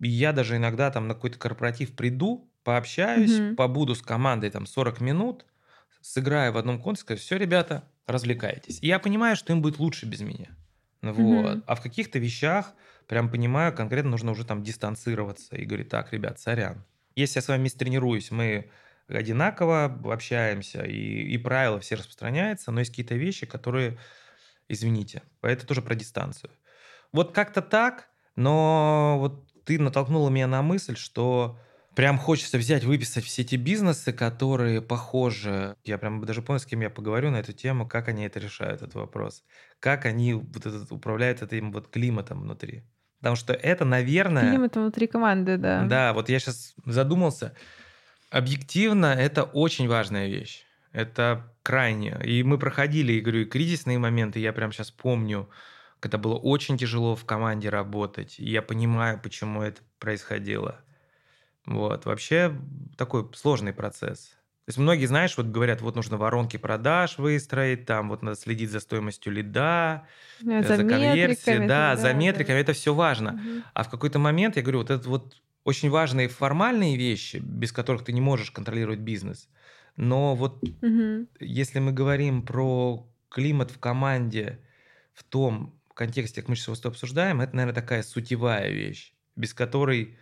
И 0.00 0.08
я 0.08 0.32
даже 0.32 0.56
иногда 0.56 0.90
там 0.90 1.08
на 1.08 1.14
какой-то 1.14 1.38
корпоратив 1.38 1.94
приду, 1.96 2.52
пообщаюсь, 2.64 3.42
Мгм. 3.42 3.56
побуду 3.56 3.94
с 3.94 4.02
командой 4.02 4.50
там 4.50 4.66
40 4.66 5.00
минут, 5.00 5.46
сыграю 6.00 6.52
в 6.52 6.56
одном 6.56 6.82
конце, 6.82 7.02
скажу, 7.02 7.20
все, 7.20 7.36
ребята, 7.36 7.90
развлекайтесь. 8.06 8.78
И 8.82 8.86
я 8.88 8.98
понимаю, 8.98 9.36
что 9.36 9.52
им 9.52 9.62
будет 9.62 9.78
лучше 9.78 10.06
без 10.06 10.20
меня. 10.20 10.56
Вот. 11.02 11.58
Мгм. 11.58 11.62
А 11.66 11.74
в 11.74 11.82
каких-то 11.82 12.18
вещах 12.18 12.74
прям 13.06 13.30
понимаю, 13.30 13.74
конкретно 13.74 14.10
нужно 14.10 14.30
уже 14.32 14.44
там 14.44 14.62
дистанцироваться 14.62 15.56
и 15.56 15.64
говорить, 15.64 15.88
так, 15.88 16.12
ребят, 16.12 16.38
сорян. 16.38 16.84
Если 17.16 17.38
я 17.38 17.42
с 17.42 17.48
вами 17.48 17.68
тренируюсь, 17.68 18.30
мы 18.30 18.70
одинаково 19.08 19.84
общаемся, 20.04 20.84
и, 20.84 20.94
и 20.94 21.38
правила 21.38 21.80
все 21.80 21.96
распространяются, 21.96 22.70
но 22.70 22.80
есть 22.80 22.92
какие-то 22.92 23.16
вещи, 23.16 23.46
которые, 23.46 23.98
извините, 24.68 25.22
это 25.42 25.66
тоже 25.66 25.82
про 25.82 25.94
дистанцию. 25.94 26.50
Вот 27.12 27.32
как-то 27.32 27.62
так, 27.62 28.08
но 28.36 29.16
вот 29.18 29.64
ты 29.64 29.78
натолкнула 29.78 30.30
меня 30.30 30.46
на 30.46 30.62
мысль, 30.62 30.96
что 30.96 31.58
прям 31.94 32.18
хочется 32.18 32.58
взять, 32.58 32.84
выписать 32.84 33.24
все 33.24 33.42
эти 33.42 33.56
бизнесы, 33.56 34.12
которые 34.12 34.80
похожи. 34.80 35.76
Я 35.84 35.98
прям 35.98 36.24
даже 36.24 36.42
понял, 36.42 36.60
с 36.60 36.66
кем 36.66 36.80
я 36.80 36.90
поговорю 36.90 37.30
на 37.30 37.36
эту 37.36 37.52
тему, 37.52 37.86
как 37.86 38.08
они 38.08 38.24
это 38.24 38.40
решают, 38.40 38.82
этот 38.82 38.94
вопрос. 38.94 39.44
Как 39.78 40.06
они 40.06 40.34
вот 40.34 40.66
этот, 40.66 40.90
управляют 40.90 41.42
этим 41.42 41.72
вот 41.72 41.88
климатом 41.88 42.42
внутри. 42.42 42.84
Потому 43.18 43.36
что 43.36 43.52
это, 43.52 43.84
наверное... 43.84 44.50
Климат 44.50 44.74
внутри 44.74 45.06
команды, 45.06 45.56
да. 45.56 45.84
Да, 45.84 46.12
вот 46.12 46.28
я 46.28 46.40
сейчас 46.40 46.74
задумался. 46.84 47.54
Объективно, 48.30 49.06
это 49.06 49.44
очень 49.44 49.86
важная 49.86 50.28
вещь. 50.28 50.64
Это 50.92 51.54
крайне. 51.62 52.18
И 52.24 52.42
мы 52.42 52.58
проходили, 52.58 53.12
я 53.12 53.22
говорю, 53.22 53.40
и 53.42 53.44
кризисные 53.46 53.98
моменты. 53.98 54.40
Я 54.40 54.52
прям 54.52 54.72
сейчас 54.72 54.90
помню, 54.90 55.50
когда 56.00 56.18
было 56.18 56.36
очень 56.36 56.76
тяжело 56.78 57.16
в 57.16 57.24
команде 57.24 57.68
работать. 57.70 58.38
И 58.38 58.50
я 58.50 58.62
понимаю, 58.62 59.20
почему 59.22 59.62
это 59.62 59.82
происходило. 59.98 60.84
Вот. 61.66 62.06
Вообще 62.06 62.56
такой 62.96 63.28
сложный 63.34 63.72
процесс. 63.72 64.30
То 64.64 64.70
есть 64.70 64.78
многие, 64.78 65.06
знаешь, 65.06 65.36
вот 65.36 65.46
говорят, 65.46 65.80
вот 65.80 65.96
нужно 65.96 66.16
воронки 66.16 66.56
продаж 66.56 67.18
выстроить, 67.18 67.86
там 67.86 68.08
вот 68.08 68.22
надо 68.22 68.36
следить 68.38 68.70
за 68.70 68.80
стоимостью 68.80 69.32
лида, 69.32 70.06
Ну, 70.40 70.62
за, 70.62 70.78
конверсией, 70.84 71.58
метриками, 71.58 71.66
да, 71.66 71.96
да, 71.96 71.96
за 71.96 72.12
да. 72.12 72.14
метриками, 72.14 72.58
это 72.58 72.72
все 72.72 72.94
важно. 72.94 73.38
Мгм. 73.38 73.64
А 73.74 73.82
в 73.82 73.90
какой-то 73.90 74.18
момент, 74.18 74.56
я 74.56 74.62
говорю, 74.62 74.78
вот 74.80 74.90
это 74.90 75.08
вот 75.08 75.42
очень 75.64 75.90
важные 75.90 76.28
формальные 76.28 76.96
вещи, 76.96 77.38
без 77.38 77.72
которых 77.72 78.04
ты 78.04 78.12
не 78.12 78.20
можешь 78.20 78.50
контролировать 78.52 79.00
бизнес. 79.00 79.48
Но 79.96 80.34
вот 80.34 80.72
Мгм. 80.82 81.26
если 81.40 81.78
мы 81.80 81.92
говорим 81.92 82.44
про 82.46 83.10
климат 83.30 83.70
в 83.70 83.78
команде 83.78 84.60
в 85.14 85.24
том 85.24 85.80
контексте, 85.94 86.40
как 86.42 86.48
мы 86.48 86.56
сейчас 86.56 86.78
его 86.84 86.90
обсуждаем, 86.90 87.40
это, 87.40 87.56
наверное, 87.56 87.80
такая 87.80 88.02
сутевая 88.02 88.70
вещь, 88.70 89.14
без 89.36 89.54
которой 89.54 90.18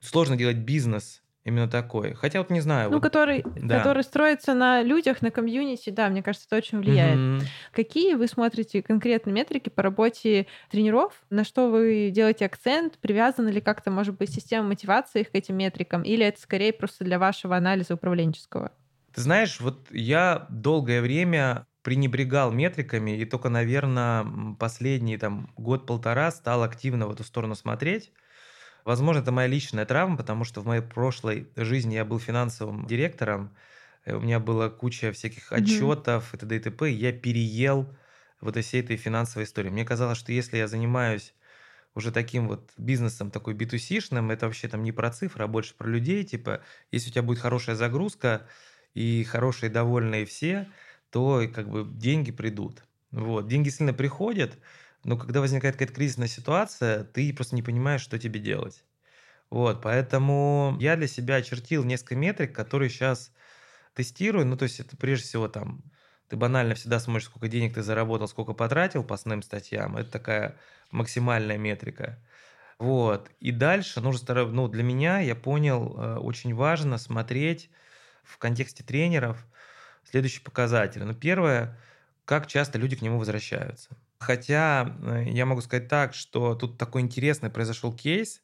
сложно 0.00 0.36
делать 0.36 0.58
бизнес 0.58 1.22
именно 1.46 1.68
такой. 1.68 2.12
Хотя 2.14 2.40
вот 2.40 2.50
не 2.50 2.60
знаю. 2.60 2.90
Ну, 2.90 2.96
вот- 2.96 3.02
который, 3.02 3.44
да. 3.56 3.78
который 3.78 4.02
строится 4.02 4.52
на 4.52 4.82
людях, 4.82 5.22
на 5.22 5.30
комьюнити, 5.30 5.90
да, 5.90 6.08
мне 6.08 6.22
кажется, 6.22 6.48
это 6.48 6.56
очень 6.56 6.78
влияет. 6.78 7.16
Мгм. 7.16 7.40
Какие 7.72 8.14
вы 8.14 8.26
смотрите 8.26 8.82
конкретно 8.82 9.30
метрики 9.30 9.68
по 9.68 9.82
работе 9.82 10.46
тренеров? 10.70 11.12
На 11.30 11.44
что 11.44 11.70
вы 11.70 12.10
делаете 12.12 12.46
акцент? 12.46 12.98
Привязана 12.98 13.48
ли 13.48 13.60
как-то, 13.60 13.90
может 13.90 14.18
быть, 14.18 14.30
система 14.30 14.68
мотивации 14.68 15.20
их 15.20 15.30
к 15.30 15.34
этим 15.34 15.56
метрикам? 15.56 16.02
Или 16.02 16.26
это 16.26 16.40
скорее 16.40 16.72
просто 16.72 17.04
для 17.04 17.18
вашего 17.18 17.56
анализа 17.56 17.94
управленческого? 17.94 18.72
Ты 19.14 19.20
знаешь, 19.20 19.60
вот 19.60 19.86
я 19.90 20.46
долгое 20.50 21.00
время 21.00 21.66
пренебрегал 21.82 22.50
метриками, 22.50 23.12
и 23.12 23.24
только, 23.24 23.48
наверное, 23.48 24.26
последний 24.58 25.16
там 25.16 25.48
год-полтора 25.56 26.32
стал 26.32 26.64
активно 26.64 27.06
в 27.06 27.12
эту 27.12 27.22
сторону 27.22 27.54
смотреть. 27.54 28.10
Возможно, 28.86 29.20
это 29.20 29.32
моя 29.32 29.48
личная 29.48 29.84
травма, 29.84 30.16
потому 30.16 30.44
что 30.44 30.62
в 30.62 30.66
моей 30.66 30.82
прошлой 30.82 31.50
жизни 31.56 31.94
я 31.96 32.06
был 32.06 32.20
финансовым 32.20 32.86
директором, 32.86 33.56
у 34.06 34.20
меня 34.20 34.40
была 34.40 34.70
куча 34.70 35.12
всяких 35.12 35.52
отчетов 35.52 36.32
и 36.34 36.38
т.д. 36.38 36.56
и 36.56 36.60
т.п. 36.60 36.90
Я 36.92 37.12
переел 37.12 37.96
вот 38.40 38.56
всей 38.58 38.82
этой 38.82 38.96
финансовой 38.96 39.44
истории. 39.44 39.70
Мне 39.70 39.84
казалось, 39.84 40.18
что 40.18 40.32
если 40.32 40.58
я 40.58 40.68
занимаюсь 40.68 41.34
уже 41.94 42.12
таким 42.12 42.48
вот 42.48 42.72
бизнесом, 42.78 43.30
такой 43.30 43.54
B2C-шным, 43.54 44.30
это 44.32 44.46
вообще 44.46 44.68
там 44.68 44.84
не 44.84 44.92
про 44.92 45.10
цифры, 45.10 45.44
а 45.44 45.48
больше 45.48 45.76
про 45.76 45.88
людей. 45.88 46.24
Типа, 46.24 46.62
если 46.92 47.10
у 47.10 47.12
тебя 47.14 47.22
будет 47.24 47.40
хорошая 47.40 47.76
загрузка 47.76 48.48
и 48.94 49.24
хорошие, 49.24 49.70
довольные 49.70 50.26
все, 50.26 50.72
то 51.10 51.42
как 51.54 51.68
бы 51.70 51.86
деньги 51.90 52.32
придут. 52.32 52.84
Вот. 53.12 53.48
Деньги 53.48 53.70
сильно 53.70 53.94
приходят, 53.94 54.58
но 55.06 55.16
когда 55.16 55.40
возникает 55.40 55.76
какая-то 55.76 55.94
кризисная 55.94 56.26
ситуация, 56.26 57.04
ты 57.04 57.32
просто 57.32 57.54
не 57.54 57.62
понимаешь, 57.62 58.00
что 58.00 58.18
тебе 58.18 58.40
делать. 58.40 58.84
Вот, 59.50 59.80
поэтому 59.80 60.76
я 60.80 60.96
для 60.96 61.06
себя 61.06 61.36
очертил 61.36 61.84
несколько 61.84 62.16
метрик, 62.16 62.52
которые 62.52 62.90
сейчас 62.90 63.32
тестирую. 63.94 64.46
Ну, 64.46 64.56
то 64.56 64.64
есть 64.64 64.80
это 64.80 64.96
прежде 64.96 65.26
всего 65.28 65.46
там, 65.46 65.84
ты 66.28 66.36
банально 66.36 66.74
всегда 66.74 66.98
смотришь, 66.98 67.26
сколько 67.26 67.46
денег 67.46 67.74
ты 67.74 67.82
заработал, 67.82 68.26
сколько 68.26 68.52
потратил 68.52 69.04
по 69.04 69.14
основным 69.14 69.42
статьям. 69.42 69.96
Это 69.96 70.10
такая 70.10 70.56
максимальная 70.90 71.56
метрика. 71.56 72.18
Вот. 72.80 73.30
И 73.38 73.52
дальше 73.52 74.00
нужно 74.00 74.20
стараться, 74.20 74.52
ну, 74.52 74.66
для 74.66 74.82
меня, 74.82 75.20
я 75.20 75.36
понял, 75.36 75.96
э, 75.96 76.16
очень 76.16 76.52
важно 76.52 76.98
смотреть 76.98 77.70
в 78.24 78.38
контексте 78.38 78.82
тренеров 78.82 79.46
следующие 80.02 80.42
показатели. 80.42 81.04
Ну, 81.04 81.14
первое, 81.14 81.78
как 82.24 82.48
часто 82.48 82.78
люди 82.78 82.96
к 82.96 83.02
нему 83.02 83.18
возвращаются. 83.18 83.96
Хотя 84.18 84.96
э, 85.02 85.24
я 85.30 85.46
могу 85.46 85.60
сказать 85.60 85.88
так, 85.88 86.14
что 86.14 86.54
тут 86.54 86.78
такой 86.78 87.02
интересный 87.02 87.50
произошел 87.50 87.94
кейс, 87.94 88.42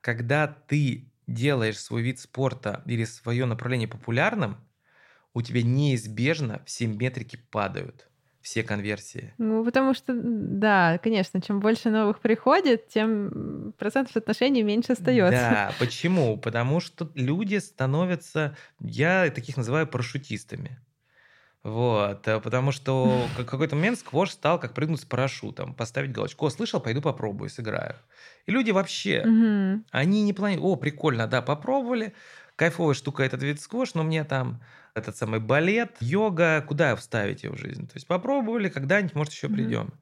когда 0.00 0.46
ты 0.48 1.12
делаешь 1.26 1.78
свой 1.80 2.02
вид 2.02 2.20
спорта 2.20 2.82
или 2.86 3.04
свое 3.04 3.46
направление 3.46 3.88
популярным, 3.88 4.68
у 5.34 5.42
тебя 5.42 5.62
неизбежно 5.62 6.62
все 6.66 6.86
метрики 6.86 7.36
падают, 7.36 8.10
все 8.40 8.62
конверсии. 8.64 9.34
Ну, 9.36 9.64
потому 9.64 9.94
что, 9.94 10.12
да, 10.16 10.98
конечно, 10.98 11.40
чем 11.42 11.58
больше 11.58 11.90
новых 11.90 12.20
приходит, 12.20 12.86
тем 12.88 13.28
м, 13.66 13.72
процентов 13.76 14.16
отношений 14.16 14.62
меньше 14.62 14.92
остается. 14.92 15.58
Да, 15.58 15.74
почему? 15.78 16.38
Потому 16.38 16.78
что 16.80 17.10
люди 17.14 17.56
становятся, 17.56 18.56
я 18.80 19.30
таких 19.30 19.56
называю 19.56 19.86
парашютистами. 19.88 20.80
Вот, 21.64 22.28
э, 22.28 22.40
потому 22.40 22.72
что 22.72 23.28
в 23.28 23.44
какой-то 23.44 23.74
момент 23.76 23.98
сквош 23.98 24.32
стал 24.32 24.60
как 24.60 24.74
прыгнуть 24.74 25.00
с 25.00 25.04
парашютом, 25.06 25.74
поставить 25.74 26.12
галочку. 26.12 26.44
О, 26.46 26.50
слышал, 26.50 26.80
пойду 26.80 27.00
попробую, 27.00 27.48
сыграю. 27.48 27.96
И 28.46 28.52
люди 28.52 28.70
вообще, 28.70 29.30
Мгм. 29.30 29.84
они 29.90 30.22
не 30.22 30.32
планируют, 30.34 30.66
о, 30.66 30.76
прикольно, 30.76 31.26
да, 31.26 31.42
попробовали, 31.42 32.14
кайфовая 32.56 32.94
штука 32.94 33.24
этот 33.24 33.42
вид 33.42 33.60
сквош, 33.60 33.94
но 33.94 34.02
мне 34.04 34.24
там 34.24 34.62
этот 34.94 35.16
самый 35.16 35.40
балет, 35.40 35.96
йога, 36.00 36.64
куда 36.68 36.96
вставить 36.96 37.44
ее 37.44 37.52
в 37.52 37.58
жизнь? 37.58 37.86
То 37.88 37.94
есть 37.96 38.06
попробовали, 38.08 38.68
когда-нибудь, 38.68 39.14
может, 39.14 39.32
еще 39.32 39.48
Мгм. 39.48 39.50
придем. 39.50 39.94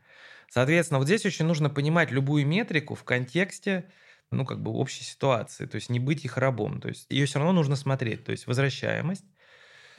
Соответственно, 0.50 0.98
вот 0.98 1.06
здесь 1.06 1.26
очень 1.26 1.46
нужно 1.46 1.70
понимать 1.70 2.10
любую 2.10 2.46
метрику 2.46 2.94
в 2.96 3.04
контексте, 3.04 3.90
ну, 4.32 4.44
как 4.46 4.62
бы 4.62 4.72
общей 4.72 5.04
ситуации, 5.04 5.66
то 5.66 5.76
есть 5.76 5.90
не 5.90 6.00
быть 6.00 6.24
их 6.24 6.38
рабом, 6.38 6.80
то 6.80 6.88
есть 6.88 7.06
ее 7.10 7.26
все 7.26 7.38
равно 7.38 7.52
нужно 7.54 7.76
смотреть, 7.76 8.24
то 8.24 8.32
есть 8.32 8.46
возвращаемость. 8.48 9.26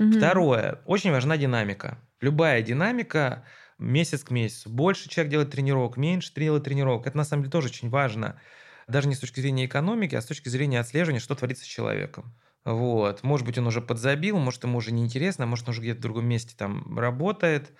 Мгм. 0.03 0.33
Второе, 0.37 0.81
очень 0.85 1.11
важна 1.11 1.37
динамика. 1.37 1.99
Любая 2.21 2.61
динамика 2.61 3.45
месяц 3.79 4.23
к 4.23 4.31
месяцу. 4.31 4.69
Больше 4.69 5.09
человек 5.09 5.31
делает 5.31 5.51
тренировок, 5.51 5.97
меньше 5.97 6.31
делает 6.35 6.63
тренировок. 6.63 7.07
Это 7.07 7.17
на 7.17 7.23
самом 7.23 7.43
деле 7.43 7.51
тоже 7.51 7.67
очень 7.69 7.89
важно. 7.89 8.39
Даже 8.87 9.07
не 9.07 9.15
с 9.15 9.19
точки 9.19 9.39
зрения 9.39 9.65
экономики, 9.65 10.15
а 10.15 10.21
с 10.21 10.25
точки 10.25 10.49
зрения 10.49 10.79
отслеживания, 10.79 11.19
что 11.19 11.35
творится 11.35 11.63
с 11.63 11.67
человеком. 11.67 12.35
Вот. 12.65 13.23
Может 13.23 13.45
быть, 13.45 13.57
он 13.57 13.67
уже 13.67 13.81
подзабил, 13.81 14.37
может, 14.37 14.63
ему 14.63 14.77
уже 14.77 14.91
неинтересно, 14.91 15.45
может, 15.45 15.67
он 15.67 15.71
уже 15.71 15.81
где-то 15.81 15.99
в 15.99 16.03
другом 16.03 16.25
месте 16.27 16.55
там 16.57 16.97
работает. 16.97 17.73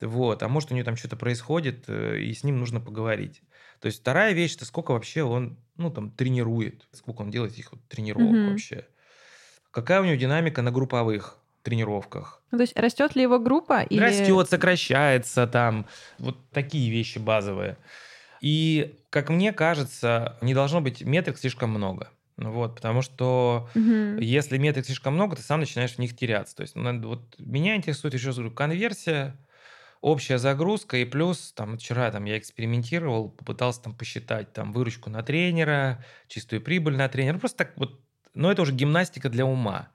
Вот. 0.00 0.42
А 0.42 0.48
может, 0.48 0.72
у 0.72 0.74
него 0.74 0.84
там 0.84 0.96
что-то 0.96 1.16
происходит, 1.16 1.84
э, 1.88 2.18
и 2.20 2.32
с 2.34 2.44
ним 2.44 2.58
нужно 2.58 2.80
поговорить. 2.80 3.42
То 3.80 3.86
есть 3.86 4.00
вторая 4.00 4.32
вещь, 4.34 4.56
это 4.56 4.64
сколько 4.66 4.92
вообще 4.92 5.22
он, 5.22 5.58
ну, 5.76 5.90
там, 5.90 6.10
тренирует, 6.10 6.88
сколько 6.92 7.22
он 7.22 7.30
делает 7.30 7.52
этих 7.54 7.72
вот 7.72 7.86
тренировок 7.88 8.38
Мгм. 8.38 8.46
вообще. 8.46 8.88
Какая 9.70 10.00
у 10.00 10.04
него 10.04 10.16
динамика 10.16 10.62
на 10.62 10.70
групповых 10.72 11.38
тренировках? 11.66 12.42
Ну, 12.52 12.58
то 12.58 12.62
есть 12.62 12.78
растет 12.78 13.16
ли 13.16 13.22
его 13.22 13.38
группа 13.38 13.82
или... 13.82 14.00
Растет, 14.00 14.48
сокращается 14.48 15.46
там. 15.46 15.86
Вот 16.18 16.36
такие 16.50 16.90
вещи 16.90 17.18
базовые. 17.18 17.76
И, 18.40 18.98
как 19.10 19.28
мне 19.30 19.52
кажется, 19.52 20.38
не 20.40 20.54
должно 20.54 20.80
быть 20.80 21.02
метрик 21.02 21.38
слишком 21.38 21.70
много. 21.70 22.08
Ну 22.36 22.52
Вот, 22.52 22.76
потому 22.76 23.02
что 23.02 23.68
Мгм. 23.74 24.18
если 24.18 24.58
метрик 24.58 24.84
слишком 24.86 25.14
много, 25.14 25.36
ты 25.36 25.42
сам 25.42 25.60
начинаешь 25.60 25.94
в 25.94 25.98
них 25.98 26.16
теряться. 26.16 26.54
То 26.56 26.62
есть, 26.62 26.76
надо- 26.76 27.08
вот 27.08 27.34
меня 27.38 27.76
интересует 27.76 28.14
еще 28.14 28.28
раз 28.28 28.36
говорю, 28.36 28.54
конверсия, 28.54 29.36
общая 30.02 30.38
загрузка 30.38 30.98
и 30.98 31.04
плюс, 31.04 31.52
там, 31.52 31.78
вчера 31.78 32.10
там 32.10 32.24
я 32.26 32.38
экспериментировал, 32.38 33.30
попытался 33.30 33.82
там 33.82 33.94
посчитать 33.94 34.52
там 34.52 34.72
выручку 34.72 35.10
на 35.10 35.22
тренера, 35.22 36.04
чистую 36.28 36.60
прибыль 36.62 36.96
на 36.96 37.08
тренера, 37.08 37.34
Ну, 37.34 37.40
просто 37.40 37.58
так 37.58 37.72
вот, 37.76 38.00
но 38.34 38.52
это 38.52 38.62
уже 38.62 38.72
гимнастика 38.72 39.28
для 39.30 39.44
ума. 39.46 39.88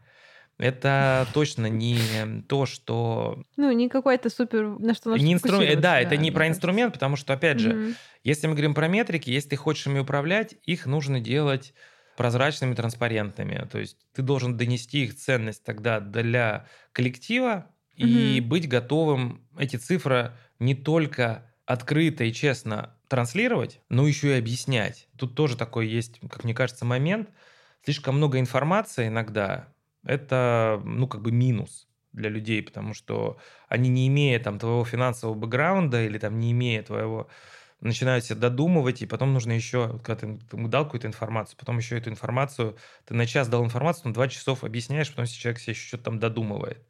Это 0.62 1.30
точно 1.34 1.68
не 1.68 2.44
то, 2.48 2.66
что 2.66 3.44
Ну, 3.58 3.72
не 3.72 3.90
какой-то 3.90 4.30
супер, 4.30 4.80
на 4.80 4.94
что 4.94 5.14
не 5.14 5.34
инструмент, 5.34 5.82
сфокусироваться, 5.82 5.82
да, 5.82 6.00
это 6.00 6.16
не 6.18 6.32
про 6.32 6.48
инструмент, 6.48 6.94
потому 6.94 7.16
что, 7.18 7.34
опять 7.34 7.60
же, 7.60 7.80
Мгм. 7.80 7.98
если 8.24 8.48
мы 8.48 8.54
говорим 8.54 8.74
про 8.74 8.88
метрики, 8.88 9.30
если 9.30 9.50
ты 9.50 9.56
хочешь 9.58 9.88
ими 9.88 10.00
управлять, 10.00 10.56
их 10.64 10.86
нужно 10.86 11.20
делать 11.20 11.74
прозрачными, 12.16 12.76
транспарентными. 12.76 13.68
То 13.70 13.80
есть 13.80 13.98
ты 14.14 14.22
должен 14.22 14.56
донести 14.58 15.04
их 15.06 15.16
ценность 15.16 15.64
тогда 15.66 16.00
для 16.00 16.68
коллектива 16.94 17.72
и 17.96 18.42
Мгм. 18.42 18.46
быть 18.46 18.70
готовым 18.70 19.48
эти 19.58 19.76
цифры 19.76 20.38
не 20.60 20.76
только 20.76 21.54
открыто 21.66 22.24
и 22.24 22.32
честно 22.34 22.98
транслировать, 23.10 23.82
но 23.90 24.08
еще 24.08 24.36
и 24.36 24.40
объяснять. 24.40 25.10
Тут 25.18 25.36
тоже 25.36 25.58
такой 25.58 25.88
есть, 25.88 26.20
как 26.30 26.44
мне 26.46 26.54
кажется, 26.54 26.86
момент. 26.86 27.30
Слишком 27.84 28.16
много 28.18 28.40
информации 28.40 29.08
иногда, 29.08 29.71
это, 30.04 30.82
ну, 30.84 31.08
как 31.08 31.22
бы 31.22 31.32
минус 31.32 31.88
для 32.12 32.30
людей, 32.30 32.62
потому 32.62 32.94
что 32.94 33.38
они, 33.68 33.90
не 33.90 34.08
имея 34.08 34.40
там 34.40 34.60
твоего 34.60 34.84
финансового 34.84 35.36
бэкграунда 35.36 36.04
или 36.04 36.18
там 36.18 36.40
не 36.40 36.52
имея 36.52 36.84
твоего 36.84 37.30
начинают 37.80 38.24
себя 38.24 38.38
додумывать, 38.38 39.02
и 39.02 39.08
потом 39.08 39.34
нужно 39.34 39.54
еще, 39.54 40.00
когда 40.04 40.16
ты, 40.16 40.38
ты 40.38 40.58
дал 40.68 40.86
какую-то 40.86 41.08
информацию, 41.08 41.58
потом 41.58 41.78
еще 41.80 41.98
эту 41.98 42.12
информацию, 42.12 42.78
ты 43.06 43.16
на 43.16 43.26
час 43.26 43.48
дал 43.48 43.66
информацию, 43.66 44.08
на 44.08 44.14
два 44.14 44.28
часов 44.28 44.64
объясняешь, 44.64 45.10
потом 45.10 45.26
человек 45.26 45.60
себе 45.60 45.74
еще 45.74 45.88
что-то 45.88 46.04
там 46.06 46.20
додумывает. 46.20 46.86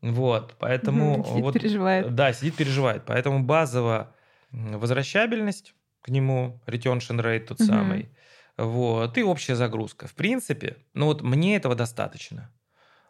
Вот, 0.00 0.54
поэтому... 0.58 1.24
Сидит, 1.24 1.42
вот, 1.42 1.54
переживает. 1.54 2.14
Да, 2.14 2.32
сидит, 2.32 2.56
переживает. 2.56 3.02
Поэтому 3.04 3.42
базово 3.42 4.14
возвращабельность 4.50 5.74
к 6.02 6.08
нему, 6.08 6.60
retention 6.66 7.20
rate 7.20 7.46
тот 7.46 7.60
самый, 7.60 8.08
вот, 8.62 9.18
и 9.18 9.24
общая 9.24 9.56
загрузка. 9.56 10.06
В 10.06 10.14
принципе, 10.14 10.76
ну 10.94 11.06
вот 11.06 11.22
мне 11.22 11.56
этого 11.56 11.74
достаточно. 11.74 12.48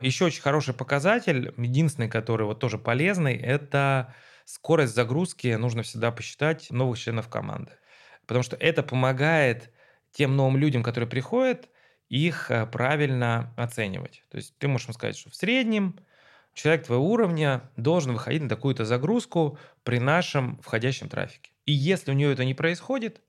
Еще 0.01 0.25
очень 0.25 0.41
хороший 0.41 0.73
показатель, 0.73 1.53
единственный, 1.59 2.09
который 2.09 2.47
вот 2.47 2.59
тоже 2.59 2.79
полезный, 2.79 3.37
это 3.37 4.15
скорость 4.47 4.95
загрузки 4.95 5.49
нужно 5.55 5.83
всегда 5.83 6.11
посчитать 6.11 6.71
новых 6.71 6.99
членов 6.99 7.29
команды. 7.29 7.73
Потому 8.27 8.43
что 8.43 8.57
это 8.57 8.83
помогает 8.83 9.71
тем 10.11 10.37
новым 10.37 10.57
людям, 10.57 10.83
которые 10.83 11.09
приходят, 11.09 11.69
их 12.09 12.51
э, 12.51 12.67
правильно 12.67 13.53
оценивать. 13.57 14.23
То 14.31 14.39
есть 14.39 14.57
ты 14.59 14.69
можешь 14.69 14.93
сказать, 14.95 15.19
что 15.19 15.29
в 15.31 15.37
среднем 15.37 15.99
человек 16.55 16.87
твоего 16.87 17.11
уровня 17.11 17.71
должен 17.77 18.13
выходить 18.15 18.43
на 18.43 18.49
такую-то 18.49 18.87
загрузку 18.87 19.59
при 19.85 19.99
нашем 19.99 20.59
входящем 20.63 21.11
трафике. 21.11 21.53
И 21.67 21.73
если 21.73 22.11
у 22.11 22.15
него 22.15 22.31
это 22.31 22.45
не 22.47 22.55
происходит, 22.55 23.21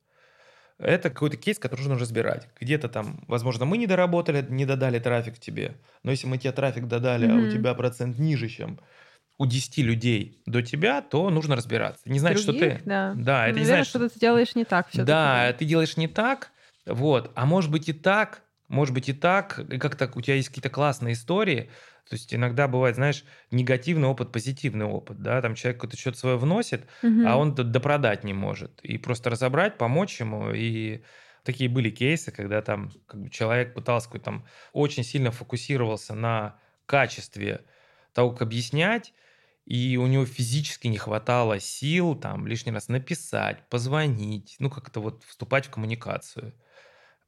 это 0.84 1.10
какой-то 1.10 1.38
кейс, 1.38 1.60
который 1.60 1.82
нужно 1.82 1.98
разбирать. 1.98 2.48
Где-то 2.60 2.90
там, 2.90 3.24
возможно, 3.28 3.66
мы 3.66 3.78
не 3.78 3.88
доработали, 3.88 4.46
не 4.50 4.66
додали 4.66 5.00
трафик 5.00 5.40
тебе, 5.40 5.76
но 6.04 6.12
если 6.12 6.28
мы 6.28 6.38
тебе 6.38 6.52
трафик 6.52 6.88
додали, 6.88 7.28
mm-hmm. 7.28 7.46
а 7.46 7.48
у 7.48 7.52
тебя 7.52 7.74
процент 7.74 8.20
ниже, 8.20 8.48
чем 8.50 8.80
у 9.38 9.46
10 9.46 9.78
людей 9.80 10.42
до 10.46 10.62
тебя, 10.62 11.02
то 11.02 11.30
нужно 11.30 11.56
разбираться. 11.56 12.02
Не 12.06 12.20
значит, 12.20 12.46
Других, 12.46 12.62
что 12.62 12.80
ты... 12.80 12.82
Да, 12.86 13.14
да 13.16 13.48
это 13.48 13.56
Наверное, 13.56 13.60
не 13.60 13.66
значит, 13.66 13.88
что 13.88 14.10
ты 14.10 14.20
делаешь 14.20 14.56
не 14.56 14.66
так. 14.66 14.90
Все 14.90 15.04
да, 15.04 15.54
ты 15.54 15.66
делаешь 15.66 15.98
не 15.98 16.08
так, 16.08 16.52
вот. 16.86 17.32
А 17.36 17.46
может 17.46 17.72
быть 17.72 17.90
и 17.90 17.94
так, 17.94 18.42
может 18.68 18.94
быть 18.94 19.10
и 19.10 19.14
так, 19.14 19.60
и 19.60 19.78
как-то 19.78 20.12
у 20.16 20.22
тебя 20.22 20.36
есть 20.36 20.50
какие-то 20.50 20.70
классные 20.70 21.14
истории, 21.14 21.70
то 22.10 22.16
есть 22.16 22.34
иногда 22.34 22.68
бывает, 22.68 22.96
знаешь, 22.96 23.24
негативный 23.50 24.08
опыт, 24.08 24.32
позитивный 24.32 24.86
опыт, 24.86 25.22
да, 25.22 25.42
там 25.42 25.56
человек 25.56 25.80
какое-то 25.80 25.98
что-то 25.98 26.18
свое 26.18 26.38
вносит, 26.38 26.88
угу. 27.02 27.26
а 27.26 27.38
он 27.38 27.56
допродать 27.56 28.24
не 28.24 28.34
может. 28.34 28.82
И 28.82 28.98
просто 28.98 29.30
разобрать, 29.30 29.78
помочь 29.78 30.20
ему, 30.20 30.52
и 30.52 31.04
такие 31.44 31.70
были 31.70 31.90
кейсы, 31.90 32.32
когда 32.32 32.62
там 32.62 32.92
как 33.08 33.22
бы, 33.22 33.30
человек 33.30 33.74
пытался 33.74 34.08
какой-то 34.08 34.26
там 34.26 34.46
очень 34.74 35.04
сильно 35.04 35.32
фокусировался 35.32 36.14
на 36.14 36.60
качестве 36.86 37.62
того, 38.14 38.32
как 38.32 38.44
объяснять, 38.44 39.14
и 39.66 39.96
у 39.98 40.08
него 40.08 40.26
физически 40.26 40.88
не 40.88 40.98
хватало 40.98 41.60
сил 41.60 42.16
там 42.16 42.48
лишний 42.48 42.74
раз 42.74 42.90
написать, 42.90 43.68
позвонить, 43.70 44.58
ну 44.60 44.70
как-то 44.70 45.00
вот 45.00 45.24
вступать 45.24 45.68
в 45.68 45.70
коммуникацию. 45.70 46.54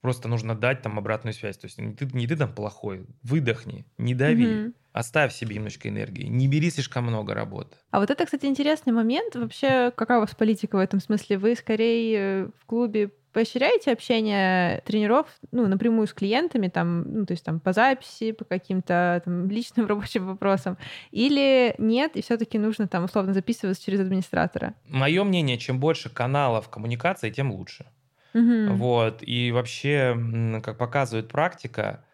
Просто 0.06 0.28
нужно 0.28 0.54
дать 0.54 0.84
там 0.84 1.00
обратную 1.00 1.34
связь. 1.34 1.58
То 1.58 1.66
есть 1.66 1.80
не 1.80 1.92
ты, 1.92 2.06
не 2.14 2.28
ты 2.28 2.36
там 2.36 2.54
плохой, 2.54 3.08
выдохни, 3.24 3.88
не 3.98 4.14
дави. 4.14 4.66
Угу. 4.66 4.74
Оставь 4.94 5.34
себе 5.34 5.56
немножко 5.56 5.90
энергии, 5.90 6.28
не 6.28 6.48
бери 6.48 6.70
слишком 6.70 7.06
много 7.06 7.34
работы. 7.34 7.76
А 7.90 8.00
вот 8.00 8.12
это, 8.12 8.24
кстати, 8.24 8.46
интересный 8.46 8.94
момент. 8.94 9.36
Вообще, 9.36 9.92
какая 9.96 10.20
у 10.20 10.22
вас 10.22 10.36
политика 10.36 10.76
в 10.76 10.80
этом 10.80 11.00
смысле? 11.00 11.40
Вы 11.40 11.56
скорее 11.56 12.18
э, 12.20 12.48
в 12.62 12.66
клубе 12.68 13.10
поощряете 13.34 13.92
общение 13.92 14.82
тренеров, 14.82 15.26
ну, 15.52 15.68
напрямую 15.68 16.06
с 16.06 16.14
клиентами, 16.14 16.68
там, 16.68 17.02
ну, 17.02 17.26
то 17.26 17.32
есть 17.32 17.44
там 17.44 17.60
по 17.60 17.74
записи, 17.74 18.32
по 18.32 18.46
каким-то 18.46 19.24
там 19.26 19.50
личным 19.50 19.88
рабочим 19.88 20.28
вопросам, 20.28 20.78
или 21.10 21.74
нет, 21.80 22.16
и 22.16 22.22
все-таки 22.22 22.60
нужно 22.60 22.88
там 22.88 23.06
условно 23.06 23.34
записываться 23.34 23.84
через 23.84 24.02
администратора? 24.02 24.76
Мое 24.88 25.24
мнение, 25.24 25.58
чем 25.58 25.80
больше 25.80 26.12
каналов 26.12 26.70
коммуникации, 26.70 27.32
тем 27.32 27.52
лучше. 27.52 27.88
Угу. 28.36 28.76
Вот. 28.76 29.20
И 29.22 29.52
вообще, 29.52 30.16
как 30.62 30.78
показывает 30.78 31.30
практика, 31.30 32.06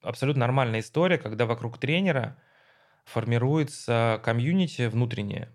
абсолютно 0.00 0.40
нормальная 0.40 0.80
история, 0.80 1.18
когда 1.18 1.44
вокруг 1.44 1.78
тренера 1.78 2.38
формируется 3.04 4.20
комьюнити 4.24 4.86
внутреннее. 4.86 5.52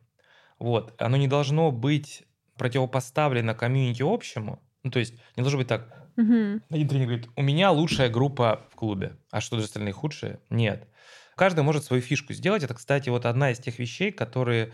Вот. 0.59 0.93
Оно 1.01 1.15
не 1.15 1.29
должно 1.29 1.71
быть 1.71 2.23
противопоставлено 2.57 3.55
комьюнити 3.55 4.03
общему. 4.03 4.61
Ну, 4.83 4.91
то 4.91 4.99
есть 4.99 5.15
не 5.37 5.43
должно 5.43 5.59
быть 5.59 5.69
так. 5.69 6.09
Угу. 6.17 6.61
Один 6.69 6.87
тренер 6.89 7.05
говорит, 7.05 7.29
у 7.37 7.41
меня 7.41 7.71
лучшая 7.71 8.09
группа 8.09 8.67
в 8.69 8.75
клубе, 8.75 9.15
а 9.31 9.39
что 9.39 9.57
же 9.59 9.63
остальные 9.63 9.93
худшие? 9.93 10.39
Нет. 10.49 10.89
Каждый 11.35 11.63
может 11.63 11.85
свою 11.85 12.01
фишку 12.01 12.33
сделать. 12.33 12.63
Это, 12.63 12.73
кстати, 12.73 13.09
вот 13.09 13.25
одна 13.25 13.51
из 13.51 13.59
тех 13.59 13.79
вещей, 13.79 14.11
которые... 14.11 14.73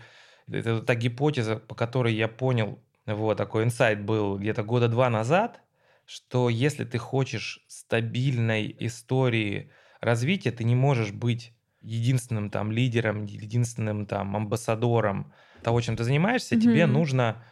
Это 0.50 0.80
та 0.80 0.94
гипотеза, 0.94 1.56
по 1.56 1.74
которой 1.74 2.14
я 2.14 2.26
понял, 2.26 2.82
вот 3.14 3.36
такой 3.36 3.64
инсайт 3.64 4.02
был 4.02 4.38
где-то 4.38 4.62
года 4.62 4.88
два 4.88 5.10
назад, 5.10 5.60
что 6.06 6.48
если 6.48 6.84
ты 6.84 6.98
хочешь 6.98 7.64
стабильной 7.68 8.74
истории 8.80 9.70
развития, 10.00 10.52
ты 10.52 10.64
не 10.64 10.74
можешь 10.74 11.12
быть 11.12 11.54
единственным 11.80 12.50
там 12.50 12.72
лидером, 12.72 13.24
единственным 13.24 14.06
там 14.06 14.36
амбассадором 14.36 15.32
того, 15.62 15.80
чем 15.80 15.96
ты 15.96 16.04
занимаешься, 16.04 16.54
mm-hmm. 16.54 16.60
тебе 16.60 16.86
нужно 16.86 17.44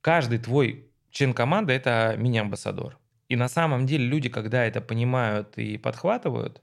каждый 0.00 0.38
твой 0.38 0.90
член 1.10 1.32
команды 1.32 1.72
это 1.72 2.14
мини-амбассадор. 2.18 2.98
И 3.28 3.36
на 3.36 3.48
самом 3.48 3.86
деле 3.86 4.06
люди, 4.06 4.28
когда 4.28 4.64
это 4.64 4.80
понимают 4.80 5.58
и 5.58 5.78
подхватывают, 5.78 6.62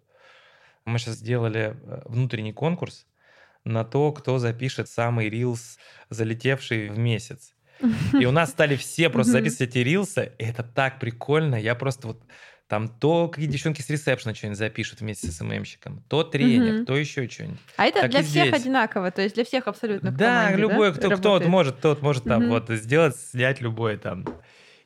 мы 0.86 1.00
сейчас 1.00 1.16
сделали 1.16 1.76
э, 1.82 2.02
внутренний 2.06 2.54
конкурс 2.54 3.06
на 3.64 3.84
то, 3.84 4.12
кто 4.12 4.40
запишет 4.40 4.90
самый 4.90 5.30
рилс, 5.30 5.78
залетевший 6.10 6.90
в 6.90 6.98
месяц. 6.98 7.56
И 8.20 8.26
у 8.26 8.32
нас 8.32 8.50
стали 8.52 8.76
все 8.76 9.10
просто 9.10 9.34
записывать 9.34 9.70
эти 9.70 9.80
рилсы. 9.80 10.32
И 10.38 10.44
это 10.44 10.64
так 10.64 11.00
прикольно. 11.00 11.56
Я 11.56 11.76
просто 11.76 12.08
вот 12.08 12.24
там 12.68 12.88
то 12.88 13.28
какие 13.28 13.48
девчонки 13.48 13.82
с 13.82 13.90
ресепшена 13.90 14.34
что-нибудь 14.34 14.58
запишут 14.58 15.02
вместе 15.02 15.28
с 15.28 15.38
СММщиком, 15.38 16.04
то 16.08 16.24
тренер, 16.24 16.78
угу. 16.78 16.86
то 16.86 16.96
еще 16.96 17.30
что-нибудь. 17.30 17.60
А 17.78 17.86
это 17.86 18.02
так 18.02 18.12
для 18.12 18.24
всех 18.24 18.48
здесь. 18.48 18.62
одинаково, 18.62 19.12
то 19.12 19.22
есть 19.22 19.36
для 19.36 19.44
всех 19.44 19.68
абсолютно 19.68 20.12
Да, 20.12 20.46
команде, 20.46 20.62
любой, 20.62 20.92
да, 20.92 20.98
кто, 20.98 21.10
кто 21.12 21.40
может, 21.42 21.82
тот 21.82 22.02
может 22.02 22.24
там 22.24 22.50
вот 22.50 22.70
сделать, 22.70 23.16
снять 23.16 23.62
любой 23.62 23.98
там. 23.98 24.26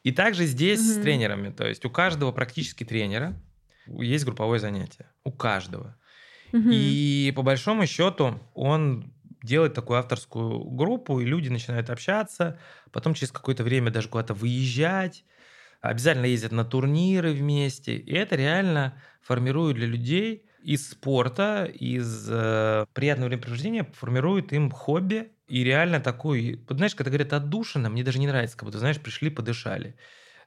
И 0.04 0.12
также 0.12 0.46
здесь 0.46 0.80
угу. 0.80 1.00
с 1.00 1.04
тренерами, 1.04 1.50
то 1.50 1.68
есть 1.68 1.86
у 1.86 1.90
каждого 1.90 2.32
практически 2.32 2.84
тренера 2.84 3.40
есть 3.86 4.26
групповое 4.26 4.60
занятие, 4.60 5.06
у 5.24 5.32
каждого. 5.32 5.96
Угу. 6.54 6.70
И 6.72 7.34
по 7.36 7.42
большому 7.42 7.86
счету 7.86 8.40
он 8.54 9.14
делать 9.48 9.74
такую 9.74 10.00
авторскую 10.00 10.60
группу, 10.66 11.20
и 11.20 11.26
люди 11.26 11.50
начинают 11.50 11.90
общаться, 11.90 12.60
потом 12.92 13.16
через 13.16 13.32
какое-то 13.32 13.64
время 13.64 13.92
даже 13.92 14.10
куда-то 14.10 14.34
выезжать, 14.36 15.26
обязательно 15.82 16.26
ездят 16.26 16.52
на 16.52 16.66
турниры 16.66 17.32
вместе, 17.34 17.96
и 17.96 18.14
это 18.14 18.36
реально 18.36 19.02
формирует 19.22 19.78
для 19.78 19.88
людей 19.88 20.46
из 20.64 20.90
спорта, 20.90 21.66
из 21.66 22.28
э, 22.30 22.86
приятного 22.94 23.30
времяпровождения, 23.30 23.86
формирует 23.94 24.54
им 24.54 24.72
хобби, 24.72 25.32
и 25.48 25.64
реально 25.64 26.02
такой, 26.02 26.64
вот 26.68 26.78
знаешь, 26.78 26.96
когда 26.96 27.10
говорят 27.10 27.34
отдушина, 27.34 27.90
мне 27.90 28.04
даже 28.04 28.20
не 28.20 28.28
нравится, 28.28 28.58
как 28.58 28.66
будто, 28.66 28.80
знаешь, 28.80 29.00
пришли, 29.00 29.30
подышали. 29.30 29.96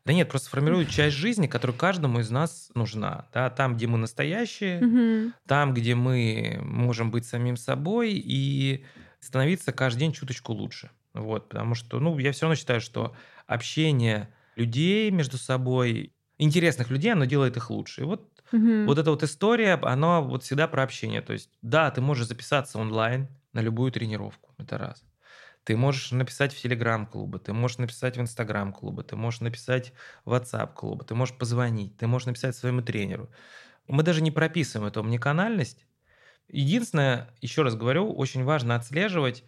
Да 0.07 0.13
нет, 0.13 0.29
просто 0.29 0.49
формирует 0.49 0.89
часть 0.89 1.17
жизни, 1.17 1.47
которая 1.47 1.77
каждому 1.77 2.21
из 2.21 2.31
нас 2.31 2.71
нужна. 2.75 3.29
Да? 3.35 3.51
Там, 3.51 3.77
где 3.77 3.87
мы 3.87 3.99
настоящие, 3.99 4.85
угу. 4.85 5.33
там, 5.47 5.75
где 5.75 5.95
мы 5.95 6.59
можем 6.63 7.11
быть 7.11 7.27
самим 7.27 7.57
собой 7.57 8.13
и 8.15 8.85
становиться 9.21 9.73
каждый 9.73 10.01
день 10.01 10.13
чуточку 10.13 10.53
лучше. 10.53 10.91
Вот, 11.13 11.49
потому 11.49 11.75
что, 11.75 11.99
ну, 11.99 12.19
я 12.19 12.33
все 12.33 12.43
равно 12.43 12.55
считаю, 12.55 12.81
что 12.81 13.15
общение 13.47 14.33
людей 14.57 15.11
между 15.11 15.37
собой, 15.37 16.15
интересных 16.39 16.91
людей, 16.91 17.13
оно 17.13 17.27
делает 17.27 17.57
их 17.57 17.69
лучше. 17.71 18.03
И 18.03 18.05
вот, 18.05 18.31
угу. 18.53 18.85
вот 18.87 18.99
эта 18.99 19.11
вот 19.11 19.23
история, 19.23 19.75
она 19.75 20.21
вот 20.21 20.45
всегда 20.45 20.67
про 20.67 20.83
общение. 20.83 21.21
То 21.21 21.35
есть, 21.35 21.51
да, 21.61 21.91
ты 21.91 22.01
можешь 22.01 22.27
записаться 22.27 22.79
онлайн 22.79 23.29
на 23.53 23.61
любую 23.61 23.93
тренировку, 23.93 24.55
это 24.59 24.79
раз. 24.79 25.05
Ты 25.65 25.77
можешь 25.77 26.11
написать 26.13 26.55
в 26.55 26.61
Телеграм-клубы, 26.61 27.39
ты 27.39 27.53
можешь 27.53 27.79
написать 27.79 28.17
в 28.17 28.21
Инстаграм-клубы, 28.21 29.05
ты 29.05 29.17
можешь 29.17 29.41
написать 29.41 29.93
в 30.25 30.33
WhatsApp-клубы, 30.33 31.05
ты 31.05 31.15
можешь 31.15 31.37
позвонить, 31.37 31.97
ты 31.99 32.07
можешь 32.07 32.27
написать 32.27 32.57
своему 32.57 32.83
тренеру. 32.83 33.31
Мы 33.89 34.03
даже 34.03 34.23
не 34.23 34.31
прописываем 34.31 34.89
эту 34.89 35.01
омниканальность. 35.01 35.87
Единственное, 36.49 37.35
еще 37.41 37.63
раз 37.63 37.77
говорю, 37.77 38.13
очень 38.13 38.45
важно 38.45 38.77
отслеживать, 38.77 39.45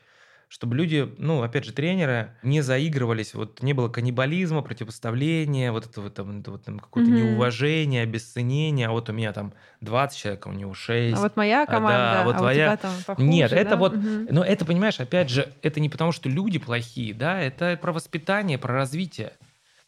чтобы 0.53 0.76
люди, 0.76 1.11
ну, 1.16 1.42
опять 1.42 1.64
же, 1.64 1.72
тренеры 1.72 2.36
не 2.42 2.61
заигрывались, 2.61 3.32
вот 3.32 3.62
не 3.62 3.72
было 3.72 3.88
каннибализма, 3.88 4.61
противопоставления, 4.61 5.72
вот 5.72 5.86
этого 5.86 6.11
там, 6.11 6.40
это 6.40 6.50
вот, 6.50 6.62
там 6.64 6.78
какое-то 6.78 7.09
Мгм. 7.11 7.20
неуважение, 7.20 8.03
обесценение, 8.03 8.88
а 8.88 8.90
вот 8.90 9.09
у 9.09 9.14
меня 9.14 9.32
там 9.32 9.55
20 9.80 10.18
человек, 10.18 10.46
а 10.46 10.50
у 10.50 10.53
него 10.53 10.74
6. 10.74 11.16
А 11.16 11.22
вот 11.22 11.36
моя 11.36 11.64
команда, 11.64 12.18
да, 12.18 12.24
вот 12.24 12.34
а 12.36 12.38
твоя- 12.40 12.74
у 12.74 12.76
тебя 12.76 12.76
там 12.76 13.03
похуже, 13.05 13.26
Нет, 13.30 13.53
это 13.55 13.70
да? 13.70 13.76
вот- 13.76 13.96
Мгм. 13.96 14.28
Но 14.30 14.44
это, 14.44 14.66
понимаешь, 14.66 15.00
опять 15.00 15.30
же, 15.30 15.50
это 15.62 15.80
не 15.80 15.88
потому, 15.88 16.12
что 16.12 16.28
люди 16.28 16.59
плохие, 16.59 17.14
да, 17.14 17.40
это 17.40 17.78
про 17.80 17.94
воспитание, 17.94 18.59
про 18.59 18.74
развитие. 18.74 19.32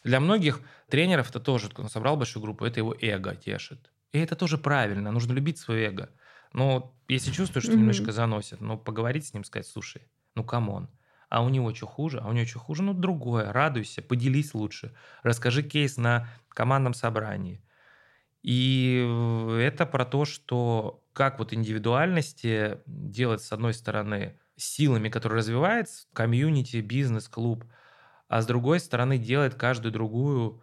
Для 0.03 0.19
многих 0.19 0.63
тренеров 0.89 1.29
это 1.29 1.41
тоже, 1.41 1.69
он 1.77 1.91
собрал 1.91 2.17
большую 2.17 2.43
группу, 2.43 2.65
это 2.65 2.81
его 2.81 2.97
эго 2.99 3.37
тешит. 3.37 3.91
И 4.15 4.19
это 4.19 4.35
тоже 4.35 4.57
правильно, 4.57 5.13
нужно 5.13 5.35
любить 5.35 5.59
свое 5.59 5.89
эго. 5.89 6.09
Но 6.55 6.95
если 7.07 7.33
чувствуешь, 7.33 7.65
что 7.65 7.73
Мгм. 7.75 7.81
немножечко 7.81 8.13
заносит, 8.13 8.63
ну, 8.63 8.79
поговорить 8.79 9.27
с 9.27 9.35
ним, 9.35 9.45
сказать, 9.45 9.67
слушай, 9.67 10.01
ну, 10.35 10.45
come 10.45 10.70
on, 10.70 10.89
а 11.29 11.43
у 11.43 11.49
него 11.49 11.75
что 11.75 11.87
хуже, 11.87 12.21
а 12.23 12.29
у 12.29 12.33
него 12.33 12.47
что 12.47 12.59
хуже, 12.59 12.83
ну, 12.83 12.95
другое, 12.95 13.53
радуйся, 13.53 14.03
поделись 14.03 14.55
лучше, 14.55 14.95
расскажи 15.23 15.63
кейс 15.63 15.97
на 15.97 16.29
командном 16.49 16.95
собрании. 16.95 17.61
И 18.43 18.99
это 19.59 19.87
про 19.87 20.05
то, 20.05 20.25
что 20.25 21.03
как 21.13 21.39
вот 21.39 21.55
индивидуальности 21.55 22.79
делать, 22.87 23.41
с 23.43 23.53
одной 23.53 23.73
стороны, 23.73 24.39
силами, 24.57 25.09
которые 25.09 25.39
развивается, 25.39 26.07
комьюнити, 26.13 26.77
бизнес, 26.77 27.29
клуб, 27.29 27.65
а 28.29 28.43
с 28.43 28.47
другой 28.47 28.81
стороны, 28.81 29.19
делает 29.19 29.55
каждую 29.55 29.93
другую, 29.93 30.63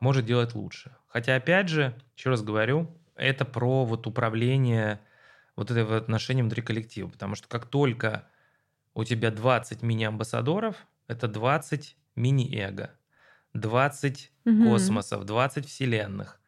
может 0.00 0.24
делать 0.24 0.54
лучше. 0.54 0.94
Хотя, 1.08 1.36
опять 1.36 1.68
же, 1.68 2.00
еще 2.16 2.30
раз 2.30 2.42
говорю, 2.42 2.96
это 3.16 3.44
про 3.44 3.84
вот 3.84 4.06
управление 4.06 5.00
вот 5.56 5.70
этой 5.70 5.84
вот 5.84 6.02
отношением 6.02 6.46
внутри 6.46 6.62
коллектива. 6.62 7.08
Потому 7.08 7.34
что 7.34 7.48
как 7.48 7.66
только 7.66 8.28
у 8.96 9.04
тебя 9.04 9.30
20 9.30 9.82
мини-амбассадоров, 9.82 10.76
это 11.08 11.28
20 11.28 11.98
мини-эго, 12.16 12.98
20 13.54 14.32
Мгм. 14.44 14.58
космосов, 14.58 15.24
20 15.26 15.66
вселенных. 15.68 16.40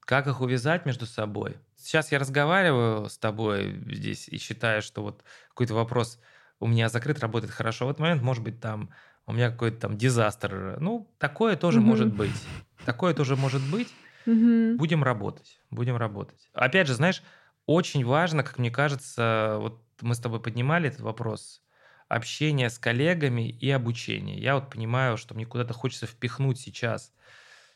Как 0.00 0.26
их 0.26 0.40
увязать 0.42 0.86
между 0.86 1.06
собой? 1.06 1.58
Сейчас 1.76 2.12
я 2.12 2.18
разговариваю 2.18 3.08
с 3.08 3.18
тобой 3.18 3.82
здесь 3.92 4.28
и 4.28 4.38
считаю, 4.38 4.82
что 4.82 5.02
вот 5.02 5.24
какой-то 5.48 5.74
вопрос 5.74 6.20
у 6.60 6.66
меня 6.66 6.88
закрыт, 6.90 7.20
работает 7.20 7.52
хорошо. 7.52 7.86
В 7.86 7.90
этот 7.90 8.00
момент, 8.00 8.22
может 8.22 8.44
быть, 8.44 8.60
там 8.60 8.90
у 9.26 9.32
меня 9.32 9.50
какой-то 9.50 9.78
там 9.80 9.98
дизастер. 9.98 10.80
Ну, 10.80 11.14
такое 11.18 11.56
тоже 11.56 11.80
Мгм. 11.80 11.82
может 11.82 12.12
быть. 12.14 12.50
Такое 12.84 13.14
тоже 13.14 13.36
может 13.36 13.66
быть. 13.66 13.96
Мгм. 14.26 14.78
Будем 14.78 15.04
работать, 15.04 15.60
будем 15.70 15.96
работать. 15.96 16.50
Опять 16.52 16.88
же, 16.88 16.94
знаешь, 16.94 17.22
очень 17.66 18.04
важно, 18.04 18.42
как 18.42 18.58
мне 18.58 18.70
кажется, 18.70 19.56
вот 19.60 19.84
мы 20.00 20.14
с 20.14 20.18
тобой 20.20 20.42
поднимали 20.42 20.88
этот 20.88 21.00
вопрос, 21.00 21.63
общение 22.08 22.70
с 22.70 22.78
коллегами 22.78 23.48
и 23.48 23.70
обучение. 23.70 24.38
Я 24.38 24.54
вот 24.54 24.70
понимаю, 24.70 25.16
что 25.16 25.34
мне 25.34 25.46
куда-то 25.46 25.74
хочется 25.74 26.06
впихнуть 26.06 26.58
сейчас 26.58 27.12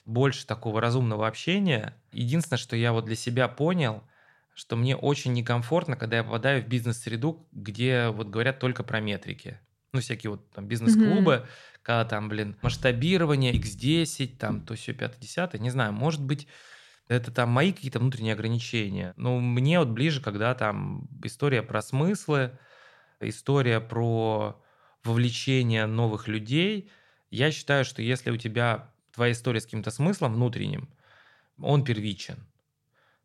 больше 0.04 0.46
такого 0.46 0.80
разумного 0.80 1.26
общения. 1.26 1.94
Единственное, 2.12 2.58
что 2.58 2.76
я 2.76 2.92
вот 2.92 3.04
для 3.04 3.16
себя 3.16 3.48
понял, 3.48 4.02
что 4.54 4.76
мне 4.76 4.96
очень 4.96 5.32
некомфортно, 5.34 5.96
когда 5.96 6.18
я 6.18 6.24
попадаю 6.24 6.62
в 6.62 6.66
бизнес-среду, 6.66 7.46
где 7.52 8.08
вот 8.08 8.28
говорят 8.28 8.58
только 8.58 8.82
про 8.82 9.00
метрики. 9.00 9.60
Ну, 9.92 10.00
всякие 10.00 10.30
вот 10.30 10.50
там 10.50 10.66
бизнес-клубы, 10.66 11.46
когда 11.82 12.04
там, 12.04 12.28
блин, 12.28 12.56
масштабирование, 12.62 13.54
x10, 13.54 14.36
там, 14.36 14.60
то 14.62 14.74
все 14.74 14.92
5 14.92 15.18
10 15.18 15.60
не 15.60 15.70
знаю, 15.70 15.92
может 15.92 16.22
быть, 16.22 16.46
это 17.08 17.30
там 17.30 17.48
мои 17.50 17.72
какие-то 17.72 17.98
внутренние 17.98 18.34
ограничения. 18.34 19.14
Но 19.16 19.38
мне 19.40 19.78
вот 19.78 19.88
ближе, 19.88 20.20
когда 20.20 20.54
там 20.54 21.08
история 21.24 21.62
про 21.62 21.80
смыслы, 21.80 22.58
история 23.20 23.80
про 23.80 24.62
вовлечение 25.04 25.86
новых 25.86 26.28
людей. 26.28 26.90
Я 27.30 27.50
считаю, 27.50 27.84
что 27.84 28.02
если 28.02 28.30
у 28.30 28.36
тебя 28.36 28.94
твоя 29.12 29.32
история 29.32 29.60
с 29.60 29.64
каким-то 29.64 29.90
смыслом 29.90 30.34
внутренним, 30.34 30.94
он 31.58 31.84
первичен. 31.84 32.48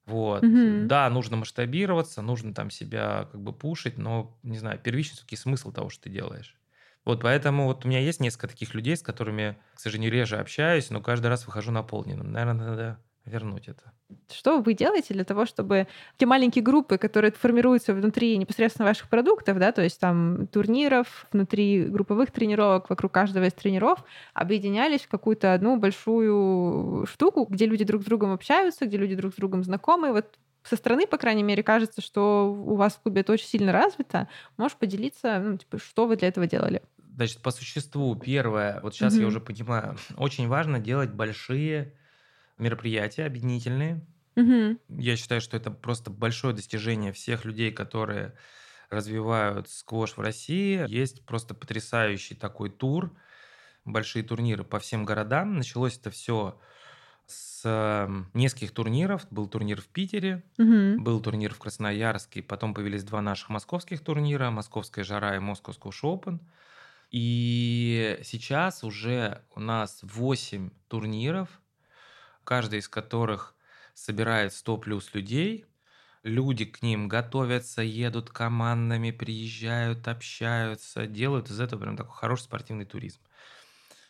Вот. 0.06 0.42
Мгм. 0.42 0.90
Да, 0.90 1.10
нужно 1.10 1.38
масштабироваться, 1.38 2.22
нужно 2.22 2.54
там 2.54 2.70
себя 2.70 3.30
как 3.32 3.42
бы 3.42 3.54
пушить, 3.54 3.98
но, 3.98 4.40
не 4.44 4.58
знаю, 4.58 4.80
первичен 4.80 5.14
все-таки 5.14 5.36
смысл 5.36 5.72
того, 5.72 5.90
что 5.90 6.04
ты 6.04 6.10
делаешь. 6.10 6.60
Вот 7.06 7.22
поэтому 7.22 7.66
вот 7.66 7.86
у 7.86 7.88
меня 7.90 8.00
есть 8.00 8.20
несколько 8.20 8.48
таких 8.48 8.74
людей, 8.74 8.98
с 8.98 9.02
которыми, 9.02 9.62
к 9.74 9.80
сожалению, 9.80 10.12
реже 10.12 10.38
общаюсь, 10.38 10.90
но 10.90 11.02
каждый 11.02 11.28
раз 11.28 11.46
выхожу 11.46 11.72
наполненным. 11.72 12.32
Наверное, 12.32 12.68
надо 12.68 13.06
вернуть 13.26 13.68
это. 13.68 13.94
Что 14.32 14.60
вы 14.62 14.74
делаете 14.74 15.14
для 15.14 15.24
того, 15.24 15.46
чтобы 15.46 15.88
те 16.18 16.26
маленькие 16.26 16.64
группы, 16.64 16.98
которые 16.98 17.32
формируются 17.32 17.94
внутри 17.94 18.38
непосредственно 18.38 18.88
ваших 18.88 19.10
продуктов, 19.10 19.58
да, 19.60 19.72
то 19.72 19.82
есть 19.82 20.00
там 20.00 20.48
турниров, 20.48 21.26
внутри 21.32 21.86
групповых 21.86 22.32
тренировок, 22.32 22.90
вокруг 22.90 23.12
каждого 23.12 23.46
из 23.46 23.54
тренеров, 23.54 24.04
объединялись 24.34 25.02
в 25.02 25.10
какую-то 25.10 25.54
одну 25.54 25.78
большую 25.78 27.06
штуку, 27.08 27.46
где 27.50 27.66
люди 27.66 27.84
друг 27.86 28.02
с 28.04 28.06
другом 28.06 28.32
общаются, 28.34 28.86
где 28.86 28.98
люди 28.98 29.16
друг 29.16 29.34
с 29.34 29.38
другом 29.38 29.64
знакомы. 29.64 30.12
Вот 30.12 30.38
со 30.64 30.76
стороны, 30.76 31.08
по 31.08 31.18
крайней 31.18 31.44
мере, 31.44 31.64
кажется, 31.64 32.02
что 32.02 32.54
у 32.54 32.76
вас 32.76 32.96
в 32.96 33.02
клубе 33.02 33.22
это 33.22 33.34
очень 33.34 33.48
сильно 33.48 33.72
развито. 33.72 34.30
Можешь 34.58 34.78
поделиться, 34.78 35.40
ну, 35.40 35.58
типа, 35.58 35.78
что 35.80 36.08
вы 36.08 36.16
для 36.16 36.28
этого 36.30 36.48
делали? 36.48 36.84
Значит, 37.16 37.42
по 37.42 37.52
существу, 37.52 38.16
первое, 38.16 38.80
вот 38.82 38.96
сейчас 38.96 39.20
я 39.20 39.26
Мгм. 39.26 39.28
уже 39.28 39.40
понимаю, 39.40 39.96
очень 40.18 40.48
важно 40.48 40.80
делать 40.80 41.12
большие 41.12 41.96
мероприятия 42.64 43.26
объединительные. 43.26 44.06
Мгм. 44.36 44.78
Я 44.90 45.18
считаю, 45.18 45.42
что 45.42 45.58
это 45.58 45.72
просто 45.72 46.12
большое 46.12 46.54
достижение 46.54 47.14
всех 47.14 47.46
людей, 47.46 47.72
которые 47.72 48.36
развивают 48.90 49.70
сквош 49.70 50.18
в 50.18 50.22
России. 50.22 50.86
Есть 50.90 51.26
просто 51.26 51.56
потрясающий 51.56 52.36
такой 52.36 52.70
тур, 52.70 53.18
большие 53.86 54.24
турниры 54.24 54.64
по 54.64 54.80
всем 54.80 55.06
городам. 55.06 55.58
Началось 55.58 55.98
это 55.98 56.12
все 56.12 56.60
с 57.26 57.64
м, 57.66 58.32
нескольких 58.34 58.74
турниров. 58.74 59.28
Был 59.32 59.48
турнир 59.48 59.82
в 59.82 59.88
Питере, 59.88 60.44
Мгм. 60.58 61.04
был 61.04 61.22
турнир 61.22 61.54
в 61.54 61.60
Красноярске, 61.60 62.44
потом 62.44 62.74
появились 62.74 63.04
два 63.04 63.22
наших 63.22 63.50
московских 63.50 64.04
турнира, 64.04 64.52
Московская 64.52 65.04
жара 65.04 65.36
и 65.36 65.40
Moscow 65.40 65.78
Squash 65.78 66.04
Open. 66.04 66.40
И 67.12 68.20
сейчас 68.24 68.84
уже 68.84 69.46
у 69.56 69.60
нас 69.60 70.00
8 70.04 70.72
турниров, 70.88 71.62
каждый 72.44 72.80
из 72.80 72.90
которых 72.90 73.56
собирает 73.94 74.54
100 74.54 74.78
плюс 74.78 75.14
людей. 75.14 75.66
Люди 76.24 76.66
к 76.66 76.82
ним 76.82 77.08
готовятся, 77.10 77.82
едут 77.84 78.30
командами, 78.32 79.12
приезжают, 79.12 80.08
общаются, 80.08 81.08
делают 81.08 81.50
из 81.50 81.60
этого 81.60 81.82
прям 81.82 81.98
такой 81.98 82.14
хороший 82.16 82.44
спортивный 82.44 82.86
туризм. 82.86 83.22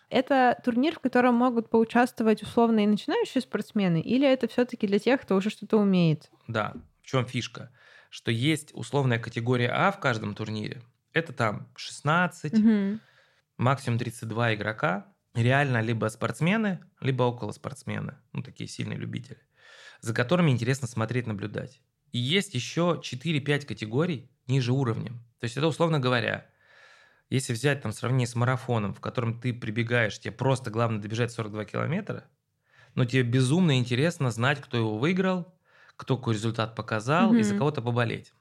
Это 0.10 0.60
турнир, 0.64 0.96
в 0.96 1.00
котором 1.00 1.36
могут 1.36 1.70
поучаствовать 1.70 2.42
условно 2.44 2.84
и 2.84 2.88
начинающие 2.88 3.42
спортсмены, 3.42 4.00
или 4.02 4.28
это 4.28 4.48
все-таки 4.48 4.88
для 4.88 5.00
тех, 5.00 5.22
кто 5.22 5.36
уже 5.36 5.50
что-то 5.50 5.78
умеет? 5.78 6.30
Да, 6.48 6.74
в 7.02 7.06
чем 7.06 7.26
фишка? 7.26 7.72
Что 8.10 8.32
есть 8.32 8.72
условная 8.74 9.20
категория 9.20 9.70
А 9.70 9.92
в 9.92 10.00
каждом 10.00 10.36
турнире. 10.36 10.84
Это 11.14 11.34
там 11.34 11.72
16, 11.76 12.64
Мгм. 12.64 13.00
максимум 13.58 14.00
32 14.00 14.56
игрока. 14.56 15.13
Реально 15.34 15.82
либо 15.82 16.08
спортсмены, 16.08 16.80
либо 17.00 17.24
около 17.24 17.52
спортсмены. 17.52 18.18
Ну, 18.34 18.44
такие 18.44 18.68
сильные 18.68 18.98
любители. 18.98 19.40
За 20.00 20.14
которыми 20.14 20.52
интересно 20.52 20.88
смотреть, 20.88 21.26
наблюдать. 21.26 21.82
И 22.12 22.20
есть 22.20 22.54
еще 22.54 23.02
4-5 23.04 23.66
категорий 23.66 24.30
ниже 24.48 24.74
уровнем. 24.74 25.24
То 25.40 25.46
есть 25.46 25.58
это, 25.58 25.68
условно 25.68 26.00
говоря, 26.00 26.46
если 27.30 27.54
взять 27.54 27.82
там 27.82 27.92
сравнение 27.92 28.28
с 28.28 28.36
марафоном, 28.36 28.94
в 28.94 29.00
котором 29.00 29.40
ты 29.40 29.54
прибегаешь, 29.54 30.20
тебе 30.20 30.32
просто 30.32 30.70
главное 30.70 31.02
добежать 31.02 31.32
42 31.32 31.66
километра, 31.66 32.26
но 32.94 33.06
тебе 33.06 33.24
безумно 33.24 33.80
интересно 33.80 34.30
знать, 34.30 34.62
кто 34.62 34.78
его 34.78 35.00
выиграл, 35.00 35.52
кто 35.96 36.18
какой 36.18 36.36
результат 36.36 36.76
показал, 36.76 37.34
и 37.34 37.42
за 37.42 37.58
кого-то 37.58 37.82
поболеть. 37.82 38.34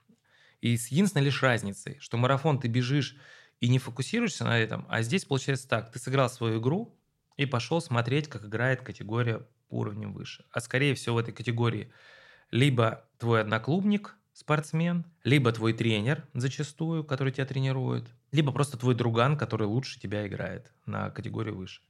И 0.60 0.76
с 0.76 0.88
единственной 0.88 1.24
лишь 1.24 1.42
разницей, 1.42 1.98
что 2.00 2.18
марафон 2.18 2.60
ты 2.60 2.68
бежишь 2.68 3.16
и 3.62 3.68
не 3.68 3.78
фокусируешься 3.78 4.44
на 4.44 4.58
этом, 4.58 4.86
а 4.90 5.02
здесь 5.02 5.24
получается 5.24 5.68
так, 5.68 5.92
ты 5.92 6.00
сыграл 6.00 6.28
свою 6.28 6.60
игру 6.60 6.98
и 7.38 7.46
пошел 7.46 7.80
смотреть, 7.80 8.28
как 8.28 8.44
играет 8.44 8.82
категория 8.82 9.46
по 9.68 9.76
уровню 9.76 10.10
выше. 10.12 10.44
А 10.52 10.60
скорее 10.60 10.96
всего 10.96 11.16
в 11.16 11.18
этой 11.20 11.32
категории 11.32 11.92
либо 12.50 13.08
твой 13.18 13.42
одноклубник, 13.42 14.16
спортсмен, 14.32 15.06
либо 15.24 15.52
твой 15.52 15.74
тренер 15.74 16.28
зачастую, 16.34 17.04
который 17.04 17.32
тебя 17.32 17.46
тренирует, 17.46 18.08
либо 18.32 18.52
просто 18.52 18.78
твой 18.78 18.94
друган, 18.96 19.38
который 19.38 19.66
лучше 19.66 20.00
тебя 20.00 20.26
играет 20.26 20.72
на 20.86 21.10
категорию 21.10 21.56
выше. 21.56 21.82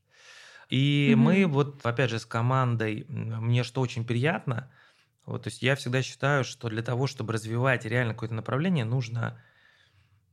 И 0.69 1.15
Мгм. 1.15 1.19
мы 1.19 1.47
вот, 1.47 1.85
опять 1.85 2.11
же, 2.11 2.19
с 2.19 2.27
командой, 2.27 3.05
мне 3.09 3.63
что 3.65 3.81
очень 3.81 4.07
приятно, 4.07 4.73
вот, 5.27 5.45
то 5.45 5.49
есть 5.51 5.63
я 5.63 5.77
всегда 5.77 6.03
считаю, 6.03 6.45
что 6.45 6.69
для 6.69 6.83
того, 6.83 7.07
чтобы 7.07 7.33
развивать 7.33 7.85
реально 7.85 8.15
какое-то 8.15 8.35
направление, 8.35 8.85
нужно 8.85 9.43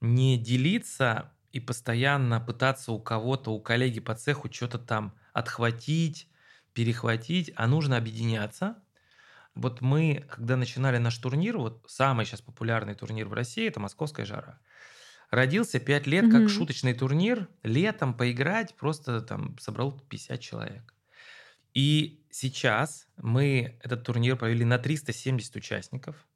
не 0.01 0.37
делиться 0.37 1.31
и 1.51 1.59
постоянно 1.59 2.39
пытаться 2.39 2.91
у 2.91 2.99
кого-то, 2.99 3.51
у 3.51 3.61
коллеги 3.61 3.99
по 3.99 4.15
цеху 4.15 4.51
что-то 4.51 4.77
там 4.77 5.15
отхватить, 5.33 6.29
перехватить, 6.73 7.51
а 7.55 7.67
нужно 7.67 7.97
объединяться. 7.97 8.81
Вот 9.55 9.81
мы, 9.81 10.25
когда 10.29 10.55
начинали 10.55 10.97
наш 10.97 11.17
турнир, 11.17 11.57
вот 11.57 11.83
самый 11.87 12.25
сейчас 12.25 12.41
популярный 12.41 12.95
турнир 12.95 13.27
в 13.27 13.33
России, 13.33 13.67
это 13.67 13.79
«Московская 13.79 14.25
жара». 14.25 14.59
родился 15.31 15.79
5 15.79 16.07
лет 16.07 16.31
как 16.31 16.49
шуточный 16.49 16.93
турнир, 16.93 17.47
летом 17.63 18.13
поиграть, 18.13 18.75
просто 18.75 19.21
там 19.21 19.57
собрал 19.59 19.99
50 20.09 20.39
человек. 20.39 20.93
И 21.73 22.25
сейчас 22.31 23.07
мы 23.17 23.77
этот 23.83 24.03
турнир 24.03 24.35
провели 24.37 24.65
на 24.65 24.79
370 24.79 25.55
участников. 25.55 26.27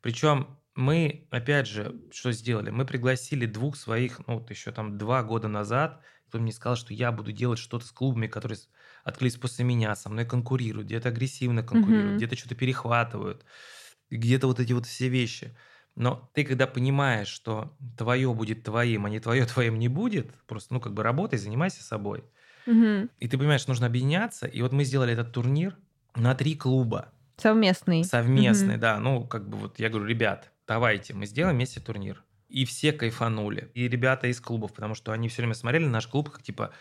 Причем 0.00 0.58
мы, 0.78 1.26
опять 1.30 1.66
же, 1.66 2.00
что 2.12 2.32
сделали? 2.32 2.70
Мы 2.70 2.86
пригласили 2.86 3.46
двух 3.46 3.76
своих, 3.76 4.20
ну, 4.26 4.38
вот 4.38 4.50
еще 4.50 4.72
там 4.72 4.98
два 4.98 5.22
года 5.22 5.48
назад, 5.48 6.02
кто 6.28 6.38
мне 6.38 6.52
сказал, 6.52 6.76
что 6.76 6.94
я 6.94 7.12
буду 7.12 7.32
делать 7.32 7.58
что-то 7.58 7.84
с 7.86 7.92
клубами, 7.92 8.26
которые 8.26 8.58
открылись 9.04 9.36
после 9.36 9.64
меня, 9.64 9.94
со 9.96 10.08
мной 10.10 10.24
конкурируют, 10.26 10.86
где-то 10.86 11.08
агрессивно 11.10 11.62
конкурируют, 11.62 12.16
Мгм. 12.16 12.18
где-то 12.18 12.36
что-то 12.36 12.54
перехватывают, 12.54 13.44
где-то 14.10 14.46
вот 14.46 14.60
эти 14.60 14.72
вот 14.72 14.86
все 14.86 15.08
вещи. 15.08 15.56
Но 15.96 16.30
ты, 16.34 16.44
когда 16.44 16.66
понимаешь, 16.66 17.28
что 17.28 17.76
твое 17.96 18.32
будет 18.34 18.64
твоим, 18.64 19.06
а 19.06 19.10
не 19.10 19.20
твое 19.20 19.46
твоим 19.46 19.78
не 19.78 19.88
будет, 19.88 20.34
просто, 20.46 20.74
ну, 20.74 20.80
как 20.80 20.94
бы 20.94 21.02
работай, 21.02 21.38
занимайся 21.38 21.82
собой. 21.82 22.24
Мгм. 22.66 23.08
И 23.18 23.28
ты 23.28 23.38
понимаешь, 23.38 23.62
что 23.62 23.70
нужно 23.70 23.86
объединяться. 23.86 24.46
И 24.46 24.62
вот 24.62 24.72
мы 24.72 24.84
сделали 24.84 25.12
этот 25.12 25.32
турнир 25.32 25.78
на 26.16 26.34
три 26.34 26.56
клуба. 26.56 27.12
Совместный. 27.36 28.02
Совместный, 28.02 28.76
Мгм. 28.76 28.78
да. 28.78 28.98
Ну, 29.00 29.26
как 29.26 29.48
бы 29.48 29.58
вот 29.58 29.78
я 29.78 29.88
говорю, 29.88 30.06
ребят, 30.06 30.52
давайте, 30.68 31.14
мы 31.14 31.26
сделаем 31.26 31.56
вместе 31.56 31.80
турнир. 31.80 32.24
И 32.48 32.64
все 32.64 32.92
кайфанули. 32.92 33.70
И 33.74 33.88
ребята 33.88 34.28
из 34.28 34.40
клубов, 34.40 34.72
потому 34.72 34.94
что 34.94 35.12
они 35.12 35.28
все 35.28 35.42
время 35.42 35.54
смотрели 35.54 35.84
на 35.84 35.90
наш 35.90 36.06
клуб, 36.06 36.30
как 36.30 36.42
типа, 36.42 36.72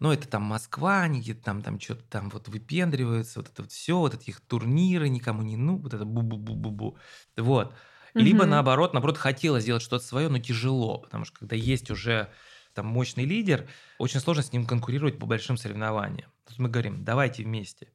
ну, 0.00 0.10
это 0.12 0.26
там 0.28 0.42
Москва, 0.42 1.02
они 1.02 1.20
где-то 1.20 1.42
там, 1.42 1.62
там 1.62 1.78
что-то 1.78 2.04
там 2.08 2.30
вот 2.30 2.48
выпендриваются, 2.48 3.38
вот 3.40 3.48
это 3.50 3.62
вот 3.62 3.70
все, 3.70 3.98
вот 3.98 4.14
эти 4.14 4.30
их 4.30 4.40
турниры 4.40 5.08
никому 5.08 5.42
не, 5.42 5.56
ну, 5.56 5.76
вот 5.78 5.94
это 5.94 6.04
бу-бу-бу-бу-бу. 6.04 6.98
Вот. 7.36 7.74
Либо 8.16 8.44
Мгм. 8.44 8.46
наоборот, 8.46 8.94
наоборот, 8.94 9.16
хотелось 9.18 9.62
сделать 9.62 9.82
что-то 9.82 10.04
свое, 10.04 10.28
но 10.28 10.38
тяжело, 10.38 10.98
потому 10.98 11.24
что 11.24 11.38
когда 11.38 11.54
есть 11.56 11.90
уже 11.90 12.32
там 12.74 12.86
мощный 12.86 13.24
лидер, 13.26 13.68
очень 13.98 14.20
сложно 14.20 14.42
с 14.42 14.52
ним 14.52 14.66
конкурировать 14.66 15.18
по 15.18 15.26
большим 15.26 15.56
соревнованиям. 15.56 16.32
Тут 16.48 16.58
мы 16.58 16.68
говорим, 16.68 17.04
давайте 17.04 17.44
вместе. 17.44 17.92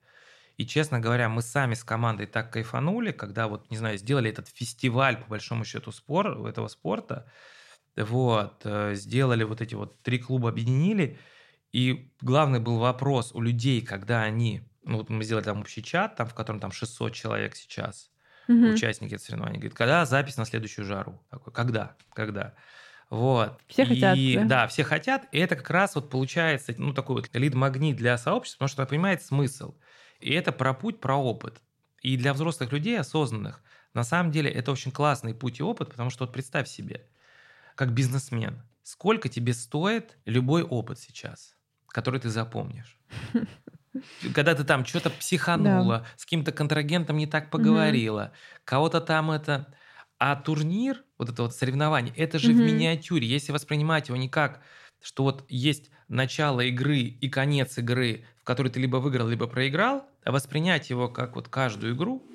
И, 0.58 0.66
честно 0.66 1.00
говоря, 1.00 1.30
мы 1.30 1.42
сами 1.44 1.76
с 1.76 1.84
командой 1.84 2.26
так 2.26 2.52
кайфанули, 2.52 3.12
когда 3.12 3.48
вот, 3.48 3.70
не 3.70 3.78
знаю, 3.78 3.98
сделали 4.00 4.32
этот 4.32 4.48
фестиваль, 4.50 5.18
по 5.18 5.28
большому 5.30 5.66
счету, 5.66 5.92
спор, 5.92 6.48
этого 6.48 6.68
спорта, 6.68 7.32
вот, 7.96 8.62
э, 8.66 8.96
сделали 8.96 9.44
вот 9.44 9.62
эти 9.62 9.76
вот 9.76 10.02
три 10.04 10.20
клуба, 10.20 10.50
объединили, 10.50 11.20
и 11.72 12.14
главный 12.22 12.60
был 12.60 12.80
вопрос 12.80 13.32
у 13.34 13.42
людей, 13.42 13.82
когда 13.82 14.24
они, 14.24 14.70
ну 14.84 14.98
вот 14.98 15.10
мы 15.10 15.24
сделали 15.24 15.44
там 15.46 15.62
общий 15.62 15.84
чат, 15.84 16.16
там, 16.16 16.28
в 16.28 16.34
котором 16.36 16.60
там 16.60 16.72
600 16.72 17.14
человек 17.14 17.56
сейчас, 17.56 18.12
Мгм. 18.48 18.82
участники 18.82 19.14
этого 19.16 19.26
соревнования, 19.26 19.60
говорит, 19.60 19.78
когда 19.78 20.06
запись 20.06 20.38
на 20.38 20.46
следующую 20.46 20.86
жару? 20.86 21.26
Такой, 21.30 21.54
когда? 21.54 21.98
Когда? 22.14 22.56
Вот. 23.10 23.62
Все 23.68 23.86
хотят, 23.86 24.20
И, 24.20 24.40
да? 24.40 24.48
да, 24.48 24.68
все 24.68 24.84
хотят, 24.84 25.28
и 25.32 25.40
это 25.40 25.56
как 25.56 25.70
раз 25.70 25.96
вот 25.96 26.10
получается, 26.10 26.74
ну, 26.78 26.94
такой 26.94 27.18
вот 27.18 27.30
лид-магнит 27.34 27.96
для 27.96 28.18
сообщества, 28.18 28.60
потому 28.60 28.70
что 28.70 28.82
она 28.84 28.90
понимает 28.90 29.24
смысл. 29.24 29.78
И 30.20 30.32
это 30.34 30.52
про 30.52 30.74
путь, 30.74 31.00
про 31.00 31.16
опыт. 31.18 31.62
И 32.02 32.18
для 32.18 32.34
взрослых 32.34 32.72
людей, 32.72 33.00
осознанных, 33.00 33.64
на 33.94 34.04
самом 34.04 34.32
деле 34.32 34.50
это 34.52 34.72
очень 34.72 34.92
классный 34.92 35.34
путь 35.34 35.60
и 35.60 35.64
опыт, 35.64 35.90
потому 35.92 36.10
что 36.10 36.26
вот 36.26 36.34
представь 36.34 36.68
себе, 36.68 37.10
как 37.76 37.94
бизнесмен, 37.94 38.64
сколько 38.84 39.30
тебе 39.30 39.54
стоит 39.54 40.18
любой 40.26 40.64
опыт 40.64 41.00
сейчас, 41.00 41.58
который 41.90 42.20
ты 42.22 42.30
запомнишь? 42.30 43.00
Когда 44.34 44.56
ты 44.56 44.64
там 44.64 44.86
что-то 44.86 45.10
психанула, 45.12 46.06
с 46.16 46.24
каким-то 46.26 46.52
контрагентом 46.52 47.18
не 47.18 47.28
так 47.28 47.52
поговорила, 47.52 48.34
кого-то 48.64 49.02
там 49.02 49.32
это... 49.32 49.74
А 50.20 50.36
турнир, 50.36 51.04
вот 51.20 51.30
это 51.30 51.44
вот 51.44 51.54
соревнование, 51.56 52.12
это 52.16 52.40
же 52.40 52.54
в 52.54 52.60
Мгм. 52.60 52.64
миниатюре. 52.64 53.28
Если 53.28 53.52
воспринимать 53.52 54.08
его 54.08 54.18
не 54.18 54.30
как, 54.30 54.64
что 55.00 55.22
вот 55.24 55.46
есть 55.48 55.92
начало 56.08 56.62
игры 56.62 56.98
и 57.02 57.30
конец 57.30 57.78
игры, 57.78 58.26
в 58.48 58.50
которой 58.50 58.70
ты 58.70 58.80
либо 58.80 58.96
выиграл, 58.96 59.28
либо 59.28 59.46
проиграл, 59.46 60.10
а 60.24 60.32
воспринять 60.32 60.90
его 60.90 61.10
как 61.10 61.36
вот 61.36 61.50
каждую 61.50 61.94
игру, 61.94 62.26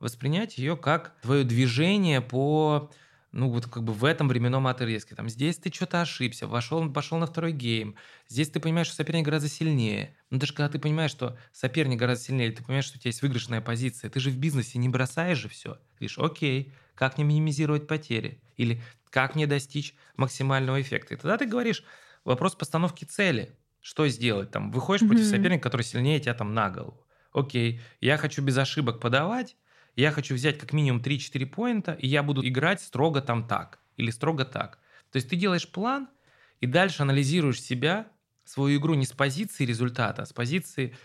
воспринять 0.00 0.56
ее 0.56 0.78
как 0.78 1.14
твое 1.20 1.44
движение 1.44 2.22
по, 2.22 2.90
ну 3.32 3.50
вот 3.50 3.66
как 3.66 3.82
бы 3.82 3.92
в 3.92 4.06
этом 4.06 4.28
временном 4.28 4.66
отрезке. 4.66 5.14
Там 5.14 5.28
здесь 5.28 5.58
ты 5.58 5.70
что-то 5.70 6.00
ошибся, 6.00 6.46
вошел, 6.46 6.90
пошел 6.90 7.18
на 7.18 7.26
второй 7.26 7.52
гейм, 7.52 7.96
здесь 8.30 8.48
ты 8.48 8.60
понимаешь, 8.60 8.86
что 8.86 8.96
соперник 8.96 9.26
гораздо 9.26 9.50
сильнее. 9.50 10.16
Ну 10.30 10.38
даже 10.38 10.54
когда 10.54 10.70
ты 10.70 10.78
понимаешь, 10.78 11.10
что 11.10 11.36
соперник 11.52 11.98
гораздо 11.98 12.24
сильнее, 12.24 12.50
ты 12.50 12.64
понимаешь, 12.64 12.86
что 12.86 12.96
у 12.96 13.00
тебя 13.00 13.10
есть 13.10 13.20
выигрышная 13.20 13.60
позиция, 13.60 14.08
ты 14.08 14.20
же 14.20 14.30
в 14.30 14.38
бизнесе 14.38 14.78
не 14.78 14.88
бросаешь 14.88 15.36
же 15.36 15.50
все. 15.50 15.74
Ты 15.74 15.96
говоришь, 15.98 16.18
окей, 16.18 16.72
как 16.94 17.18
мне 17.18 17.26
минимизировать 17.26 17.86
потери? 17.86 18.40
Или 18.56 18.80
как 19.10 19.34
мне 19.34 19.46
достичь 19.46 19.94
максимального 20.16 20.80
эффекта? 20.80 21.12
И 21.12 21.18
тогда 21.18 21.36
ты 21.36 21.44
говоришь, 21.44 21.84
вопрос 22.24 22.54
постановки 22.54 23.04
цели. 23.04 23.54
Что 23.82 24.06
сделать? 24.08 24.50
Там, 24.50 24.70
выходишь 24.70 25.06
против 25.06 25.24
Мгм. 25.24 25.26
соперника, 25.26 25.64
который 25.64 25.82
сильнее 25.82 26.20
тебя 26.20 26.34
там 26.34 26.54
на 26.54 26.70
голову. 26.70 27.06
Окей, 27.32 27.80
я 28.00 28.16
хочу 28.16 28.42
без 28.42 28.56
ошибок 28.56 29.00
подавать, 29.00 29.56
я 29.96 30.12
хочу 30.12 30.34
взять 30.34 30.58
как 30.58 30.72
минимум 30.72 31.02
3-4 31.02 31.46
поинта, 31.46 31.92
и 31.92 32.06
я 32.06 32.22
буду 32.22 32.46
играть 32.46 32.80
строго 32.80 33.20
там 33.20 33.46
так 33.48 33.80
или 33.96 34.10
строго 34.10 34.44
так. 34.44 34.78
То 35.10 35.16
есть 35.16 35.28
ты 35.28 35.36
делаешь 35.36 35.70
план 35.70 36.08
и 36.60 36.66
дальше 36.66 37.02
анализируешь 37.02 37.60
себя, 37.60 38.12
свою 38.44 38.78
игру 38.80 38.94
не 38.94 39.04
с 39.04 39.12
позиции 39.12 39.64
результата, 39.66 40.22
а 40.22 40.26
с 40.26 40.32
позиции 40.32 40.96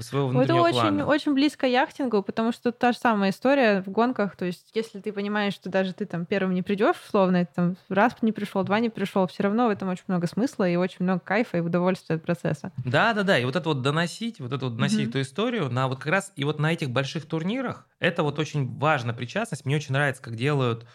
своего 0.00 0.28
Ну, 0.32 0.40
Это 0.40 0.54
внутреннего 0.54 0.62
очень, 0.62 1.02
плана. 1.02 1.06
очень 1.06 1.34
близко 1.34 1.66
яхтингу, 1.66 2.22
потому 2.22 2.52
что 2.52 2.72
та 2.72 2.92
же 2.92 2.98
самая 2.98 3.30
история 3.30 3.82
в 3.82 3.88
гонках. 3.90 4.36
То 4.36 4.46
есть, 4.46 4.70
если 4.74 5.00
ты 5.00 5.12
понимаешь, 5.12 5.54
что 5.54 5.68
даже 5.70 5.92
ты 5.92 6.06
там 6.06 6.24
первым 6.26 6.54
не 6.54 6.62
придешь, 6.62 6.96
условно, 7.06 7.36
это 7.38 7.52
там 7.54 7.76
раз 7.88 8.16
не 8.22 8.32
пришел, 8.32 8.62
два 8.64 8.80
не 8.80 8.88
пришел, 8.90 9.26
все 9.26 9.42
равно 9.42 9.66
в 9.66 9.70
этом 9.70 9.88
очень 9.88 10.04
много 10.08 10.26
смысла 10.26 10.68
и 10.68 10.76
очень 10.76 11.04
много 11.04 11.20
кайфа 11.20 11.58
и 11.58 11.60
удовольствия 11.60 12.16
от 12.16 12.22
процесса. 12.22 12.72
Да, 12.76 13.12
да, 13.14 13.22
да. 13.22 13.38
И 13.38 13.44
вот 13.44 13.54
это 13.56 13.68
вот 13.68 13.82
доносить, 13.82 14.40
вот 14.40 14.52
это 14.52 14.64
вот 14.66 14.74
доносить 14.76 15.00
Мгм. 15.00 15.10
эту 15.10 15.20
историю 15.20 15.70
на 15.70 15.88
вот 15.88 15.98
как 15.98 16.06
раз 16.06 16.32
и 16.36 16.44
вот 16.44 16.58
на 16.58 16.72
этих 16.72 16.90
больших 16.90 17.26
турнирах, 17.26 17.86
это 18.00 18.22
вот 18.22 18.38
очень 18.38 18.78
важна 18.78 19.12
причастность. 19.12 19.64
Мне 19.64 19.76
очень 19.76 19.92
нравится, 19.92 20.22
как 20.22 20.36
делают 20.36 20.86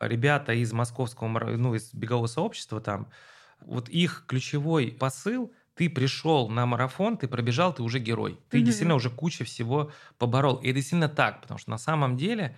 ребята 0.00 0.52
из 0.54 0.72
московского, 0.72 1.28
ну, 1.56 1.74
из 1.74 1.92
бегового 1.94 2.26
сообщества 2.26 2.80
там. 2.80 3.10
Вот 3.60 3.88
их 3.88 4.24
ключевой 4.26 4.88
посыл 4.98 5.52
ты 5.76 5.88
пришел 5.90 6.48
на 6.48 6.66
марафон, 6.66 7.16
ты 7.18 7.28
пробежал, 7.28 7.72
ты 7.74 7.82
уже 7.82 7.98
герой. 8.00 8.38
Ты 8.50 8.58
Мгм. 8.58 8.64
действительно 8.66 8.94
уже 8.96 9.10
куча 9.10 9.44
всего 9.44 9.92
поборол. 10.18 10.56
И 10.56 10.66
это 10.68 10.76
действительно 10.76 11.08
так, 11.08 11.42
потому 11.42 11.58
что 11.58 11.70
на 11.70 11.78
самом 11.78 12.16
деле 12.16 12.56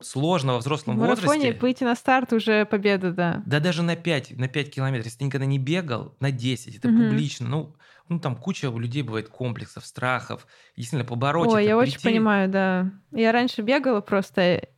сложно 0.00 0.52
во 0.52 0.58
В 0.58 0.60
взрослом 0.62 0.96
марафоне 0.98 1.26
возрасте... 1.40 1.60
выйти 1.60 1.84
на 1.84 1.94
старт 1.96 2.32
уже 2.32 2.64
победа, 2.66 3.12
да. 3.12 3.42
Да 3.46 3.60
даже 3.60 3.82
на 3.82 3.96
5, 3.96 4.36
на 4.38 4.48
5 4.48 4.70
километров, 4.74 5.06
если 5.06 5.18
ты 5.18 5.24
никогда 5.24 5.46
не 5.46 5.58
бегал, 5.58 6.14
на 6.20 6.30
10, 6.30 6.76
это 6.76 6.88
Мгм. 6.88 7.08
публично. 7.08 7.48
Ну, 7.48 7.76
ну, 8.08 8.20
там 8.20 8.36
куча 8.36 8.70
у 8.70 8.78
людей 8.78 9.02
бывает 9.02 9.28
комплексов, 9.28 9.84
страхов. 9.86 10.46
Действительно, 10.76 11.04
побороть 11.08 11.48
Ой, 11.48 11.62
это, 11.62 11.68
я 11.70 11.76
очень 11.76 11.92
прийти- 11.94 12.08
понимаю, 12.08 12.48
да. 12.48 12.90
Я 13.12 13.32
раньше 13.32 13.62
бегала 13.62 14.00
просто 14.00 14.68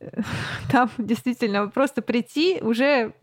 там 0.70 0.90
действительно 0.98 1.68
просто 1.68 2.02
прийти 2.02 2.58
уже 2.60 3.14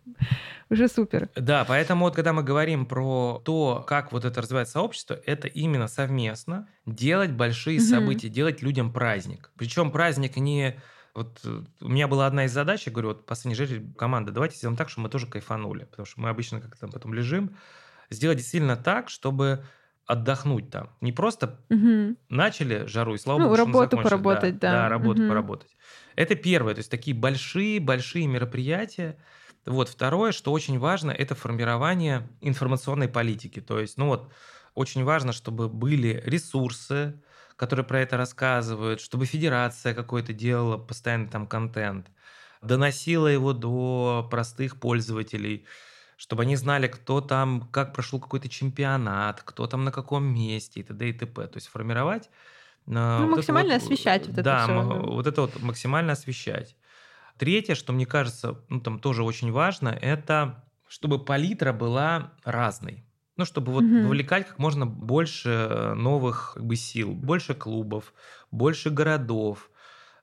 уже 0.69 0.87
супер. 0.87 1.29
Да, 1.35 1.65
поэтому 1.65 2.05
вот 2.05 2.15
когда 2.15 2.33
мы 2.33 2.43
говорим 2.43 2.85
про 2.85 3.41
то, 3.45 3.83
как 3.87 4.11
вот 4.11 4.25
это 4.25 4.41
развивает 4.41 4.69
сообщество, 4.69 5.13
это 5.25 5.47
именно 5.47 5.87
совместно 5.87 6.67
делать 6.85 7.31
большие 7.31 7.77
Мгм. 7.79 7.87
события, 7.87 8.29
делать 8.29 8.61
людям 8.61 8.91
праздник. 8.91 9.51
Причем 9.57 9.91
праздник 9.91 10.37
не... 10.37 10.79
Вот 11.13 11.41
э, 11.43 11.61
у 11.81 11.89
меня 11.89 12.07
была 12.07 12.25
одна 12.25 12.45
из 12.45 12.51
задач, 12.51 12.87
я 12.87 12.91
говорю, 12.91 13.09
вот 13.09 13.25
последний 13.27 13.55
житель 13.55 13.93
команды, 13.95 14.31
давайте 14.31 14.57
сделаем 14.57 14.75
так, 14.77 14.89
чтобы 14.89 15.03
мы 15.03 15.09
тоже 15.09 15.27
кайфанули, 15.27 15.83
потому 15.85 16.05
что 16.07 16.19
мы 16.21 16.29
обычно 16.29 16.59
как-то 16.59 16.79
там 16.79 16.91
потом 16.91 17.13
лежим. 17.13 17.55
Сделать 18.09 18.39
действительно 18.39 18.75
так, 18.75 19.09
чтобы 19.09 19.63
отдохнуть 20.05 20.69
там. 20.71 20.89
Не 21.01 21.11
просто 21.11 21.59
Мгм. 21.69 22.17
начали 22.29 22.85
жару, 22.87 23.13
и 23.13 23.17
слава 23.17 23.39
Ну, 23.39 23.45
богу, 23.45 23.55
что 23.55 23.65
работу 23.65 23.89
закончили. 23.97 24.03
поработать, 24.03 24.59
да. 24.59 24.71
Да, 24.71 24.89
работу 24.89 25.19
Мгм. 25.21 25.29
поработать. 25.29 25.69
Это 26.15 26.35
первое, 26.35 26.73
то 26.73 26.79
есть 26.79 26.91
такие 26.91 27.15
большие-большие 27.15 28.27
мероприятия. 28.27 29.17
Вот 29.65 29.89
второе, 29.89 30.31
что 30.31 30.51
очень 30.51 30.77
важно, 30.77 31.11
это 31.11 31.35
формирование 31.35 32.27
информационной 32.41 33.07
политики. 33.07 33.61
То 33.61 33.79
есть, 33.79 33.97
ну 33.97 34.07
вот, 34.07 34.31
очень 34.75 35.03
важно, 35.03 35.31
чтобы 35.31 35.69
были 35.69 36.21
ресурсы, 36.25 37.21
которые 37.55 37.85
про 37.85 38.01
это 38.01 38.17
рассказывают, 38.17 38.99
чтобы 38.99 39.25
федерация 39.25 39.93
какой-то 39.93 40.33
делала 40.33 40.77
постоянно 40.77 41.27
там 41.27 41.47
контент, 41.47 42.07
доносила 42.61 43.27
его 43.27 43.53
до 43.53 44.27
простых 44.29 44.79
пользователей, 44.79 45.65
чтобы 46.17 46.43
они 46.43 46.55
знали, 46.55 46.87
кто 46.87 47.21
там, 47.21 47.69
как 47.71 47.93
прошел 47.93 48.19
какой-то 48.19 48.49
чемпионат, 48.49 49.41
кто 49.43 49.67
там 49.67 49.83
на 49.83 49.91
каком 49.91 50.23
месте 50.25 50.81
и 50.81 50.83
т.д. 50.83 51.09
и 51.09 51.13
т.п. 51.13 51.47
То 51.47 51.57
есть 51.57 51.67
формировать... 51.67 52.29
э, 52.87 53.25
вот 53.25 53.37
это 53.37 53.53
максимально 53.53 53.75
вот, 53.77 53.77
освещать 53.77 54.27
вот 54.27 54.37
это 54.37 54.43
да, 54.43 54.65
м- 54.65 54.89
да. 54.89 55.13
вот 55.15 55.27
это 55.27 55.41
вот 55.41 55.59
максимально 55.59 56.13
освещать. 56.13 56.75
Третье, 57.37 57.75
что 57.75 57.93
мне 57.93 58.05
кажется, 58.05 58.63
ну, 58.69 58.79
там 58.81 58.99
тоже 58.99 59.23
очень 59.23 59.51
важно, 59.51 59.89
это 59.89 60.65
чтобы 60.87 61.23
палитра 61.23 61.73
была 61.73 62.33
разной. 62.43 63.05
Ну, 63.37 63.45
чтобы 63.45 63.71
вот 63.71 63.83
Мгм. 63.83 64.03
вовлекать 64.03 64.47
как 64.47 64.59
можно 64.59 64.85
больше 64.85 65.49
э, 65.49 65.93
новых 65.95 66.53
как 66.55 66.65
бы, 66.65 66.75
сил, 66.75 67.13
больше 67.13 67.55
клубов, 67.55 68.13
больше 68.51 68.91
городов. 68.91 69.71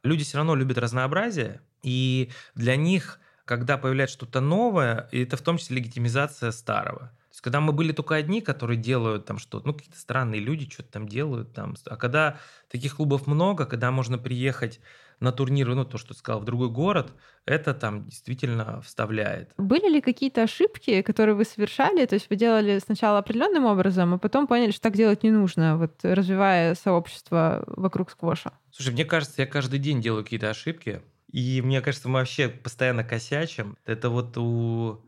Люди 0.03 0.25
все 0.25 0.39
равно 0.39 0.55
любят 0.55 0.79
разнообразие, 0.79 1.63
и 1.83 2.31
для 2.55 2.77
них 2.77 3.21
когда 3.45 3.79
появляется 3.79 4.17
что-то 4.17 4.41
новое, 4.41 5.09
это 5.11 5.37
в 5.37 5.43
том 5.43 5.59
числе 5.59 5.79
легитимизация 5.79 6.53
старого. 6.53 7.11
Есть, 7.41 7.45
когда 7.45 7.61
мы 7.61 7.73
были 7.73 7.93
только 7.93 8.17
одни, 8.17 8.43
которые 8.43 8.77
делают 8.77 9.25
там 9.25 9.39
что-то, 9.39 9.67
ну, 9.67 9.73
какие-то 9.73 9.99
странные 9.99 10.41
люди 10.41 10.71
что-то 10.71 10.93
там 10.93 11.09
делают 11.09 11.55
там. 11.55 11.75
А 11.87 11.97
когда 11.97 12.37
таких 12.71 12.97
клубов 12.97 13.27
много, 13.27 13.65
когда 13.65 13.91
можно 13.91 14.19
приехать 14.19 14.81
на 15.21 15.33
турниры, 15.33 15.75
ну, 15.75 15.85
то, 15.85 15.97
что 15.97 16.09
ты 16.09 16.19
сказал, 16.19 16.41
в 16.41 16.45
другой 16.45 16.69
город, 16.69 17.13
это 17.47 17.73
там 17.73 18.05
действительно 18.05 18.83
вставляет. 18.83 19.53
Были 19.57 19.89
ли 19.89 20.01
какие-то 20.01 20.43
ошибки, 20.43 21.03
которые 21.03 21.35
вы 21.35 21.45
совершали? 21.45 22.05
То 22.05 22.15
есть 22.15 22.29
вы 22.29 22.37
делали 22.37 22.79
сначала 22.79 23.19
определенным 23.19 23.65
образом, 23.65 24.15
а 24.15 24.19
потом 24.19 24.47
поняли, 24.47 24.71
что 24.71 24.83
так 24.83 24.97
делать 24.97 25.23
не 25.23 25.31
нужно, 25.31 25.79
вот 25.79 26.01
развивая 26.03 26.75
сообщество 26.75 27.65
вокруг 27.67 28.11
сквоша? 28.11 28.53
Слушай, 28.71 28.93
мне 28.93 29.05
кажется, 29.05 29.41
я 29.43 29.47
каждый 29.47 29.79
день 29.79 30.03
делаю 30.03 30.25
какие-то 30.25 30.51
ошибки, 30.51 31.03
и 31.33 31.63
мне 31.63 31.81
кажется, 31.81 32.09
мы 32.09 32.19
вообще 32.21 32.49
постоянно 32.49 33.05
косячим. 33.05 33.77
Это 33.85 34.11
вот 34.11 34.37
у 34.37 35.01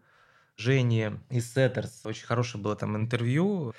Жени 0.63 1.11
из 1.29 1.53
Setters 1.53 2.03
очень 2.05 2.25
хорошее 2.25 2.63
было 2.63 2.77
там 2.77 2.97
интервью. 2.97 3.75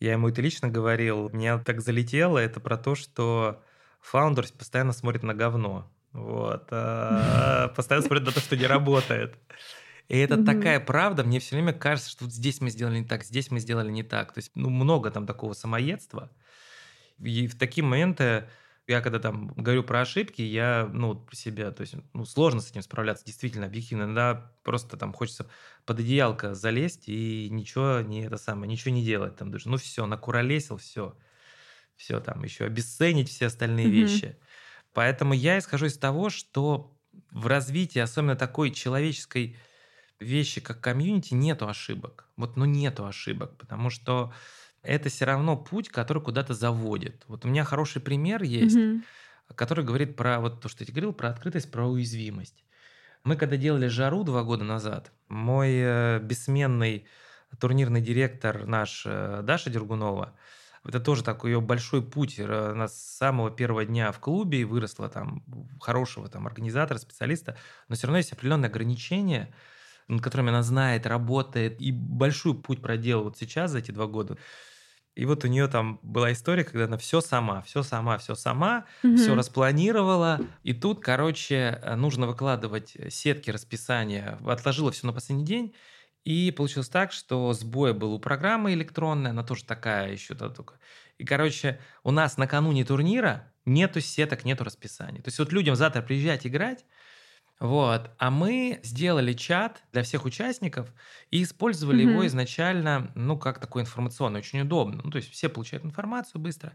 Я 0.00 0.12
ему 0.12 0.28
это 0.28 0.42
лично 0.42 0.68
говорил. 0.68 1.30
Меня 1.30 1.58
так 1.58 1.80
залетело. 1.80 2.38
Это 2.38 2.58
про 2.58 2.76
то, 2.76 2.94
что 2.94 3.62
фаундер 4.00 4.46
постоянно 4.58 4.92
смотрит 4.92 5.22
на 5.22 5.34
говно. 5.34 5.88
Вот. 6.12 6.66
А, 6.70 7.68
постоянно 7.76 8.06
смотрит 8.06 8.26
на 8.26 8.32
то, 8.32 8.40
что 8.40 8.56
не 8.56 8.66
работает. 8.66 9.36
И 10.08 10.18
это 10.18 10.44
такая 10.44 10.78
правда, 10.78 11.24
мне 11.24 11.40
все 11.40 11.56
время 11.56 11.72
кажется, 11.72 12.10
что 12.10 12.24
вот 12.24 12.32
здесь 12.32 12.60
мы 12.60 12.70
сделали 12.70 12.98
не 12.98 13.04
так, 13.04 13.24
здесь 13.24 13.50
мы 13.50 13.58
сделали 13.58 13.90
не 13.90 14.04
так. 14.04 14.32
То 14.32 14.38
есть, 14.38 14.52
ну, 14.54 14.70
много 14.70 15.10
там 15.10 15.26
такого 15.26 15.52
самоедства. 15.52 16.30
И 17.18 17.46
в 17.48 17.58
такие 17.58 17.84
моменты 17.84 18.48
я 18.86 19.00
когда 19.00 19.18
там 19.18 19.48
говорю 19.48 19.82
про 19.82 20.02
ошибки, 20.02 20.42
я, 20.42 20.88
ну, 20.92 21.14
про 21.16 21.34
себя, 21.34 21.70
то 21.72 21.80
есть, 21.80 21.96
ну, 22.12 22.24
сложно 22.24 22.60
с 22.60 22.70
этим 22.70 22.82
справляться, 22.82 23.24
действительно, 23.24 23.66
объективно. 23.66 24.04
Иногда 24.04 24.52
просто 24.62 24.96
там 24.96 25.12
хочется 25.12 25.48
под 25.84 26.00
одеялко 26.00 26.54
залезть 26.54 27.08
и 27.08 27.48
ничего 27.50 28.00
не 28.00 28.24
это 28.24 28.36
самое, 28.36 28.70
ничего 28.70 28.94
не 28.94 29.04
делать 29.04 29.36
там 29.36 29.50
даже. 29.50 29.68
Ну, 29.68 29.76
все, 29.76 30.06
накуролесил, 30.06 30.76
все 30.76 31.16
все 31.96 32.20
там 32.20 32.44
еще 32.44 32.64
обесценить 32.64 33.28
все 33.28 33.46
остальные 33.46 33.86
mm-hmm. 33.86 33.90
вещи. 33.90 34.36
Поэтому 34.92 35.34
я 35.34 35.58
исхожу 35.58 35.86
из 35.86 35.98
того, 35.98 36.30
что 36.30 36.94
в 37.30 37.46
развитии, 37.46 37.98
особенно 37.98 38.36
такой 38.36 38.70
человеческой 38.70 39.56
вещи, 40.20 40.60
как 40.60 40.80
комьюнити, 40.80 41.34
нету 41.34 41.68
ошибок. 41.68 42.28
Вот, 42.36 42.56
ну, 42.56 42.64
нету 42.64 43.06
ошибок, 43.06 43.56
потому 43.58 43.90
что 43.90 44.32
это 44.86 45.08
все 45.08 45.24
равно 45.24 45.56
путь, 45.56 45.88
который 45.88 46.22
куда-то 46.22 46.54
заводит. 46.54 47.24
Вот 47.28 47.44
у 47.44 47.48
меня 47.48 47.64
хороший 47.64 48.00
пример 48.00 48.42
есть, 48.42 48.76
mm-hmm. 48.76 49.02
который 49.54 49.84
говорит 49.84 50.16
про 50.16 50.40
вот 50.40 50.60
то, 50.60 50.68
что 50.68 50.84
я 50.84 50.90
говорил, 50.90 51.12
про 51.12 51.30
открытость, 51.30 51.70
про 51.70 51.86
уязвимость. 51.86 52.64
Мы 53.24 53.36
когда 53.36 53.56
делали 53.56 53.88
жару 53.88 54.22
два 54.22 54.44
года 54.44 54.64
назад, 54.64 55.12
мой 55.28 55.72
э, 55.72 56.20
бессменный 56.20 57.06
турнирный 57.58 58.00
директор 58.00 58.66
наш 58.66 59.02
э, 59.04 59.40
Даша 59.42 59.70
Дергунова, 59.70 60.34
это 60.84 61.00
тоже 61.00 61.24
такой 61.24 61.50
ее 61.50 61.60
большой 61.60 62.02
путь. 62.02 62.38
Она 62.38 62.86
с 62.86 62.96
самого 62.96 63.50
первого 63.50 63.84
дня 63.84 64.12
в 64.12 64.20
клубе 64.20 64.64
выросла 64.64 65.08
там 65.08 65.42
хорошего 65.80 66.28
там 66.28 66.46
организатора, 66.46 66.98
специалиста, 66.98 67.56
но 67.88 67.96
все 67.96 68.06
равно 68.06 68.18
есть 68.18 68.32
определенные 68.32 68.68
ограничения, 68.68 69.52
над 70.06 70.22
которыми 70.22 70.50
она 70.50 70.62
знает, 70.62 71.06
работает, 71.06 71.80
и 71.80 71.90
большой 71.90 72.54
путь 72.54 72.80
проделала 72.80 73.24
вот 73.24 73.38
сейчас 73.38 73.72
за 73.72 73.78
эти 73.78 73.90
два 73.90 74.06
года. 74.06 74.38
И 75.16 75.24
вот 75.24 75.44
у 75.44 75.48
нее 75.48 75.66
там 75.66 75.98
была 76.02 76.30
история, 76.32 76.62
когда 76.62 76.84
она 76.84 76.98
все 76.98 77.22
сама, 77.22 77.62
все 77.62 77.82
сама, 77.82 78.18
все 78.18 78.34
сама, 78.34 78.84
mm-hmm. 79.02 79.16
все 79.16 79.34
распланировала. 79.34 80.40
И 80.62 80.74
тут, 80.74 81.00
короче, 81.00 81.80
нужно 81.96 82.26
выкладывать 82.26 82.94
сетки 83.08 83.50
расписания. 83.50 84.38
Отложила 84.46 84.92
все 84.92 85.06
на 85.06 85.14
последний 85.14 85.46
день. 85.46 85.74
И 86.24 86.50
получилось 86.50 86.90
так, 86.90 87.12
что 87.12 87.52
сбой 87.54 87.94
был 87.94 88.12
у 88.12 88.18
программы 88.18 88.74
электронной, 88.74 89.30
она 89.30 89.42
тоже 89.42 89.64
такая 89.64 90.12
еще 90.12 90.34
да, 90.34 90.50
только. 90.50 90.74
И, 91.18 91.24
короче, 91.24 91.80
у 92.02 92.10
нас 92.10 92.36
накануне 92.36 92.84
турнира 92.84 93.52
нету 93.64 94.00
сеток, 94.00 94.44
нету 94.44 94.64
расписания. 94.64 95.22
То 95.22 95.28
есть 95.28 95.38
вот 95.38 95.52
людям 95.52 95.76
завтра 95.76 96.02
приезжать 96.02 96.46
играть, 96.46 96.84
вот. 97.58 98.10
А 98.18 98.30
мы 98.30 98.80
сделали 98.82 99.32
чат 99.32 99.82
для 99.92 100.02
всех 100.02 100.24
участников 100.24 100.92
и 101.30 101.42
использовали 101.42 102.04
mm-hmm. 102.04 102.10
его 102.10 102.26
изначально, 102.26 103.10
ну, 103.14 103.38
как 103.38 103.60
такой 103.60 103.82
информационный, 103.82 104.40
очень 104.40 104.60
удобно. 104.60 105.00
Ну, 105.02 105.10
то 105.10 105.16
есть 105.16 105.30
все 105.30 105.48
получают 105.48 105.84
информацию 105.84 106.40
быстро. 106.40 106.74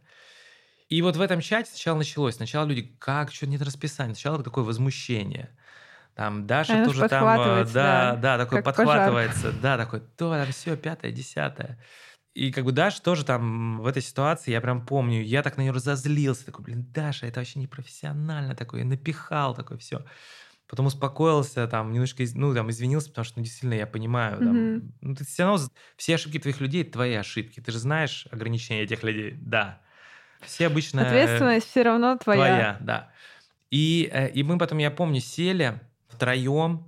И 0.90 1.02
вот 1.02 1.16
в 1.16 1.22
этом 1.22 1.40
чате 1.40 1.70
сначала 1.70 1.98
началось. 1.98 2.36
Сначала 2.36 2.66
люди, 2.66 2.96
как, 3.00 3.32
что 3.32 3.48
нет 3.48 3.62
расписания? 3.62 4.16
Сначала 4.16 4.44
такое 4.44 4.64
возмущение. 4.64 5.56
Там 6.16 6.46
Даша 6.46 6.74
Она 6.74 6.86
тоже 6.86 7.08
там, 7.08 7.40
э, 7.40 7.66
да, 7.66 8.16
да, 8.16 8.16
да, 8.16 8.38
такой 8.38 8.62
подхватывается, 8.62 9.44
пожар. 9.44 9.62
да, 9.62 9.78
такой, 9.78 10.02
то, 10.02 10.36
там 10.36 10.52
все, 10.52 10.76
пятое, 10.76 11.12
десятое. 11.12 11.80
И 12.34 12.52
как 12.52 12.66
бы 12.66 12.74
Даша 12.74 13.02
тоже 13.02 13.24
там 13.24 13.80
в 13.80 13.88
этой 13.88 14.02
ситуации, 14.02 14.52
я 14.52 14.60
прям 14.60 14.86
помню, 14.86 15.22
я 15.22 15.42
так 15.44 15.56
на 15.56 15.62
нее 15.62 15.72
разозлился, 15.72 16.46
такой, 16.46 16.66
блин, 16.66 16.86
Даша, 16.92 17.28
это 17.28 17.40
вообще 17.40 17.60
непрофессионально, 17.60 18.56
такой, 18.56 18.84
напихал, 18.84 19.56
такой, 19.56 19.78
все. 19.78 20.04
Потом 20.72 20.86
успокоился, 20.86 21.68
там, 21.68 21.92
немножко, 21.92 22.24
ну, 22.34 22.56
там, 22.56 22.70
извинился, 22.70 23.10
потому 23.10 23.26
что, 23.26 23.40
ну, 23.40 23.44
действительно, 23.44 23.74
я 23.74 23.86
понимаю, 23.86 24.38
там, 24.38 24.56
mm-hmm. 24.56 24.92
ну, 25.02 25.16
ты 25.16 25.26
все 25.26 25.44
равно, 25.44 25.68
все 25.98 26.16
ошибки 26.16 26.40
твоих 26.40 26.62
людей– 26.62 26.84
твои 26.86 27.14
ошибки. 27.16 27.60
Ты 27.60 27.74
же 27.74 27.78
знаешь 27.78 28.26
ограничения 28.32 28.84
этих 28.84 29.04
людей, 29.04 29.36
да. 29.38 29.82
Все 30.40 30.68
обычно... 30.68 31.06
Ответственность 31.06 31.68
все 31.68 31.84
равно 31.84 32.16
твоя. 32.16 32.40
Твоя, 32.40 32.78
да. 32.80 33.12
И, 33.70 34.10
э, 34.14 34.30
и 34.30 34.44
мы 34.44 34.58
потом, 34.58 34.78
я 34.78 34.92
помню, 34.92 35.20
сели, 35.20 35.82
втроем 36.08 36.88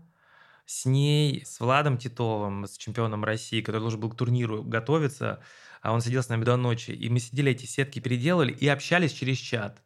с 0.65 0.85
ней, 0.85 1.43
с 1.45 1.59
Владом 1.59 1.97
Титовым, 1.97 2.65
с 2.65 2.77
чемпионом 2.77 3.25
России, 3.25 3.59
который 3.59 3.81
должен 3.81 3.99
был 3.99 4.11
к 4.11 4.15
турниру 4.15 4.63
готовиться, 4.63 5.43
а 5.81 5.91
он 5.91 5.99
сидел 5.99 6.23
с 6.23 6.29
нами 6.29 6.45
до 6.45 6.55
ночи, 6.55 6.91
и 6.91 7.09
мы 7.09 7.19
сидели 7.19 7.51
эти 7.51 7.65
сетки 7.65 7.99
переделывали 7.99 8.53
и 8.53 8.65
общались 8.69 9.11
через 9.11 9.39
чат. 9.39 9.81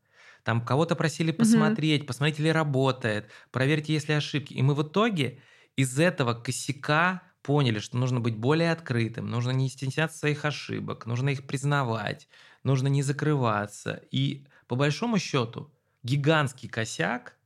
Там 0.48 0.62
кого-то 0.62 0.96
просили 0.96 1.32
посмотреть, 1.34 2.04
угу. 2.04 2.08
посмотреть, 2.08 2.40
ли 2.40 2.54
работает, 2.54 3.30
проверьте, 3.52 3.92
есть 3.92 4.08
ли 4.08 4.14
ошибки. 4.14 4.54
И 4.54 4.62
мы 4.62 4.76
в 4.76 4.82
итоге 4.82 5.42
из 5.76 6.00
этого 6.00 6.36
косяка 6.36 7.22
поняли, 7.42 7.80
что 7.80 7.98
нужно 7.98 8.22
быть 8.22 8.38
более 8.38 8.72
открытым, 8.72 9.30
нужно 9.30 9.52
не 9.52 9.68
стесняться 9.68 10.18
своих 10.18 10.46
ошибок, 10.46 11.06
нужно 11.06 11.28
их 11.32 11.46
признавать, 11.46 12.30
нужно 12.64 12.88
не 12.88 13.04
закрываться. 13.04 14.02
И 14.10 14.48
по 14.68 14.78
большому 14.78 15.20
счету 15.20 15.70
гигантский 16.04 16.70
косяк 16.70 17.38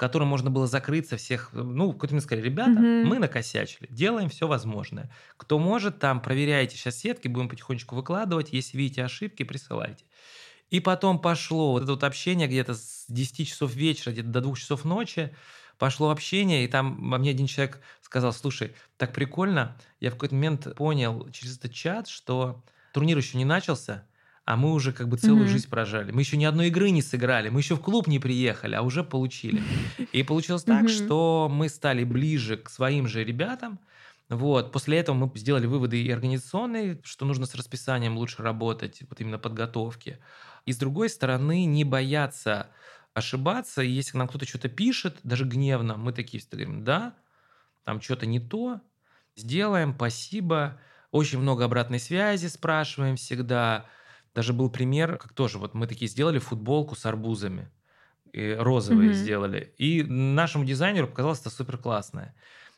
котором 0.00 0.28
можно 0.28 0.48
было 0.48 0.66
закрыться 0.66 1.18
всех, 1.18 1.50
ну, 1.52 1.92
какой-то 1.92 2.14
мне 2.14 2.22
сказали, 2.22 2.42
ребята, 2.42 2.70
mm-hmm. 2.70 3.04
мы 3.04 3.18
накосячили, 3.18 3.86
делаем 3.90 4.30
все 4.30 4.46
возможное. 4.46 5.10
Кто 5.36 5.58
может, 5.58 5.98
там, 5.98 6.22
проверяйте 6.22 6.74
сейчас 6.74 6.96
сетки, 6.96 7.28
будем 7.28 7.50
потихонечку 7.50 7.94
выкладывать, 7.94 8.50
если 8.50 8.78
видите 8.78 9.04
ошибки, 9.04 9.42
присылайте. 9.42 10.06
И 10.70 10.80
потом 10.80 11.18
пошло 11.18 11.72
вот 11.72 11.82
это 11.82 11.92
вот 11.92 12.04
общение 12.04 12.46
где-то 12.46 12.74
с 12.74 13.04
10 13.08 13.48
часов 13.48 13.74
вечера, 13.74 14.12
где-то 14.12 14.28
до 14.28 14.40
2 14.40 14.56
часов 14.56 14.84
ночи, 14.84 15.34
пошло 15.78 16.10
общение, 16.10 16.64
и 16.64 16.68
там 16.68 16.96
мне 17.00 17.30
один 17.30 17.46
человек 17.46 17.80
сказал, 18.02 18.32
слушай, 18.32 18.72
так 18.96 19.12
прикольно, 19.12 19.76
я 19.98 20.10
в 20.10 20.14
какой-то 20.14 20.34
момент 20.34 20.74
понял 20.76 21.28
через 21.32 21.58
этот 21.58 21.72
чат, 21.72 22.06
что 22.08 22.62
турнир 22.92 23.16
еще 23.16 23.38
не 23.38 23.44
начался, 23.44 24.04
а 24.44 24.56
мы 24.56 24.72
уже 24.72 24.92
как 24.92 25.08
бы 25.08 25.16
целую 25.16 25.46
mm-hmm. 25.46 25.48
жизнь 25.48 25.70
прожали. 25.70 26.12
Мы 26.12 26.22
еще 26.22 26.36
ни 26.36 26.44
одной 26.44 26.68
игры 26.68 26.90
не 26.90 27.02
сыграли, 27.02 27.48
мы 27.48 27.60
еще 27.60 27.76
в 27.76 27.80
клуб 27.80 28.06
не 28.06 28.18
приехали, 28.18 28.74
а 28.74 28.82
уже 28.82 29.04
получили. 29.04 29.62
И 30.12 30.22
получилось 30.22 30.64
так, 30.64 30.84
mm-hmm. 30.84 31.04
что 31.04 31.48
мы 31.50 31.68
стали 31.68 32.04
ближе 32.04 32.56
к 32.56 32.68
своим 32.68 33.06
же 33.06 33.24
ребятам. 33.24 33.78
Вот. 34.28 34.70
После 34.70 34.98
этого 34.98 35.16
мы 35.16 35.30
сделали 35.34 35.66
выводы 35.66 36.02
и 36.02 36.10
организационные, 36.10 37.00
что 37.02 37.24
нужно 37.24 37.46
с 37.46 37.54
расписанием 37.54 38.16
лучше 38.16 38.42
работать, 38.42 39.02
вот 39.08 39.20
именно 39.20 39.38
подготовки. 39.38 40.18
И 40.66 40.72
с 40.72 40.76
другой 40.78 41.08
стороны, 41.08 41.64
не 41.64 41.84
бояться 41.84 42.68
ошибаться. 43.14 43.82
И 43.82 43.90
если 43.90 44.18
нам 44.18 44.28
кто-то 44.28 44.46
что-то 44.46 44.68
пишет, 44.68 45.18
даже 45.22 45.44
гневно, 45.44 45.96
мы 45.96 46.12
такие 46.12 46.40
всегда 46.40 46.58
говорим, 46.58 46.84
да, 46.84 47.14
там 47.84 48.00
что-то 48.00 48.26
не 48.26 48.40
то, 48.40 48.80
сделаем, 49.36 49.94
спасибо. 49.94 50.80
Очень 51.10 51.40
много 51.40 51.64
обратной 51.64 51.98
связи 51.98 52.46
спрашиваем 52.46 53.16
всегда 53.16 53.86
даже 54.34 54.52
был 54.52 54.70
пример, 54.70 55.16
как 55.16 55.32
тоже, 55.32 55.58
вот 55.58 55.74
мы 55.74 55.86
такие 55.86 56.08
сделали 56.08 56.38
футболку 56.38 56.94
с 56.94 57.04
арбузами, 57.04 57.70
и 58.32 58.52
розовые 58.52 59.10
mm-hmm. 59.10 59.14
сделали. 59.14 59.74
И 59.76 60.02
нашему 60.04 60.64
дизайнеру 60.64 61.08
показалось 61.08 61.40
это 61.40 61.50
супер 61.50 61.78
классное. 61.78 62.34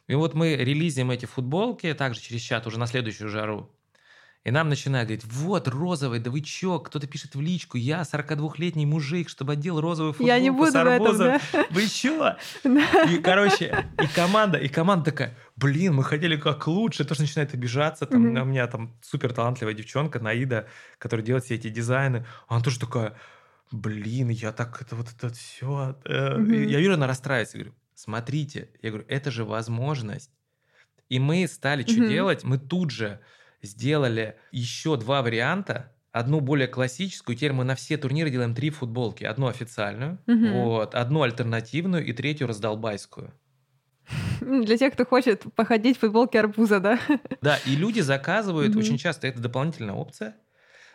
И 0.09 0.15
вот 0.15 0.35
мы 0.35 0.57
релизим 0.57 1.11
эти 1.11 1.27
футболки 1.27 1.93
также 1.95 2.21
через 2.21 2.41
чат 2.41 2.67
уже 2.67 2.79
на 2.79 2.87
следующую 2.87 3.29
жару. 3.29 3.71
И 4.45 4.51
нам 4.51 4.69
начинают 4.69 5.09
говорить, 5.09 5.25
вот, 5.25 5.69
розовый, 5.69 6.19
да 6.19 6.31
вы 6.31 6.41
чё? 6.41 6.81
Кто-то 6.81 7.07
пишет 7.07 7.37
в 7.37 7.41
личку, 7.41 7.79
я 7.79 8.03
42-летний 8.03 8.87
мужик, 8.87 9.29
чтобы 9.29 9.53
одел 9.53 9.81
розовую 9.81 10.15
футболку 10.15 10.35
я 10.35 10.41
не 10.41 10.51
буду 10.51 10.73
с 10.73 10.75
арбузом. 10.75 11.27
Этом, 11.29 11.41
да? 11.53 11.67
Вы 11.71 11.87
чё? 11.87 12.37
И, 12.65 13.19
короче, 13.19 13.87
и 14.03 14.07
команда, 14.09 14.59
и 14.59 14.69
команда 14.69 15.13
такая, 15.13 15.39
блин, 15.55 15.95
мы 15.95 16.03
хотели 16.03 16.37
как 16.37 16.67
лучше, 16.67 17.05
тоже 17.05 17.21
начинает 17.21 17.55
обижаться. 17.55 18.05
Там, 18.05 18.27
mm-hmm. 18.27 18.43
У 18.43 18.45
меня 18.45 18.67
там 18.67 18.97
супер 19.01 19.33
талантливая 19.33 19.75
девчонка, 19.75 20.19
Наида, 20.19 20.67
которая 20.99 21.25
делает 21.25 21.45
все 21.45 21.55
эти 21.55 21.69
дизайны. 21.69 22.27
Она 22.49 22.61
тоже 22.61 22.81
такая, 22.81 23.17
блин, 23.71 24.29
я 24.31 24.51
так 24.51 24.83
это 24.83 24.97
вот 24.97 25.07
это 25.17 25.33
все. 25.33 25.97
Mm-hmm. 26.05 26.67
Я 26.67 26.81
вижу, 26.81 26.95
она 26.95 27.07
расстраивается. 27.07 27.59
говорю, 27.59 27.75
смотрите, 27.95 28.71
я 28.83 28.91
говорю, 28.91 29.07
это 29.09 29.31
же 29.31 29.45
возможность. 29.45 30.33
И 31.09 31.21
мы 31.21 31.47
стали 31.47 31.83
что 31.85 32.01
Мгм. 32.01 32.09
делать? 32.09 32.43
Мы 32.43 32.59
тут 32.59 32.91
же 32.91 33.21
сделали 33.63 34.37
еще 34.51 34.97
два 34.97 35.23
варианта. 35.23 35.93
Одну 36.13 36.41
более 36.41 36.69
классическую, 36.69 37.37
теперь 37.37 37.53
мы 37.55 37.65
на 37.65 37.75
все 37.75 37.97
турниры 37.97 38.31
делаем 38.31 38.55
три 38.55 38.69
футболки. 38.69 39.25
Одну 39.25 39.47
официальную, 39.47 40.19
Мгм. 40.27 40.53
вот, 40.53 40.95
одну 40.95 41.23
альтернативную 41.23 42.05
и 42.05 42.13
третью 42.13 42.49
раздолбайскую. 42.49 43.33
Для 44.41 44.77
тех, 44.77 44.93
кто 44.93 45.07
хочет 45.07 45.45
походить 45.55 45.97
в 45.97 46.01
футболке 46.01 46.41
арбуза, 46.41 46.81
да? 46.81 46.99
Да, 47.41 47.57
и 47.57 47.75
люди 47.77 48.01
заказывают 48.01 48.73
Мгм. 48.73 48.81
очень 48.81 48.99
часто, 48.99 49.27
это 49.27 49.41
дополнительная 49.41 49.95
опция. 49.95 50.37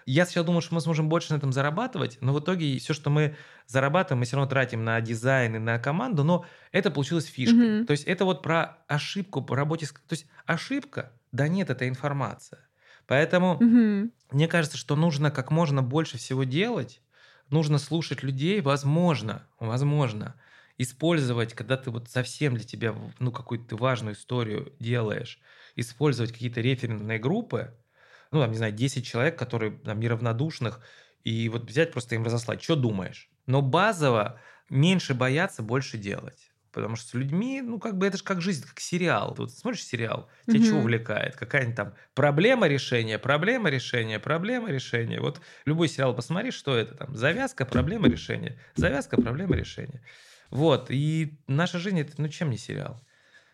Я 0.05 0.25
сначала 0.25 0.45
думал, 0.45 0.61
что 0.61 0.75
мы 0.75 0.81
сможем 0.81 1.09
больше 1.09 1.33
на 1.33 1.37
этом 1.37 1.51
зарабатывать, 1.51 2.17
но 2.21 2.33
в 2.33 2.39
итоге 2.39 2.77
все, 2.79 2.93
что 2.93 3.09
мы 3.09 3.35
зарабатываем, 3.67 4.19
мы 4.19 4.25
все 4.25 4.37
равно 4.37 4.49
тратим 4.49 4.83
на 4.85 5.01
дизайн 5.01 5.57
и 5.57 5.59
на 5.59 5.79
команду, 5.79 6.23
но 6.23 6.45
это 6.71 6.91
получилось 6.91 7.25
фишкой. 7.25 7.75
Мгм. 7.79 7.85
То 7.85 7.91
есть 7.91 8.05
это 8.05 8.23
вот 8.25 8.41
про 8.41 8.79
ошибку 8.87 9.41
по 9.41 9.55
работе. 9.55 9.87
То 9.87 10.13
есть 10.13 10.27
ошибка, 10.45 11.16
да 11.31 11.47
нет, 11.47 11.69
это 11.69 11.87
информация. 11.87 12.69
Поэтому 13.07 13.65
Мгм. 13.65 14.11
мне 14.31 14.47
кажется, 14.47 14.77
что 14.77 14.95
нужно 14.95 15.31
как 15.31 15.51
можно 15.51 15.83
больше 15.83 16.17
всего 16.17 16.43
делать, 16.43 17.01
нужно 17.49 17.77
слушать 17.79 18.23
людей, 18.23 18.61
возможно, 18.61 19.47
возможно, 19.59 20.35
использовать, 20.77 21.53
когда 21.53 21.77
ты 21.77 21.91
вот 21.91 22.09
совсем 22.09 22.55
для 22.55 22.63
тебя, 22.65 22.95
ну, 23.19 23.31
какую-то 23.31 23.75
важную 23.77 24.15
историю 24.15 24.73
делаешь, 24.79 25.39
использовать 25.75 26.33
какие-то 26.33 26.61
референтные 26.61 27.19
группы, 27.19 27.77
ну, 28.31 28.41
там, 28.41 28.51
не 28.51 28.57
знаю, 28.57 28.73
10 28.73 29.05
человек, 29.05 29.37
которые 29.39 29.71
там 29.79 29.99
неравнодушных, 29.99 30.81
и 31.23 31.49
вот 31.49 31.63
взять 31.69 31.91
просто 31.93 32.15
им 32.15 32.23
разослать, 32.23 32.61
что 32.63 32.75
думаешь. 32.75 33.29
Но 33.45 33.61
базово 33.61 34.39
меньше 34.69 35.13
бояться, 35.13 35.63
больше 35.63 35.97
делать. 35.97 36.46
Потому 36.77 36.95
что 36.95 37.09
с 37.09 37.13
людьми, 37.15 37.61
ну, 37.61 37.79
как 37.79 37.97
бы 37.97 38.05
это 38.07 38.17
же 38.17 38.23
как 38.23 38.41
жизнь, 38.41 38.65
как 38.67 38.79
сериал. 38.79 39.33
Ты 39.33 39.41
вот 39.43 39.51
смотришь 39.51 39.83
сериал, 39.83 40.29
тебя 40.47 40.61
чего 40.61 40.79
Мгм. 40.79 40.81
увлекает? 40.81 41.35
Какая-нибудь 41.35 41.75
там 41.75 41.95
проблема 42.13 42.67
решения, 42.67 43.17
проблема 43.17 43.69
решения, 43.69 44.19
проблема 44.19 44.69
решения. 44.69 45.19
Вот 45.19 45.41
любой 45.65 45.87
сериал 45.87 46.15
посмотри, 46.15 46.51
что 46.51 46.75
это 46.75 46.93
там? 46.95 47.15
Завязка, 47.15 47.65
проблема 47.65 48.07
решения. 48.07 48.59
Завязка, 48.75 49.17
проблема 49.17 49.55
решения. 49.55 50.03
Вот. 50.51 50.87
И 50.91 51.39
наша 51.47 51.79
жизнь 51.79 51.99
это, 51.99 52.13
ну, 52.21 52.27
чем 52.29 52.51
не 52.51 52.57
сериал? 52.57 53.01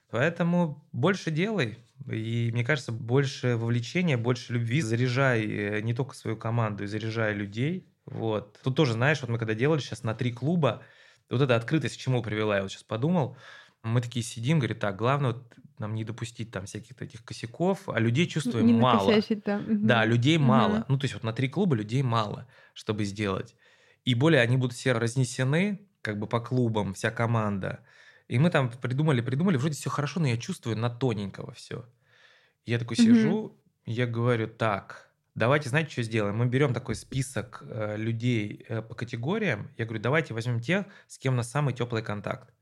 Поэтому 0.10 0.88
больше 0.92 1.32
делай. 1.32 1.80
И 2.12 2.50
мне 2.54 2.64
кажется, 2.64 2.92
больше 2.92 3.56
вовлечения, 3.56 4.18
больше 4.18 4.54
любви. 4.54 4.82
Заряжай 4.82 5.46
э, 5.46 5.82
не 5.82 5.94
только 5.94 6.16
свою 6.16 6.38
команду, 6.38 6.84
и 6.84 6.88
заряжай 6.88 7.34
людей. 7.34 7.88
Вот. 8.06 8.60
Тут 8.64 8.76
тоже, 8.76 8.94
знаешь, 8.94 9.22
вот 9.22 9.30
мы 9.30 9.40
когда 9.40 9.54
делали 9.54 9.80
сейчас 9.80 10.04
на 10.04 10.14
три 10.14 10.32
клуба, 10.32 10.84
вот 11.30 11.42
эта 11.42 11.56
открытость 11.56 11.98
к 11.98 12.00
чему 12.00 12.22
привела, 12.24 12.58
я 12.58 12.62
вот 12.64 12.72
сейчас 12.72 12.84
подумал. 12.84 13.38
Мы 13.84 14.02
такие 14.02 14.24
сидим, 14.24 14.60
говорит, 14.60 14.80
так, 14.80 14.96
главное 14.98 15.34
вот 15.34 15.54
нам 15.80 15.96
не 15.96 16.04
допустить 16.06 16.52
там 16.52 16.66
всяких 16.66 17.02
этих 17.02 17.26
косяков, 17.26 17.90
а 17.90 18.00
людей 18.00 18.28
чувствуем 18.28 18.68
Не 18.68 18.74
мало. 18.80 19.26
да. 19.46 19.58
Да, 19.82 20.06
людей 20.06 20.38
Мгм. 20.40 20.40
мало. 20.40 20.86
Ну, 20.90 20.98
то 20.98 21.06
есть 21.06 21.14
вот 21.14 21.24
на 21.24 21.34
три 21.34 21.50
клуба 21.50 21.76
людей 21.76 22.02
мало, 22.04 22.48
чтобы 22.74 23.06
сделать. 23.06 23.56
И 24.06 24.16
более 24.16 24.42
они 24.42 24.58
будут 24.58 24.74
все 24.78 24.94
разнесены, 24.94 25.90
как 26.02 26.20
бы 26.20 26.28
по 26.28 26.40
клубам, 26.42 26.94
вся 26.94 27.12
команда. 27.12 27.86
И 28.28 28.40
мы 28.40 28.50
там 28.50 28.72
придумали, 28.72 29.22
придумали, 29.22 29.58
вроде 29.58 29.76
все 29.76 29.90
хорошо, 29.90 30.20
но 30.20 30.28
я 30.28 30.38
чувствую 30.38 30.78
на 30.78 30.90
тоненького 30.90 31.54
все. 31.54 31.90
Я 32.66 32.80
такой 32.80 32.98
Мгм. 32.98 33.38
сижу, 33.38 33.62
я 33.86 34.08
говорю, 34.08 34.48
так, 34.48 35.13
давайте, 35.36 35.70
знаете, 35.70 35.92
что 35.92 36.04
сделаем? 36.04 36.38
Мы 36.38 36.46
берем 36.46 36.74
такой 36.74 36.96
список 36.96 37.64
э, 37.68 37.98
людей 37.98 38.66
э, 38.68 38.82
по 38.82 38.96
категориям. 38.96 39.72
Я 39.78 39.86
говорю, 39.86 40.02
давайте 40.02 40.34
возьмем 40.34 40.60
тех, 40.60 40.86
с 41.08 41.18
кем 41.18 41.34
у 41.34 41.38
нас 41.38 41.50
самый 41.50 41.74
теплый 41.74 42.04
контакт. 42.04 42.54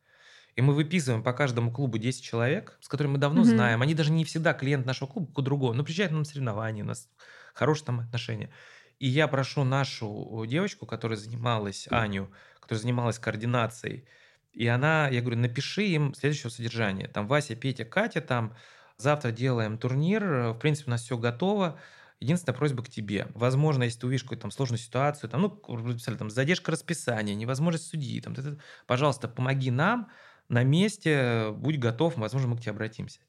И 0.55 0.61
мы 0.61 0.73
выписываем 0.73 1.23
по 1.23 1.31
каждому 1.33 1.71
клубу 1.71 1.97
10 1.97 2.23
человек, 2.23 2.77
с 2.81 2.87
которыми 2.89 3.13
мы 3.13 3.17
давно 3.19 3.41
Мгм. 3.41 3.49
знаем. 3.49 3.81
Они 3.81 3.95
даже 3.95 4.11
не 4.11 4.25
всегда 4.25 4.53
клиент 4.53 4.85
нашего 4.85 5.07
клуба, 5.07 5.31
у 5.35 5.41
другого. 5.41 5.73
Но 5.73 5.83
приезжают 5.83 6.11
на 6.11 6.25
соревнования, 6.25 6.83
у 6.83 6.87
нас 6.87 7.09
хорошие 7.53 7.85
там 7.85 7.99
отношения. 8.01 8.51
И 8.99 9.07
я 9.07 9.27
прошу 9.27 9.63
нашу 9.63 10.43
девочку, 10.47 10.85
которая 10.85 11.17
занималась, 11.17 11.87
Аню, 11.89 12.31
которая 12.59 12.81
занималась 12.81 13.17
координацией, 13.17 14.05
и 14.53 14.67
она, 14.67 15.07
я 15.07 15.21
говорю, 15.21 15.37
напиши 15.37 15.83
им 15.83 16.13
следующего 16.13 16.49
содержания. 16.49 17.07
Там 17.07 17.25
Вася, 17.25 17.55
Петя, 17.55 17.85
Катя, 17.85 18.19
там 18.19 18.53
завтра 18.97 19.31
делаем 19.31 19.77
турнир, 19.77 20.51
в 20.51 20.59
принципе, 20.59 20.89
у 20.89 20.91
нас 20.91 21.03
все 21.03 21.17
готово. 21.17 21.79
Единственная 22.21 22.55
просьба 22.57 22.83
к 22.83 22.89
тебе. 22.89 23.27
Возможно, 23.33 23.83
если 23.83 23.99
ты 23.99 24.07
увидишь 24.07 24.23
какую-то 24.23 24.43
там 24.43 24.51
сложную 24.51 24.79
ситуацию, 24.79 25.29
там, 25.29 25.41
ну, 25.41 25.49
там, 25.49 26.29
задержка 26.29 26.71
расписания, 26.71 27.35
невозможность 27.35 27.87
судьи, 27.87 28.21
там, 28.21 28.35
т- 28.35 28.43
т- 28.43 28.57
пожалуйста, 28.87 29.27
помоги 29.27 29.71
нам 29.71 30.11
на 30.47 30.63
месте, 30.63 31.51
будь 31.51 31.79
готов, 31.79 32.17
возможно, 32.17 32.49
мы 32.49 32.57
к 32.57 32.61
тебе 32.61 32.71
обратимся. 32.71 33.21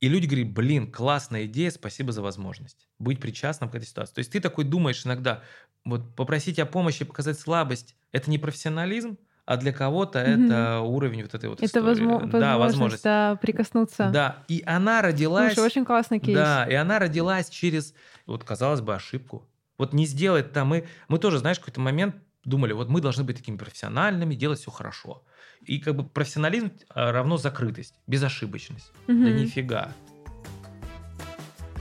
И 0.00 0.08
люди 0.08 0.26
говорят, 0.26 0.52
блин, 0.52 0.92
классная 0.92 1.46
идея, 1.46 1.70
спасибо 1.70 2.12
за 2.12 2.22
возможность 2.22 2.88
быть 2.98 3.20
причастным 3.20 3.70
к 3.70 3.74
этой 3.74 3.86
ситуации. 3.86 4.14
То 4.14 4.20
есть 4.20 4.32
ты 4.32 4.40
такой 4.40 4.64
думаешь 4.64 5.06
иногда, 5.06 5.42
вот 5.84 6.16
попросить 6.16 6.58
о 6.58 6.66
помощи, 6.66 7.04
показать 7.04 7.38
слабость, 7.38 7.96
это 8.12 8.30
не 8.30 8.38
профессионализм, 8.38 9.18
а 9.50 9.56
для 9.56 9.72
кого-то 9.72 10.20
Мгм. 10.20 10.44
это 10.46 10.78
уровень 10.78 11.22
вот 11.22 11.34
этой 11.34 11.48
вот 11.48 11.58
Это 11.58 11.66
истории. 11.66 12.04
возмо- 12.06 12.38
Да, 12.38 12.56
возможность 12.56 13.02
да, 13.02 13.34
прикоснуться. 13.34 14.08
Да, 14.12 14.44
и 14.46 14.62
она 14.64 15.02
родилась... 15.02 15.54
Слушай, 15.54 15.66
очень 15.66 15.84
классный 15.84 16.20
кейс. 16.20 16.36
Да, 16.38 16.66
и 16.70 16.74
она 16.74 17.00
родилась 17.00 17.48
через, 17.48 17.92
вот 18.26 18.44
казалось 18.44 18.80
бы, 18.80 18.94
ошибку. 18.94 19.48
Вот 19.76 19.92
не 19.92 20.06
сделать 20.06 20.52
там, 20.52 20.68
мы, 20.68 20.86
мы 21.08 21.18
тоже, 21.18 21.38
знаешь, 21.38 21.56
в 21.56 21.62
какой-то 21.62 21.80
момент 21.80 22.14
думали, 22.44 22.72
вот 22.72 22.88
мы 22.88 23.00
должны 23.00 23.24
быть 23.24 23.38
такими 23.38 23.56
профессиональными, 23.56 24.36
делать 24.36 24.60
все 24.60 24.70
хорошо. 24.70 25.24
И 25.62 25.80
как 25.80 25.96
бы 25.96 26.04
профессионализм 26.04 26.70
а, 26.88 27.10
равно 27.10 27.36
закрытость, 27.36 27.94
безошибочность. 28.06 28.92
Да 29.08 29.12
Мгм. 29.14 29.34
нифига. 29.34 29.90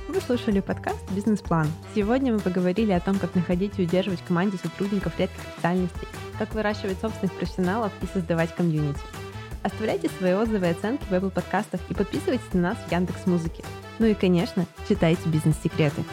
Вы 0.09 0.21
слушали 0.21 0.59
подкаст 0.59 0.99
«Бизнес-план». 1.11 1.67
Сегодня 1.93 2.33
мы 2.33 2.39
поговорили 2.39 2.91
о 2.91 2.99
том, 2.99 3.19
как 3.19 3.35
находить 3.35 3.77
и 3.77 3.83
удерживать 3.83 4.21
в 4.21 4.25
команде 4.25 4.57
сотрудников 4.57 5.19
редких 5.19 5.39
специальностей, 5.53 6.07
как 6.39 6.51
выращивать 6.55 6.99
собственных 6.99 7.31
профессионалов 7.35 7.91
и 8.01 8.07
создавать 8.07 8.55
комьюнити. 8.55 8.99
Оставляйте 9.61 10.09
свои 10.09 10.33
отзывы 10.33 10.65
и 10.65 10.71
оценки 10.71 11.03
в 11.03 11.13
Apple 11.13 11.29
подкастах 11.29 11.79
и 11.89 11.93
подписывайтесь 11.93 12.53
на 12.53 12.61
нас 12.61 12.77
в 12.79 12.91
Яндекс 12.91 13.27
Музыке. 13.27 13.63
Ну 13.99 14.07
и, 14.07 14.15
конечно, 14.15 14.65
читайте 14.87 15.29
бизнес-секреты. 15.29 16.03